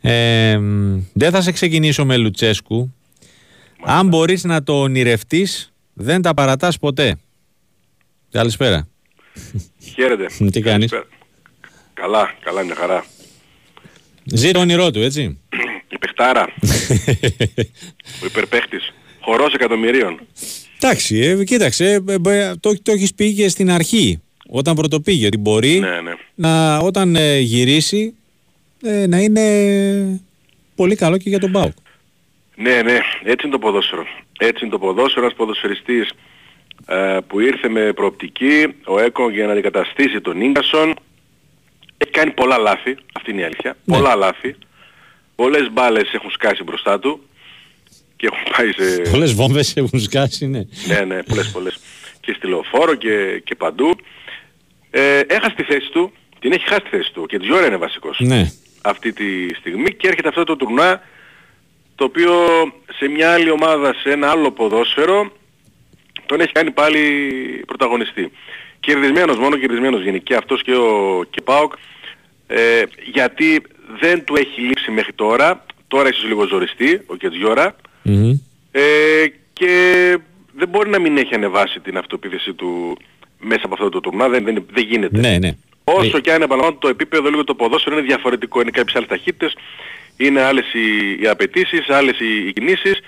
[0.00, 0.58] Ε,
[1.12, 2.94] δεν θα σε ξεκινήσω με Λουτσέσκου.
[3.84, 7.16] Αν μπορείς να το ονειρευτείς, δεν τα παρατάς ποτέ.
[8.30, 8.88] Καλησπέρα.
[9.94, 10.26] Χαίρετε.
[10.52, 10.92] Τι κάνεις;
[11.94, 13.04] Καλά, καλά είναι χαρά.
[14.24, 15.38] Ζει το όνειρό του, έτσι.
[15.88, 16.42] Η παιχτάρα.
[18.22, 18.92] ο υπερπαίχτης.
[19.20, 20.20] Χορός εκατομμυρίων.
[20.80, 25.36] Εντάξει, ε, κοίταξε, ε, ε, το, το έχεις πει και στην αρχή, όταν πρωτοπήγε, ότι
[25.36, 26.12] μπορεί ναι, ναι.
[26.34, 28.14] να όταν ε, γυρίσει
[28.82, 30.20] ε, να είναι
[30.74, 31.72] πολύ καλό και για τον ΠΑΟΚ.
[32.54, 34.06] Ναι, ναι, έτσι είναι το ποδόσφαιρο.
[34.38, 36.10] Έτσι είναι το ποδόσφαιρο, ένας ποδοσφαιριστής
[37.26, 40.94] που ήρθε με προοπτική, ο Έκο για να αντικαταστήσει τον Ίγκασον,
[41.98, 43.96] έχει κάνει πολλά λάθη, αυτή είναι η αλήθεια, Ναι.
[43.96, 44.56] πολλά λάθη.
[45.42, 47.20] Πολλές μπάλες έχουν σκάσει μπροστά του
[48.16, 49.10] και έχουν πάει σε...
[49.10, 50.62] Πολλές βόμβες έχουν σκάσει, ναι.
[50.86, 51.78] ναι, ναι, πολλές πολλές.
[52.20, 53.96] Και στη λεωφόρο και, και παντού.
[54.90, 58.20] Ε, έχασε τη θέση του, την έχει χάσει τη θέση του και Τζιόρα είναι βασικός
[58.20, 58.52] Ναι.
[58.82, 61.02] αυτή τη στιγμή και έρχεται αυτό το τουρνά
[61.94, 62.32] το οποίο
[62.98, 65.32] σε μια άλλη ομάδα, σε ένα άλλο ποδόσφαιρο
[66.26, 67.00] τον έχει κάνει πάλι
[67.66, 68.32] πρωταγωνιστή.
[68.80, 71.72] Κερδισμένος, μόνο κερδισμένος γίνει και αυτός και ο και Πάοκ
[72.46, 72.82] ε,
[73.12, 73.62] γιατί
[74.00, 77.76] δεν του έχει λείψει μέχρι τώρα, τώρα ίσως λίγο ζοριστεί ο Κετζιόρα
[78.70, 78.82] ε,
[79.52, 79.72] και
[80.54, 82.96] δεν μπορεί να μην έχει ανεβάσει την αυτοπεποίθησή του
[83.38, 85.18] μέσα από αυτό το τουρνά, δεν, δεν, δεν γίνεται.
[85.18, 85.56] Ναι, ναι.
[85.84, 89.56] Όσο και αν επαναλαμβάνω το επίπεδο λίγο το ποδόσφαιρο είναι διαφορετικό, είναι κάποιες άλλες ταχύτητες,
[90.16, 93.00] είναι άλλες οι, οι απαιτήσεις, άλλες οι, οι κινήσεις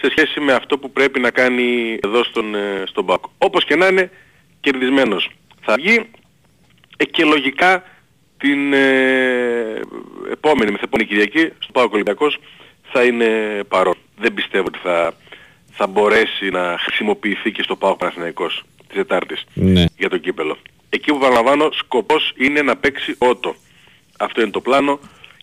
[0.00, 3.24] σε σχέση με αυτό που πρέπει να κάνει εδώ στον, ε, στον Πάκ.
[3.38, 4.10] Όπως και να είναι
[4.60, 5.30] κερδισμένος
[5.60, 6.10] θα βγει
[6.96, 7.82] ε, και λογικά
[8.38, 9.80] την ε,
[10.32, 12.38] επόμενη μεθεπόμενη Κυριακή στο Πάκο Ολυμπιακός
[12.92, 13.26] θα είναι
[13.68, 13.94] παρόν.
[14.18, 15.14] Δεν πιστεύω ότι θα,
[15.70, 19.84] θα μπορέσει να χρησιμοποιηθεί και στο Πάο Παναθηναϊκός της Τετάρτης Ναι.
[19.98, 20.56] για το κύπελο.
[20.90, 23.54] Εκεί που παραλαμβάνω σκοπός είναι να παίξει ότο.
[24.18, 24.98] Αυτό είναι το πλάνο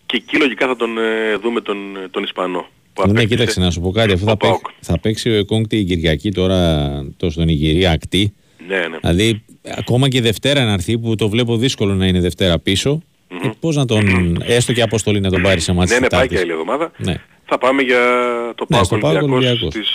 [0.06, 1.78] και εκεί λογικά θα τον ε, δούμε τον,
[2.12, 2.68] τον Ισπανό.
[2.94, 4.14] που Ναι, απέκτησε κοίταξε να σου πω κάτι.
[4.14, 8.34] Αφού θα, παί- θα παίξει ο Εκόνγκ την Κυριακή τώρα το στον Ιγυρία ακτή.
[8.68, 8.98] Ναι, ναι.
[9.02, 9.44] Δηλαδή,
[9.78, 13.02] ακόμα και Δευτέρα να έρθει που το βλέπω δύσκολο να είναι Δευτέρα πίσω.
[13.44, 14.38] Ε, Πώς να τον.
[14.46, 16.38] έστω και αποστολή να τον πάρει σε μάτι Ναι, ναι, πάει Τετάρτης.
[16.38, 16.92] και άλλη εβδομάδα.
[16.98, 17.14] Ναι,
[17.46, 18.00] Θα πάμε για
[18.56, 19.74] το Ναι, Πάο στο ΠΑΟΚ Ολυμπιακός Ολυμπιακός.
[19.74, 19.90] στις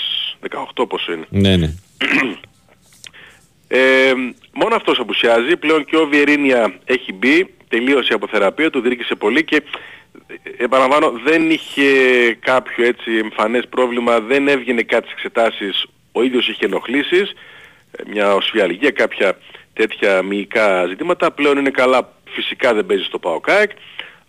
[0.83, 1.27] 18 πόσο είναι.
[1.31, 1.75] ναι, ναι.
[3.73, 4.13] Ε,
[4.53, 9.45] μόνο αυτός απουσιάζει, πλέον και ο Βιερίνια έχει μπει, τελείωσε από θεραπεία, του δίρκησε πολύ
[9.45, 9.57] και
[10.27, 11.83] ε, επαναλαμβάνω δεν είχε
[12.41, 17.35] κάποιο έτσι εμφανές πρόβλημα, δεν έβγαινε κάτι στις εξετάσεις, ο ίδιος είχε ενοχλήσεις, ε,
[18.07, 19.39] μια οσφιαλγία, κάποια
[19.73, 23.71] τέτοια μυϊκά ζητήματα, πλέον είναι καλά, φυσικά δεν παίζει στο ΠΑΟΚΑΕΚ,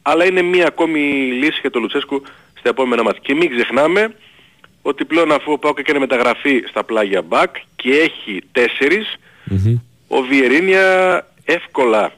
[0.01, 0.99] αλλά είναι μια ακόμη
[1.31, 2.21] λύση για τον Λουτσέσκου
[2.59, 3.21] στα επόμενα μάτια.
[3.23, 4.15] Και μην ξεχνάμε
[4.81, 9.15] ότι πλέον αφού ο ΠΑΟΚ έκανε μεταγραφή στα πλάγια μπακ και έχει τέσσερις,
[10.07, 10.85] ο Βιερίνια
[11.45, 12.11] εύκολα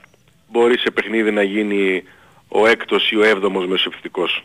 [0.52, 2.04] μπορεί σε παιχνίδι να γίνει
[2.48, 4.44] ο έκτος ή ο έβδομος μεσοεπιθετικός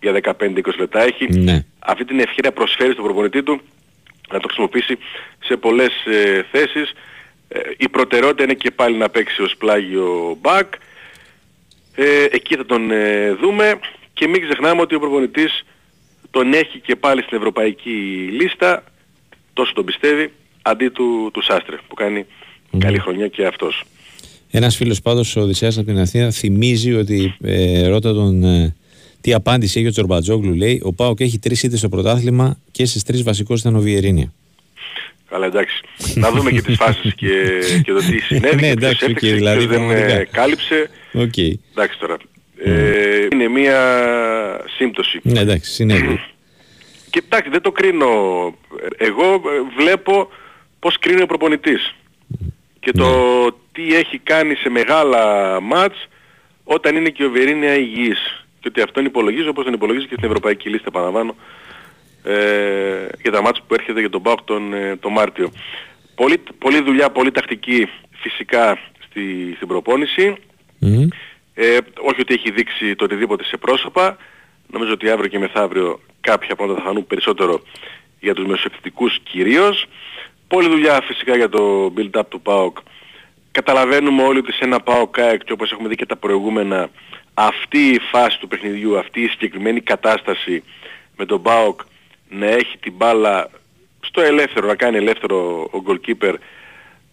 [0.00, 1.02] για 15-20 λεπτά.
[1.02, 1.64] Έχει Ναι.
[1.78, 3.60] αυτή την ευκαιρία προσφέρει στον προπονητή του
[4.32, 4.98] να το χρησιμοποιήσει
[5.44, 6.92] σε πολλές ε, θέσεις.
[7.48, 10.72] Ε, η προτεραιότητα είναι και πάλι να παίξει ως πλάγιο μπακ.
[11.94, 13.78] Ε, εκεί θα τον ε, δούμε
[14.12, 15.64] και μην ξεχνάμε ότι ο προπονητής
[16.30, 18.84] τον έχει και πάλι στην ευρωπαϊκή λίστα,
[19.52, 20.32] τόσο τον πιστεύει,
[20.62, 22.26] αντί του, του Σάστρε που κάνει
[22.78, 23.84] καλή χρονιά και αυτός.
[24.50, 28.74] Ένας φίλος πάντως, ο Οδυσσέας από την Αθήνα, θυμίζει ότι ε, ρώτα τον ε,
[29.20, 30.54] τι απάντηση έχει ο Τσορμπατζόγλου.
[30.54, 34.32] Λέει: Ο Πάοκ έχει τρεις ήττες στο πρωτάθλημα και στις τρεις βασικός ήταν ο Βιερίνια.
[35.30, 35.80] Καλά εντάξει.
[36.14, 37.28] να δούμε και τις φάσεις και,
[37.84, 40.24] και το τι συνέβη Ναι, και ποιος εντάξει, οκ, έφτιαξε, δηλαδή, ποιος δεν ε, πραγματικά.
[40.24, 40.90] κάλυψε.
[41.12, 41.36] Οκ.
[41.36, 42.16] Εντάξει τώρα.
[42.64, 43.80] Ε, είναι μία
[44.76, 45.20] σύμπτωση.
[45.22, 46.20] Ναι, εντάξει, συνέβη.
[47.10, 48.06] Και εντάξει, δεν το κρίνω.
[48.96, 49.38] Εγώ ε,
[49.82, 50.28] βλέπω
[50.78, 51.94] πώς κρίνει ο προπονητής.
[52.80, 53.06] Και το
[53.44, 53.50] Ναι.
[53.72, 56.08] τι έχει κάνει σε μεγάλα ματς
[56.64, 58.37] όταν είναι και ο Βιεϊρίνια υγιής.
[58.68, 61.34] Και ότι αυτόν υπολογίζω όπως τον υπολογίζω και στην Ευρωπαϊκή Λίστα επαναλαμβάνω
[62.22, 65.50] ε, για τα μάτια που έρχεται για τον ΠΑΟΚ τον, ε, τον Μάρτιο.
[66.14, 70.36] Πολύ, πολλή δουλειά, πολύ τακτική φυσικά στη, στην προπόνηση.
[71.54, 74.16] Ε, όχι ότι έχει δείξει το οτιδήποτε σε πρόσωπα.
[74.66, 77.62] Νομίζω ότι αύριο και μεθαύριο κάποια πράγματα θα φανούν περισσότερο
[78.20, 79.86] για τους μεσοεπιθετικούς κυρίως.
[80.48, 82.78] Πολλή δουλειά φυσικά για το build-up του ΠΑΟΚ.
[83.50, 86.88] Καταλαβαίνουμε όλοι ότι σε ένα ΠΑΟΚ ΑΕΚ και όπως έχουμε δει και τα προηγούμενα
[87.40, 90.62] αυτή η φάση του παιχνιδιού, αυτή η συγκεκριμένη κατάσταση
[91.16, 91.80] με τον ΠΑΟΚ
[92.28, 93.50] να έχει την μπάλα
[94.00, 96.34] στο ελεύθερο, να κάνει ελεύθερο ο goalkeeper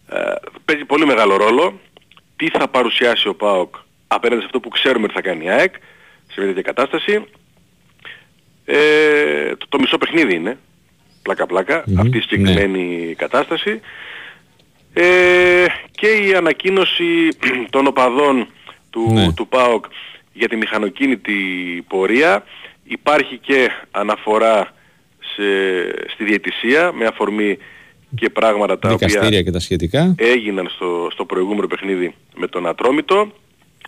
[0.08, 0.34] ε,
[0.64, 1.80] παίζει πολύ μεγάλο ρόλο.
[2.36, 3.74] Τι θα παρουσιάσει ο ΠΑΟΚ
[4.06, 5.74] απέναντι σε αυτό που ξέρουμε ότι θα κάνει η ΑΕΚ
[6.26, 7.24] σε μια τέτοια κατάσταση.
[8.64, 10.58] Ε, το, το, μισό παιχνίδι είναι,
[11.22, 13.12] πλάκα-πλάκα, αυτή η συγκεκριμένη ναι.
[13.12, 13.80] κατάσταση.
[14.92, 17.28] Ε, και η ανακοίνωση
[17.74, 18.48] των οπαδών
[18.90, 19.32] του, ναι.
[19.32, 19.84] του ΠΑΟΚ
[20.36, 21.34] για τη μηχανοκίνητη
[21.88, 22.44] πορεία.
[22.84, 24.72] Υπάρχει και αναφορά
[25.18, 25.42] σε,
[26.08, 27.58] στη διαιτησία με αφορμή
[28.14, 30.14] και πράγματα τα οποία και τα σχετικά.
[30.16, 33.32] έγιναν στο, στο προηγούμενο παιχνίδι με τον Ατρόμητο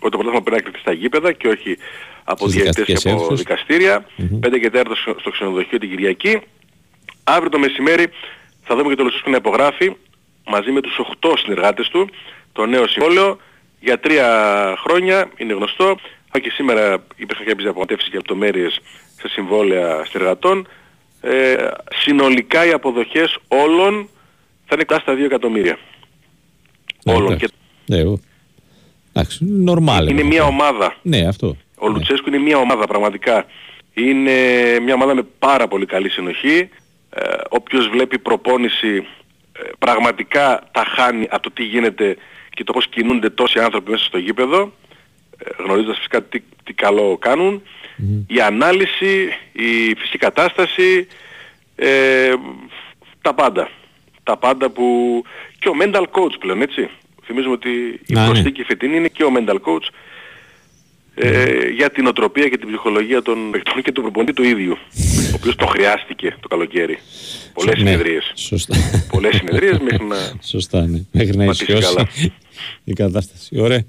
[0.01, 1.77] ότι το πρωτάθλημα πρέπει να κρυφτεί στα γήπεδα και όχι
[2.23, 4.05] από διαιτητές και από δικαστήρια.
[4.17, 4.47] Mm-hmm.
[4.47, 4.83] 5 και 4
[5.19, 6.39] στο ξενοδοχείο την Κυριακή.
[7.23, 8.05] Αύριο το μεσημέρι
[8.63, 9.95] θα δούμε και το Λουσούσκο να υπογράφει
[10.47, 12.09] μαζί με τους 8 συνεργάτες του
[12.51, 13.37] το νέο συμβόλαιο
[13.79, 14.27] για τρία
[14.83, 15.97] χρόνια, είναι γνωστό.
[16.31, 18.79] Και σήμερα υπήρχαν κάποιες διαπραγματεύσεις και λεπτομέρειες
[19.17, 20.67] σε συμβόλαια συνεργατών.
[21.21, 21.55] Ε,
[21.95, 24.09] συνολικά οι αποδοχές όλων
[24.65, 25.77] θα είναι κοντά στα 2 εκατομμύρια.
[27.03, 27.37] Ναι, όλων.
[27.37, 27.47] Και...
[27.85, 28.03] Ναι,
[29.13, 30.07] εντάξει, νορμάλ.
[30.07, 30.95] Είναι μια ομάδα.
[31.01, 31.57] Ναι, αυτό.
[31.75, 31.93] Ο ναι.
[31.93, 33.45] Λουτσέσκου είναι μια ομάδα πραγματικά.
[33.93, 34.33] Είναι
[34.83, 36.69] μια ομάδα με πάρα πολύ καλή συνοχή.
[37.09, 39.07] Ε, όποιος βλέπει προπόνηση
[39.51, 42.17] ε, πραγματικά τα χάνει από το τι γίνεται
[42.49, 44.88] και το πώς κινούνται τόσοι άνθρωποι μέσα στο γήπεδο, ε,
[45.57, 47.61] γνωρίζοντας φυσικά τι, τι καλό κάνουν.
[48.27, 51.07] Η ανάλυση, η φυσική κατάσταση,
[51.75, 52.33] ε,
[53.21, 53.69] τα πάντα.
[54.23, 55.23] Τα πάντα που...
[55.59, 56.89] και ο mental coach πλέον, έτσι.
[57.23, 57.69] Θυμίζουμε ότι
[58.05, 58.25] η ναι.
[58.25, 59.87] προσθήκη φετινή είναι και ο mental coach
[61.15, 64.77] ε, για την οτροπία και την ψυχολογία των παιχτών και του προπονητή του ίδιου,
[65.31, 66.99] ο οποίος το χρειάστηκε το καλοκαίρι.
[67.53, 68.31] Πολλές ναι, συνεδρίες.
[68.35, 68.75] Σωστά.
[69.11, 70.15] Πολλές συνεδρίες μέχρι να...
[70.41, 71.01] Σωστά, ναι.
[71.11, 71.95] Μέχρι να ισχυώσει
[72.83, 73.59] η κατάσταση.
[73.59, 73.83] Ωραία.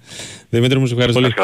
[0.49, 1.35] Δημήτρη μου, σε ευχαριστώ πολύ.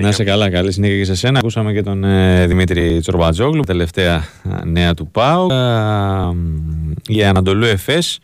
[0.00, 1.38] Να είσαι καλά, καλή συνέχεια και σε σένα.
[1.38, 5.46] Ακούσαμε και τον ε, Δημήτρη Τσορμπατζόγλου, τελευταία ε, νέα του ΠΑΟ.
[5.50, 6.34] Ε,
[7.06, 8.18] η Ανατολού ΕΦΕΣ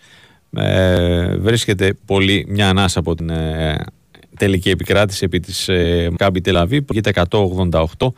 [0.57, 3.85] ε, βρίσκεται πολύ μια ανάσα από την ε,
[4.39, 8.09] τελική επικράτηση επί της ε, Κάμπι Τελαβή που 188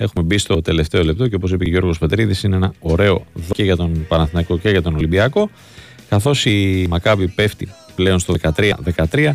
[0.00, 3.54] Έχουμε μπει στο τελευταίο λεπτό και όπως είπε ο Γιώργος Πετρίδης είναι ένα ωραίο δω
[3.54, 5.50] και για τον Παναθηναϊκό και για τον Ολυμπιακό
[6.08, 9.32] καθώς η Μακάμπη πέφτει πλέον στο 13-13 ε,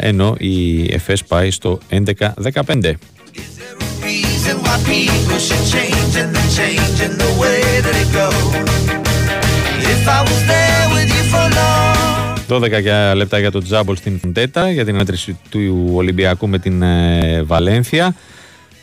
[0.00, 2.92] ενώ η ΕΦΕΣ πάει στο 11-15.
[12.48, 17.42] 12 λεπτά για το τζάμπολ στην Φουντέτα για την μέτρηση του Ολυμπιακού με την ε,
[17.42, 18.14] Βαλένθια.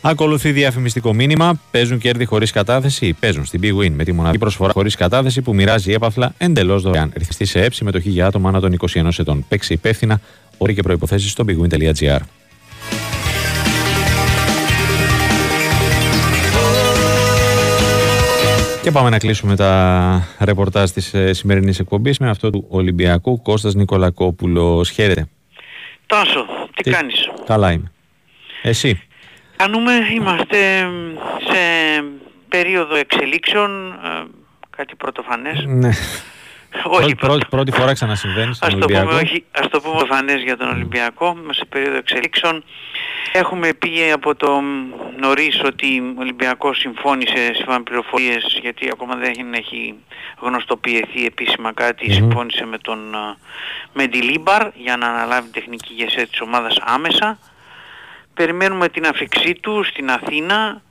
[0.00, 1.60] Ακολουθεί διαφημιστικό μήνυμα.
[1.70, 3.16] Παίζουν κέρδη χωρίς κατάθεση.
[3.20, 7.12] Παίζουν στην Big Win με τη μοναδική προσφορά χωρίς κατάθεση που μοιράζει έπαθλα εντελώς δωρεάν.
[7.16, 9.44] Ρυθμιστή σε έψη μετοχή για άτομα άνω των 21 ετών.
[9.48, 10.20] Παίξει υπεύθυνα.
[10.58, 12.20] Όροι και προποθέσει στο bigwin.gr.
[18.82, 23.74] Και πάμε να κλείσουμε τα ρεπορτάζ της ε, σημερινής εκπομπής με αυτό του Ολυμπιακού Κώστας
[23.74, 24.90] Νικολακόπουλος.
[24.90, 25.28] Χαίρετε.
[26.06, 27.92] Τάσο, τι, τι κάνεις; Καλά είμαι.
[28.62, 29.02] Εσύ;
[29.56, 30.56] Κάνουμε, είμαστε
[31.48, 31.58] σε
[32.48, 34.26] περίοδο εξελίξεων, ε,
[34.70, 35.64] κάτι πρωτοφανές.
[35.66, 35.90] Ναι.
[36.84, 39.04] Όχι, πρώτη, πρώτη φορά ξανασυμβαίνει στον ας Ολυμπιακό.
[39.04, 42.64] Το πούμε, όχι, ας το πούμε φανές για τον Ολυμπιακό, σε περίοδο εξελίξεων.
[43.32, 44.60] Έχουμε πει από το
[45.20, 49.94] νωρίς ότι ο Ολυμπιακός συμφώνησε σύμφωνα πληροφορίες, γιατί ακόμα δεν έχει
[50.40, 52.98] γνωστοποιηθεί επίσημα κάτι, συμφώνησε με τον
[53.92, 57.38] Μεντιλίμπαρ για να αναλάβει τεχνική ηγεσία της ομάδας άμεσα.
[58.34, 60.82] Περιμένουμε την αφήξή του στην Αθήνα.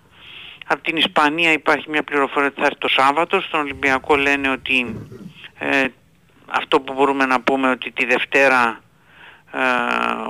[0.67, 3.41] Από την Ισπανία υπάρχει μια πληροφορία ότι θα έρθει το Σάββατο.
[3.41, 4.95] Στον Ολυμπιακό λένε ότι
[5.59, 5.85] ε,
[6.45, 8.81] αυτό που μπορούμε να πούμε ότι τη Δευτέρα
[9.53, 9.59] ε,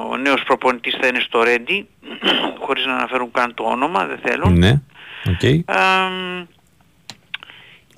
[0.09, 1.87] ο νέος προπονητής θα είναι στο Ρέντι
[2.65, 4.57] χωρίς να αναφέρουν καν το όνομα, δεν θέλουν.
[4.57, 4.81] Ναι,
[5.25, 5.59] okay.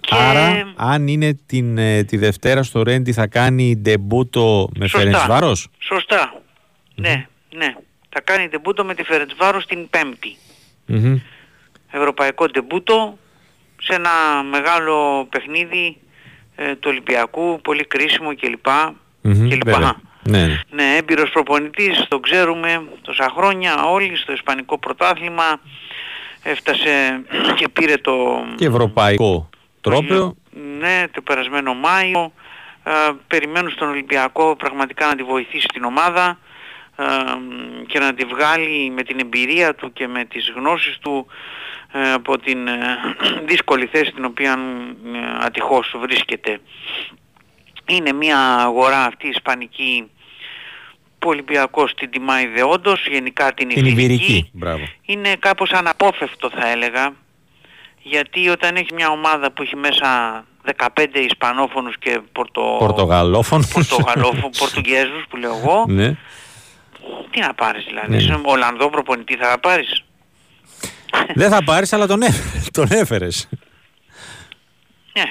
[0.09, 5.67] Άρα, αν είναι την, ε, τη Δευτέρα στο Ρέντι θα κάνει ντεμπούτο με Φερεντσβάρος.
[5.79, 6.41] Σωστά.
[6.95, 7.75] Ναι, ναι.
[8.09, 10.35] Θα κάνει ντεμπούτο με τη Φερεντσβάρος την Πέμπτη.
[11.91, 13.17] Ευρωπαϊκό ντεμπούτο
[13.81, 15.97] σε ένα μεγάλο παιχνίδι
[16.61, 18.67] ε, του Ολυμπιακού, πολύ κρίσιμο κλπ.
[19.23, 20.61] Mm-hmm, Ναι, ναι.
[20.71, 25.59] ναι, έμπειρος προπονητής, το ξέρουμε τόσα χρόνια όλοι στο Ισπανικό πρωτάθλημα
[26.43, 27.23] έφτασε
[27.55, 28.45] και πήρε το...
[28.55, 29.49] Και ευρωπαϊκό
[29.81, 30.35] τρόπαιο.
[30.79, 32.31] ναι, το περασμένο Μάιο.
[32.83, 32.91] Ε,
[33.27, 36.35] περιμένουν στον Ολυμπιακό πραγματικά να τη βοηθήσει την ομάδα ε,
[37.87, 41.27] και να τη βγάλει με την εμπειρία του και με τις γνώσεις του
[41.91, 42.97] ε, από την ε,
[43.49, 44.59] δύσκολη θέση την οποία
[45.15, 46.59] ε, ατυχώς βρίσκεται.
[47.85, 50.09] Είναι μια αγορά αυτή η ισπανική
[51.19, 54.51] που ο Ολυμπιακός την τιμάει δεόντως, γενικά την, την Ιβηρική.
[55.01, 57.13] Είναι κάπως αναπόφευκτο θα έλεγα,
[58.01, 60.07] γιατί όταν έχεις μια ομάδα που έχει μέσα
[60.95, 62.75] 15 Ισπανόφωνους και Πορτο...
[62.79, 66.17] Πορτογαλόφωνους, Πορτογαλόφων, Πορτουγέζους που λέω εγώ, ναι.
[67.29, 68.39] Τι να πάρεις δηλαδή, ναι.
[68.43, 70.03] Ολλανδό προπονητή θα πάρεις.
[71.33, 72.69] Δεν θα πάρεις αλλά τον, έφερες.
[72.71, 73.49] τον έφερες.
[75.13, 75.23] Ναι,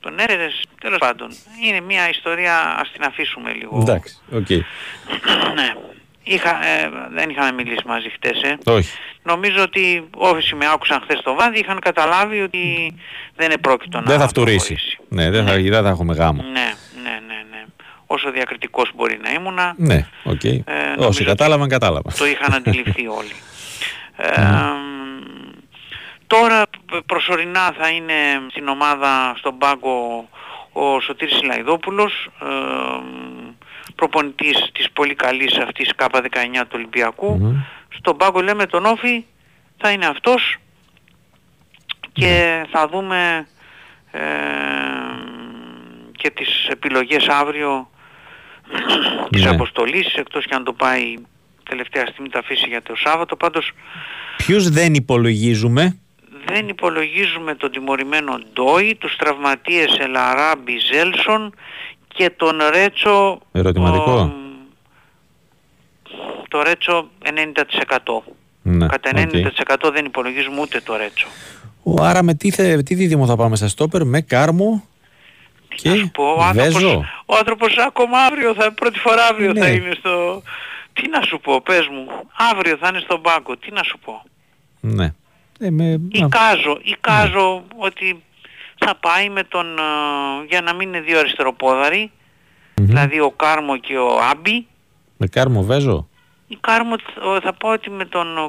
[0.00, 1.30] τον έφερες τέλος πάντων.
[1.66, 3.78] Είναι μια ιστορία, ας την αφήσουμε λίγο.
[3.80, 4.46] Εντάξει, OK.
[4.48, 4.60] Okay.
[5.54, 5.74] ναι.
[6.22, 8.58] Είχα, ε, δεν είχαμε μιλήσει μαζί χτες, ε.
[8.64, 8.90] Όχι.
[9.22, 12.94] Νομίζω ότι όσοι με άκουσαν χθες το βράδυ είχαν καταλάβει ότι
[13.36, 14.76] δεν επρόκειτο να Δεν θα φτουρήσει.
[15.08, 15.70] Ναι, δεν θα, ναι.
[15.70, 16.42] δεν θα έχουμε γάμο.
[16.42, 16.89] Ναι, ναι, ναι, ναι.
[18.12, 19.74] Όσο διακριτικός μπορεί να ήμουνα.
[19.76, 20.40] Ναι, OK.
[20.42, 20.58] Okay.
[20.64, 22.14] Ε, Όσοι κατάλαβαν, κατάλαβαν.
[22.18, 23.34] Το είχαν αντιληφθεί όλοι.
[24.16, 24.32] Ε,
[26.26, 26.62] τώρα
[27.06, 28.14] προσωρινά θα είναι
[28.50, 30.28] στην ομάδα στον πάγκο
[30.72, 32.46] ο Σωτήρης Σιλαϊδόπουλος, ε,
[33.94, 36.20] προπονητής της πολύ καλής αυτής K19
[36.62, 37.56] του Ολυμπιακού.
[37.98, 39.24] Στον πάγκο λέμε τον Όφη
[39.76, 40.56] θα είναι αυτός
[42.12, 43.46] και θα δούμε
[44.10, 44.20] ε,
[46.12, 47.88] και τις επιλογές αύριο
[49.30, 49.50] της Ναι.
[49.50, 51.14] αποστολής εκτός και αν το πάει
[51.68, 53.72] τελευταία στιγμή τα αφήσει για το Σάββατο πάντως
[54.36, 55.96] Ποιους δεν υπολογίζουμε;
[56.46, 61.54] δεν υπολογίζουμε τον τιμωρημένο Ντόι, τους τραυματίες Ελ Αραμπί, Ζέλσον
[62.08, 64.10] και τον Ρέτσο Ερωτηματικό.
[64.12, 64.32] ο,
[66.48, 68.22] το Ρέτσο 90%.
[68.62, 69.30] Ναι, Κατά οκ.
[69.88, 71.26] 90% δεν υπολογίζουμε ούτε το Ρέτσο.
[71.82, 74.84] Ο, άρα με τι, θε, τι δίδυμο θα πάμε στα στόπερ, με Κάρμο
[75.74, 77.04] και Ο άνθρωπος, Βέζο.
[77.26, 79.60] ο άνθρωπος ακόμα αύριο, θα, πρώτη φορά αύριο Ναι.
[79.60, 80.42] θα είναι στο...
[80.92, 82.06] Τι να σου πω, πες μου.
[82.52, 84.22] Αύριο θα είναι στον πάγκο, τι να σου πω.
[84.80, 85.04] Ναι.
[85.60, 88.22] Ε, με, να- Εικάζω, εικάζω ότι
[88.78, 89.82] θα πάει με τον, ε,
[90.48, 92.10] για να μην είναι δύο αριστεροπόδαροι,
[92.74, 94.66] δηλαδή ο Κάρμο και ο Άμπι.
[95.16, 96.08] με Κάρμο Βέζο.
[96.48, 96.94] Η Κάρμο
[97.36, 98.40] ε, θα πω ότι με τον ε,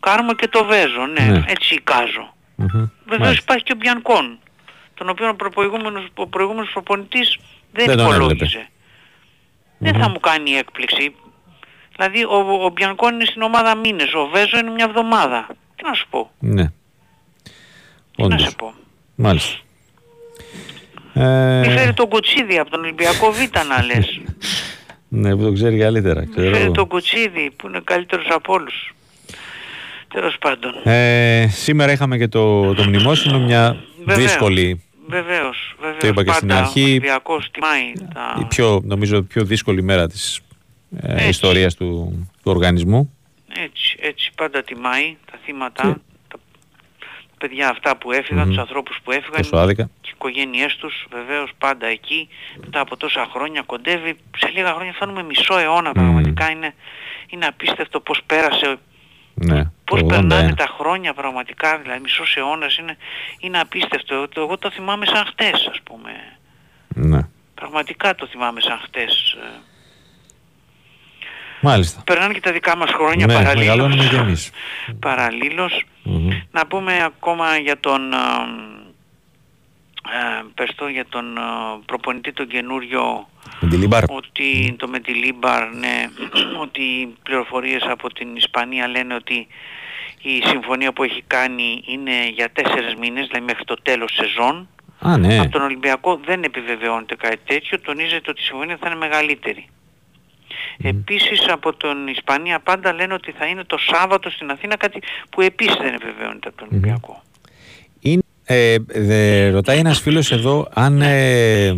[0.00, 1.44] Κάρμο και το Βέζο, ναι, Ναι.
[1.46, 2.34] έτσι εικάζω.
[2.54, 2.68] Μμμ.
[3.04, 3.42] Βεβαίως Μάλιστα.
[3.42, 4.38] υπάρχει και ο Μπιανκόν,
[4.98, 7.38] τον οποίο ο προηγούμενος, ο προηγούμενος προπονητής
[7.72, 8.68] δεν, Δεν τον υπολόγιζε.
[9.78, 11.14] Δεν θα μου κάνει έκπληξη.
[11.96, 15.46] Δηλαδή ο, ο Μπιανκόν είναι στην ομάδα μήνες, ο Βέζο είναι μια εβδομάδα.
[15.76, 16.64] Τι να σου πω; Ναι.
[18.16, 18.42] Τι να Όντως.
[18.42, 18.74] σε πω;
[19.14, 19.56] Μάλιστα.
[21.12, 24.20] Μη Ε, φέρει τον Κουτσίδη από τον Ολυμπιακό Β να λες.
[25.08, 26.20] ναι, που το ξέρει καλύτερα.
[26.20, 26.56] Μη Ξέρω.
[26.56, 28.94] φέρει τον Κουτσίδη που είναι καλύτερος από όλους.
[30.08, 30.72] Τέλος πάντων.
[30.84, 34.18] Ε, σήμερα είχαμε και το, το μνημόσυνο, μια Βεβαίως.
[34.30, 35.98] δύσκολη, Βεβαίως, βεβαίως.
[36.00, 36.80] Το είπα και στην Πάντα αρχή.
[36.80, 38.36] Ο Ολυμπιακός τιμάει τα...
[38.40, 40.40] η πιο, νομίζω, πιο δύσκολη μέρα της
[41.00, 42.12] ε, ιστορίας του,
[42.42, 43.10] του οργανισμού.
[43.64, 45.82] Έτσι, έτσι πάντα τιμάει τα θύματα,
[46.28, 46.38] τα
[47.38, 48.48] παιδιά αυτά που έφυγαν, Μμμ.
[48.48, 49.82] τους ανθρώπους που έφυγαν, Τόσο άδικα.
[50.00, 52.28] και οι οικογένειές τους βεβαίως πάντα εκεί,
[52.64, 56.74] μετά από τόσα χρόνια κοντεύει, σε λίγα χρόνια φτάνουμε μισό αιώνα πραγματικά, είναι,
[57.28, 58.76] είναι απίστευτο πώς πέρασε,
[59.34, 60.08] Ναι, πώς το 81.
[60.08, 62.96] περνάνε τα χρόνια πραγματικά, δηλαδή μισός αιώνας είναι,
[63.40, 66.10] είναι απίστευτο, εγώ, το- εγώ το θυμάμαι σαν χτες ας πούμε,
[66.88, 67.20] Ναι.
[67.54, 69.36] πραγματικά το θυμάμαι σαν χτες.
[69.42, 69.60] ε.
[71.60, 72.02] Μάλιστα.
[72.06, 73.66] Περνάνε και τα δικά μας χρόνια Ναι, παραλλήλως.
[73.66, 74.50] μεγαλώνουμε κι εμείς.
[75.00, 75.84] παραλλήλως.
[76.02, 76.28] Μμμ.
[76.50, 78.12] Να πούμε ακόμα για τον,
[80.12, 81.40] ε, ε, πες το, για τον ε,
[81.86, 83.28] προπονητή τον καινούριο
[83.60, 84.02] Μεντιλίμπαρ.
[84.06, 86.08] ότι το Μεντιλίμπαρ, ναι,
[86.64, 89.46] ότι οι πληροφορίες από την Ισπανία λένε ότι
[90.22, 94.68] η συμφωνία που έχει κάνει είναι για τέσσερις μήνες, δηλαδή μέχρι το τέλος σεζόν.
[95.00, 95.38] Α, ναι.
[95.38, 99.68] Από τον Ολυμπιακό δεν επιβεβαιώνεται κάτι τέτοιο, τονίζεται ότι η συμφωνία θα είναι μεγαλύτερη.
[100.78, 105.40] Επίσης από τον Ισπανία πάντα λένε ότι θα είναι το Σάββατο στην Αθήνα κάτι που
[105.40, 107.22] επίσης δεν επιβεβαιώνεται από τον Ολυμπιακό.
[108.00, 111.74] Είναι, ε, δε, ρωτάει ένας φίλος εδώ αν ε,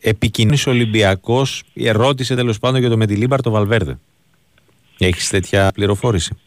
[0.00, 3.98] επικοινωνήσει ο Ολυμπιακός ή ερώτησε τέλος πάντων για το Μεντιλίμπαρ το Βαλβέρδε.
[4.98, 6.38] Έχεις τέτοια πληροφόρηση;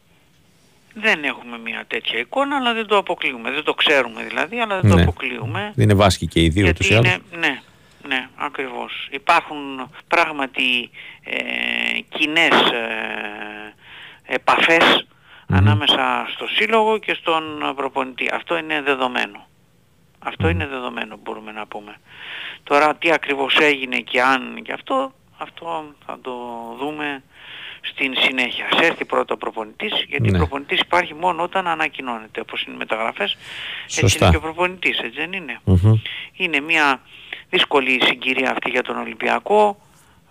[0.93, 3.51] Δεν έχουμε μια τέτοια εικόνα αλλά δεν το αποκλείουμε.
[3.51, 5.01] Δεν το ξέρουμε δηλαδή αλλά δεν το Ναι.
[5.01, 5.72] αποκλείουμε.
[5.76, 7.22] Δεν είναι βάσκοι και οι δύο ούτως ή Γιατί άλλως.
[7.34, 7.61] είναι, ναι,
[8.07, 9.07] ναι, ακριβώς.
[9.11, 10.89] Υπάρχουν πράγματι
[11.23, 12.49] ε, κοινές
[14.26, 14.34] ε,
[15.49, 18.30] επαφες ανάμεσα στο σύλλογο και στον προπονητή.
[18.34, 19.47] Αυτό είναι δεδομένο.
[20.19, 21.95] Αυτό είναι δεδομένο μπορούμε να πούμε.
[22.63, 26.34] Τώρα τι ακριβώς έγινε και αν και αυτό, αυτό θα το
[26.80, 27.23] δούμε
[27.81, 28.65] στην συνέχεια.
[28.72, 30.35] Ας έρθει πρώτα ο προπονητής, γιατί Ναι.
[30.38, 33.38] ο προπονητής υπάρχει μόνο όταν ανακοινώνεται, όπως είναι οι μεταγραφές.
[33.84, 34.17] Έτσι Σωστά.
[34.26, 35.59] είναι και ο προπονητής, έτσι δεν είναι.
[35.63, 35.93] Μμμ.
[36.34, 37.01] Είναι μια
[37.49, 39.77] δύσκολη συγκυρία αυτή για τον Ολυμπιακό.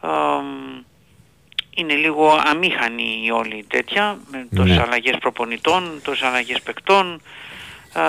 [0.01, 0.82] Αμ,
[1.77, 4.83] είναι λίγο αμήχανη η όλη τέτοια, με τόσες Ναι.
[4.83, 7.21] αλλαγές προπονητών, τόσες αλλαγές παικτών.
[7.93, 8.03] Α,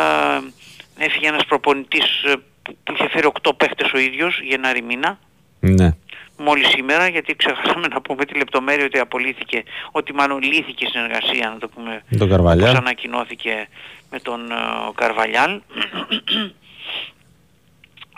[0.98, 5.20] έφυγε ένας προπονητής ε, που που είχε φέρει 8 παίχτες ο ίδιος, Γενάρη μήνα,
[5.60, 5.96] Ναι.
[6.38, 11.50] μόλις σήμερα, γιατί ξεχάσαμε να πούμε τη λεπτομέρεια ότι απολύθηκε, ότι μάλλον λύθηκε η συνεργασία,
[11.50, 12.70] να το πούμε, Με τον Καρβαλιάλ.
[12.70, 13.68] όπως ανακοινώθηκε
[14.12, 14.56] με τον ε,
[14.96, 15.62] Καρβαλιάλ.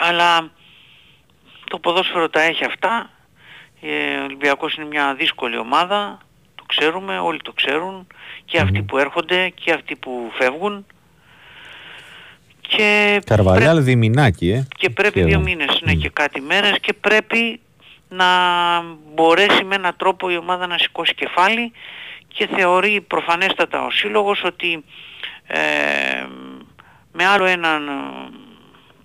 [0.08, 0.52] Αλλά
[1.70, 3.10] το ποδόσφαιρο τα έχει αυτά.
[3.90, 6.18] Ε, ο Ολυμπιακός είναι μια δύσκολη ομάδα,
[6.56, 8.08] το ξέρουμε, όλοι το ξέρουν,
[8.46, 10.86] και αυτοί που έρχονται και αυτοί που φεύγουν.
[12.62, 14.68] Και Καρβαλιάλ Διμινάκη, ε.
[14.78, 15.30] και πρέπει Σχεδόν.
[15.30, 17.60] δύο μήνες είναι και κάτι μέρες και πρέπει
[18.10, 18.26] να
[19.14, 21.72] μπορέσει με έναν τρόπο η ομάδα να σηκώσει κεφάλι
[22.28, 24.84] και θεωρεί προφανέστατα ο σύλλογος ότι
[25.48, 25.58] ε,
[27.12, 27.92] με άλλο έναν ε,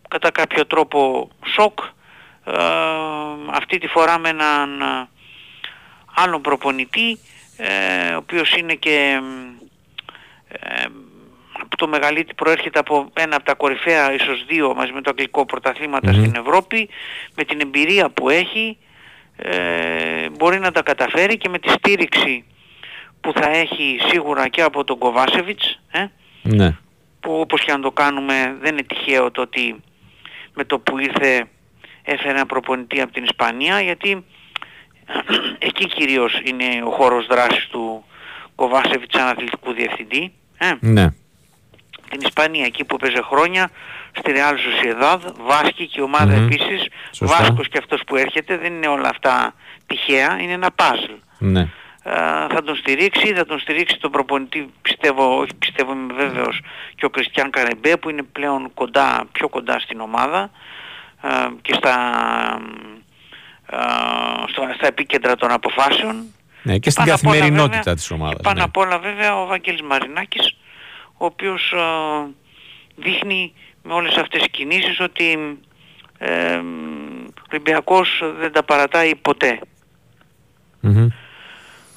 [0.08, 1.78] κατά κάποιο τρόπο σοκ
[2.44, 2.52] ε,
[3.52, 5.08] αυτή τη φορά με έναν ε,
[6.14, 7.18] άλλον προπονητή
[7.56, 9.20] ε, ο οποίος είναι και
[10.48, 10.84] ε,
[11.62, 15.46] από το μεγαλύτερο προέρχεται από ένα από τα κορυφαία ίσως δύο μαζί με το αγγλικό
[15.46, 16.88] πρωταθλήματα στην Ευρώπη.
[17.34, 18.78] Με την εμπειρία που έχει
[19.36, 22.44] ε, μπορεί να τα καταφέρει και με τη στήριξη
[23.20, 26.06] που θα έχει σίγουρα και από τον Κοβάσεβιτς ε,
[26.42, 26.76] Ναι.
[27.20, 29.82] που όπως και αν το κάνουμε δεν είναι τυχαίο το ότι
[30.54, 31.48] με το που ήρθε
[32.04, 34.24] έφερε ένα προπονητή από την Ισπανία γιατί
[35.68, 38.04] εκεί κυρίως είναι ο χώρος δράσης του
[38.54, 41.06] Κοβάσεβιτς σαν αθλητικού διευθυντή ε, Ναι.
[42.10, 43.70] την Ισπανία εκεί που παίζει χρόνια
[44.18, 46.44] στη Real Sociedad, Βάσκη και η ομάδα Μμμ.
[46.46, 47.36] επίσης, Σωστά.
[47.36, 49.54] Βάσκος και αυτός που έρχεται, δεν είναι όλα αυτά
[49.86, 51.18] τυχαία, είναι ένα puzzle.
[51.38, 51.60] Ναι.
[52.04, 52.12] Ε,
[52.54, 56.60] θα τον στηρίξει, θα τον στηρίξει τον προπονητή, πιστεύω, όχι πιστεύω είμαι βέβαιος,
[56.94, 60.50] και ο Κριστιαν Καρεμπέ που είναι πλέον κοντά, πιο κοντά στην ομάδα ε,
[61.62, 61.94] και στα,
[63.70, 63.76] ε,
[64.50, 66.24] στο- στα επίκεντρα των αποφάσεων.
[66.62, 68.40] Ναι, και στην πάνω απ' όλα, καθημερινότητα βέβαια, της ομάδας.
[68.42, 68.62] Πάνω ναι.
[68.62, 70.56] απ' όλα βέβαια ο Βαγγέλης Μαρινάκης,
[71.16, 72.30] ο οποίος ε,
[72.96, 75.58] δείχνει με όλες αυτές τις κινήσεις ότι
[76.18, 79.58] ε, ο Ολυμπιακός δεν τα παρατάει ποτέ.
[80.80, 81.08] Μμμ.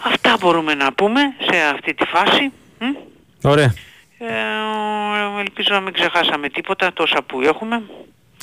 [0.05, 1.21] Αυτά μπορούμε να πούμε
[1.51, 2.51] σε αυτή τη φάση.
[2.79, 2.85] Μ;
[3.43, 3.73] Ωραία.
[4.17, 7.83] Ε, ελπίζω να μην ξεχάσαμε τίποτα τόσα που έχουμε.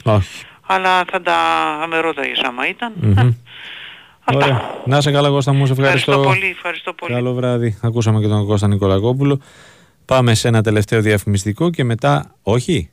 [0.05, 0.45] Όχι.
[0.67, 1.33] Αλλά θα τα
[1.81, 2.93] θα με ρώταγες άμα ήταν.
[3.01, 3.33] Μμμ.
[4.35, 4.61] Ωραία.
[4.85, 6.11] Να 'σαι καλά Κώστα μου, σε ευχαριστώ.
[6.11, 7.13] Ευχαριστώ πολύ, ευχαριστώ πολύ.
[7.13, 7.79] Καλό βράδυ.
[7.83, 9.41] Ακούσαμε και τον Κώστα Νικολακόπουλο.
[10.05, 12.35] Πάμε σε ένα τελευταίο διαφημιστικό και μετά...
[12.43, 12.91] Όχι.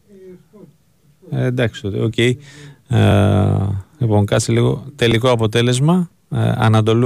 [1.31, 2.17] Ε, εντάξει, τότε, οκ.
[2.17, 2.37] Ε,
[3.97, 4.85] λοιπόν, κάτσε λίγο.
[4.95, 6.09] Τελικό αποτέλεσμα.
[6.31, 6.97] Ε, Ανατολού